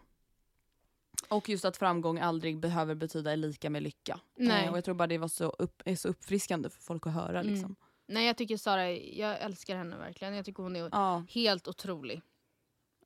Och 1.29 1.49
just 1.49 1.65
att 1.65 1.77
framgång 1.77 2.19
aldrig 2.19 2.59
behöver 2.59 2.95
betyda 2.95 3.35
lika 3.35 3.69
med 3.69 3.83
lycka. 3.83 4.19
Nej. 4.35 4.65
Eh, 4.65 4.71
och 4.71 4.77
jag 4.77 4.83
tror 4.85 4.95
bara 4.95 5.07
det 5.07 5.17
var 5.17 5.27
så, 5.27 5.45
upp, 5.49 5.81
är 5.85 5.95
så 5.95 6.07
uppfriskande 6.07 6.69
för 6.69 6.81
folk 6.81 7.07
att 7.07 7.13
höra. 7.13 7.39
Mm. 7.39 7.53
Liksom. 7.53 7.75
Nej 8.07 8.25
jag 8.27 8.37
tycker 8.37 8.57
Sara, 8.57 8.91
jag 8.91 9.41
älskar 9.41 9.75
henne 9.77 9.97
verkligen. 9.97 10.33
Jag 10.33 10.45
tycker 10.45 10.63
hon 10.63 10.75
är 10.75 10.89
Ja. 10.91 11.23
helt 11.29 11.67
otrolig. 11.67 12.21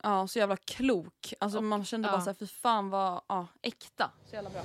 Ja, 0.04 0.28
så 0.28 0.40
jävla 0.40 0.58
klok. 0.58 1.34
Alltså 1.40 1.58
Och- 1.58 1.64
man 1.64 1.86
kände 1.86 2.08
ja. 2.08 2.12
bara 2.12 2.22
såhär, 2.22 2.36
fy 2.36 2.48
fan 2.48 2.90
vad 2.90 3.22
ja, 3.28 3.48
äkta. 3.62 4.12
Så 4.30 4.36
jävla 4.36 4.50
bra. 4.50 4.62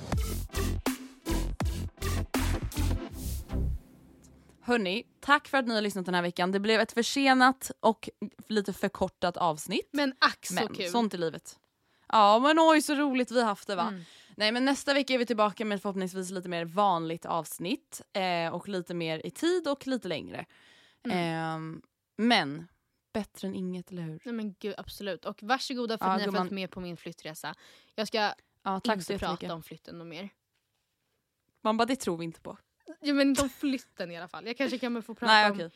Hörni, 4.61 5.03
tack 5.19 5.47
för 5.47 5.57
att 5.57 5.67
ni 5.67 5.73
har 5.75 5.81
lyssnat 5.81 6.05
den 6.05 6.15
här 6.15 6.21
veckan. 6.21 6.51
Det 6.51 6.59
blev 6.59 6.81
ett 6.81 6.91
försenat 6.91 7.71
och 7.79 8.09
lite 8.47 8.73
förkortat 8.73 9.37
avsnitt. 9.37 9.89
Men 9.93 10.13
ack 10.19 10.45
så 10.45 10.53
Men 10.53 10.67
kul. 10.67 10.89
sånt 10.89 11.13
är 11.13 11.17
livet. 11.17 11.59
Ja 12.07 12.39
men 12.39 12.59
oj 12.59 12.81
så 12.81 12.95
roligt 12.95 13.31
vi 13.31 13.43
haft 13.43 13.67
det 13.67 13.75
va. 13.75 13.87
Mm. 13.87 14.01
Nej 14.35 14.51
men 14.51 14.65
nästa 14.65 14.93
vecka 14.93 15.13
är 15.13 15.17
vi 15.17 15.25
tillbaka 15.25 15.65
med 15.65 15.81
förhoppningsvis 15.81 16.29
lite 16.31 16.49
mer 16.49 16.65
vanligt 16.65 17.25
avsnitt. 17.25 18.01
Eh, 18.13 18.53
och 18.53 18.67
lite 18.67 18.93
mer 18.93 19.25
i 19.25 19.31
tid 19.31 19.67
och 19.67 19.87
lite 19.87 20.07
längre. 20.07 20.45
Mm. 21.03 21.17
Ehm, 21.17 21.81
men 22.17 22.67
bättre 23.13 23.47
än 23.47 23.55
inget 23.55 23.91
eller 23.91 24.01
hur? 24.01 24.21
Nej 24.25 24.33
men 24.33 24.55
gud 24.59 24.73
absolut. 24.77 25.25
Och 25.25 25.43
varsågoda 25.43 25.97
för 25.97 26.05
Ja, 26.05 26.11
att 26.11 26.19
ni 26.19 26.25
har 26.25 26.31
följt 26.31 26.51
med 26.51 26.71
på 26.71 26.79
min 26.79 26.97
flyttresa. 26.97 27.55
Jag 27.95 28.07
ska 28.07 28.33
Ja, 28.63 28.81
inte 28.93 29.17
prata 29.17 29.53
om 29.53 29.63
flytten 29.63 30.01
och 30.01 30.07
mer. 30.07 30.29
Man 31.61 31.77
bara 31.77 31.85
det 31.85 31.95
tror 31.95 32.17
vi 32.17 32.25
inte 32.25 32.41
på. 32.41 32.57
Ja, 32.99 33.13
men 33.13 33.29
inte 33.29 33.41
om 33.41 33.49
flytten 33.49 34.11
i 34.11 34.17
alla 34.17 34.27
fall. 34.27 34.45
Jag 34.47 34.57
kanske 34.57 34.79
kommer 34.79 35.01
få 35.01 35.15
prata 35.15 35.33
Nej 35.33 35.51
om 35.51 35.57
okej. 35.57 35.71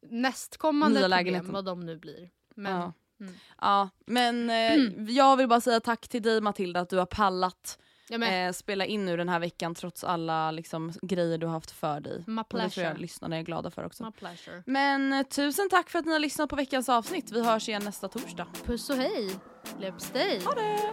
nästkommande 0.00 1.08
Nya 1.08 1.16
problem, 1.18 1.52
vad 1.52 1.64
de 1.64 1.80
nu 1.80 1.96
blir. 1.98 2.30
Men 2.54 2.80
Ja. 2.80 2.92
Mm. 3.22 3.34
Ja, 3.60 3.88
men 4.06 4.50
eh, 4.50 5.12
jag 5.14 5.36
vill 5.36 5.48
bara 5.48 5.60
säga 5.60 5.80
tack 5.80 6.08
till 6.08 6.22
dig 6.22 6.40
Matilda 6.40 6.80
att 6.80 6.90
du 6.90 6.98
har 6.98 7.06
pallat 7.06 7.78
eh, 8.10 8.52
spela 8.52 8.84
in 8.84 9.06
nu 9.06 9.16
den 9.16 9.28
här 9.28 9.38
veckan 9.38 9.74
trots 9.74 10.04
alla 10.04 10.50
liksom, 10.50 10.92
grejer 11.02 11.38
du 11.38 11.46
har 11.46 11.52
haft 11.52 11.70
för 11.70 12.00
dig. 12.00 12.24
my 12.26 12.40
Och 12.40 12.44
det 12.44 12.44
tror 12.48 12.62
jag 12.62 12.72
pleasure. 12.72 12.98
lyssnarna 12.98 13.36
är 13.36 13.42
glada 13.42 13.70
för 13.70 13.84
också. 13.84 14.04
My 14.04 14.10
pleasure. 14.10 14.62
Men 14.66 15.12
eh, 15.12 15.22
tusen 15.22 15.68
tack 15.68 15.90
för 15.90 15.98
att 15.98 16.06
ni 16.06 16.12
har 16.12 16.18
lyssnat 16.18 16.50
på 16.50 16.56
veckans 16.56 16.88
avsnitt. 16.88 17.32
Vi 17.32 17.44
hörs 17.44 17.68
igen 17.68 17.82
nästa 17.84 18.08
torsdag. 18.08 18.46
Puss 18.64 18.90
och 18.90 18.96
hej. 18.96 19.30
Leverpastej. 19.78 20.40
Ha 20.44 20.54
det! 20.54 20.92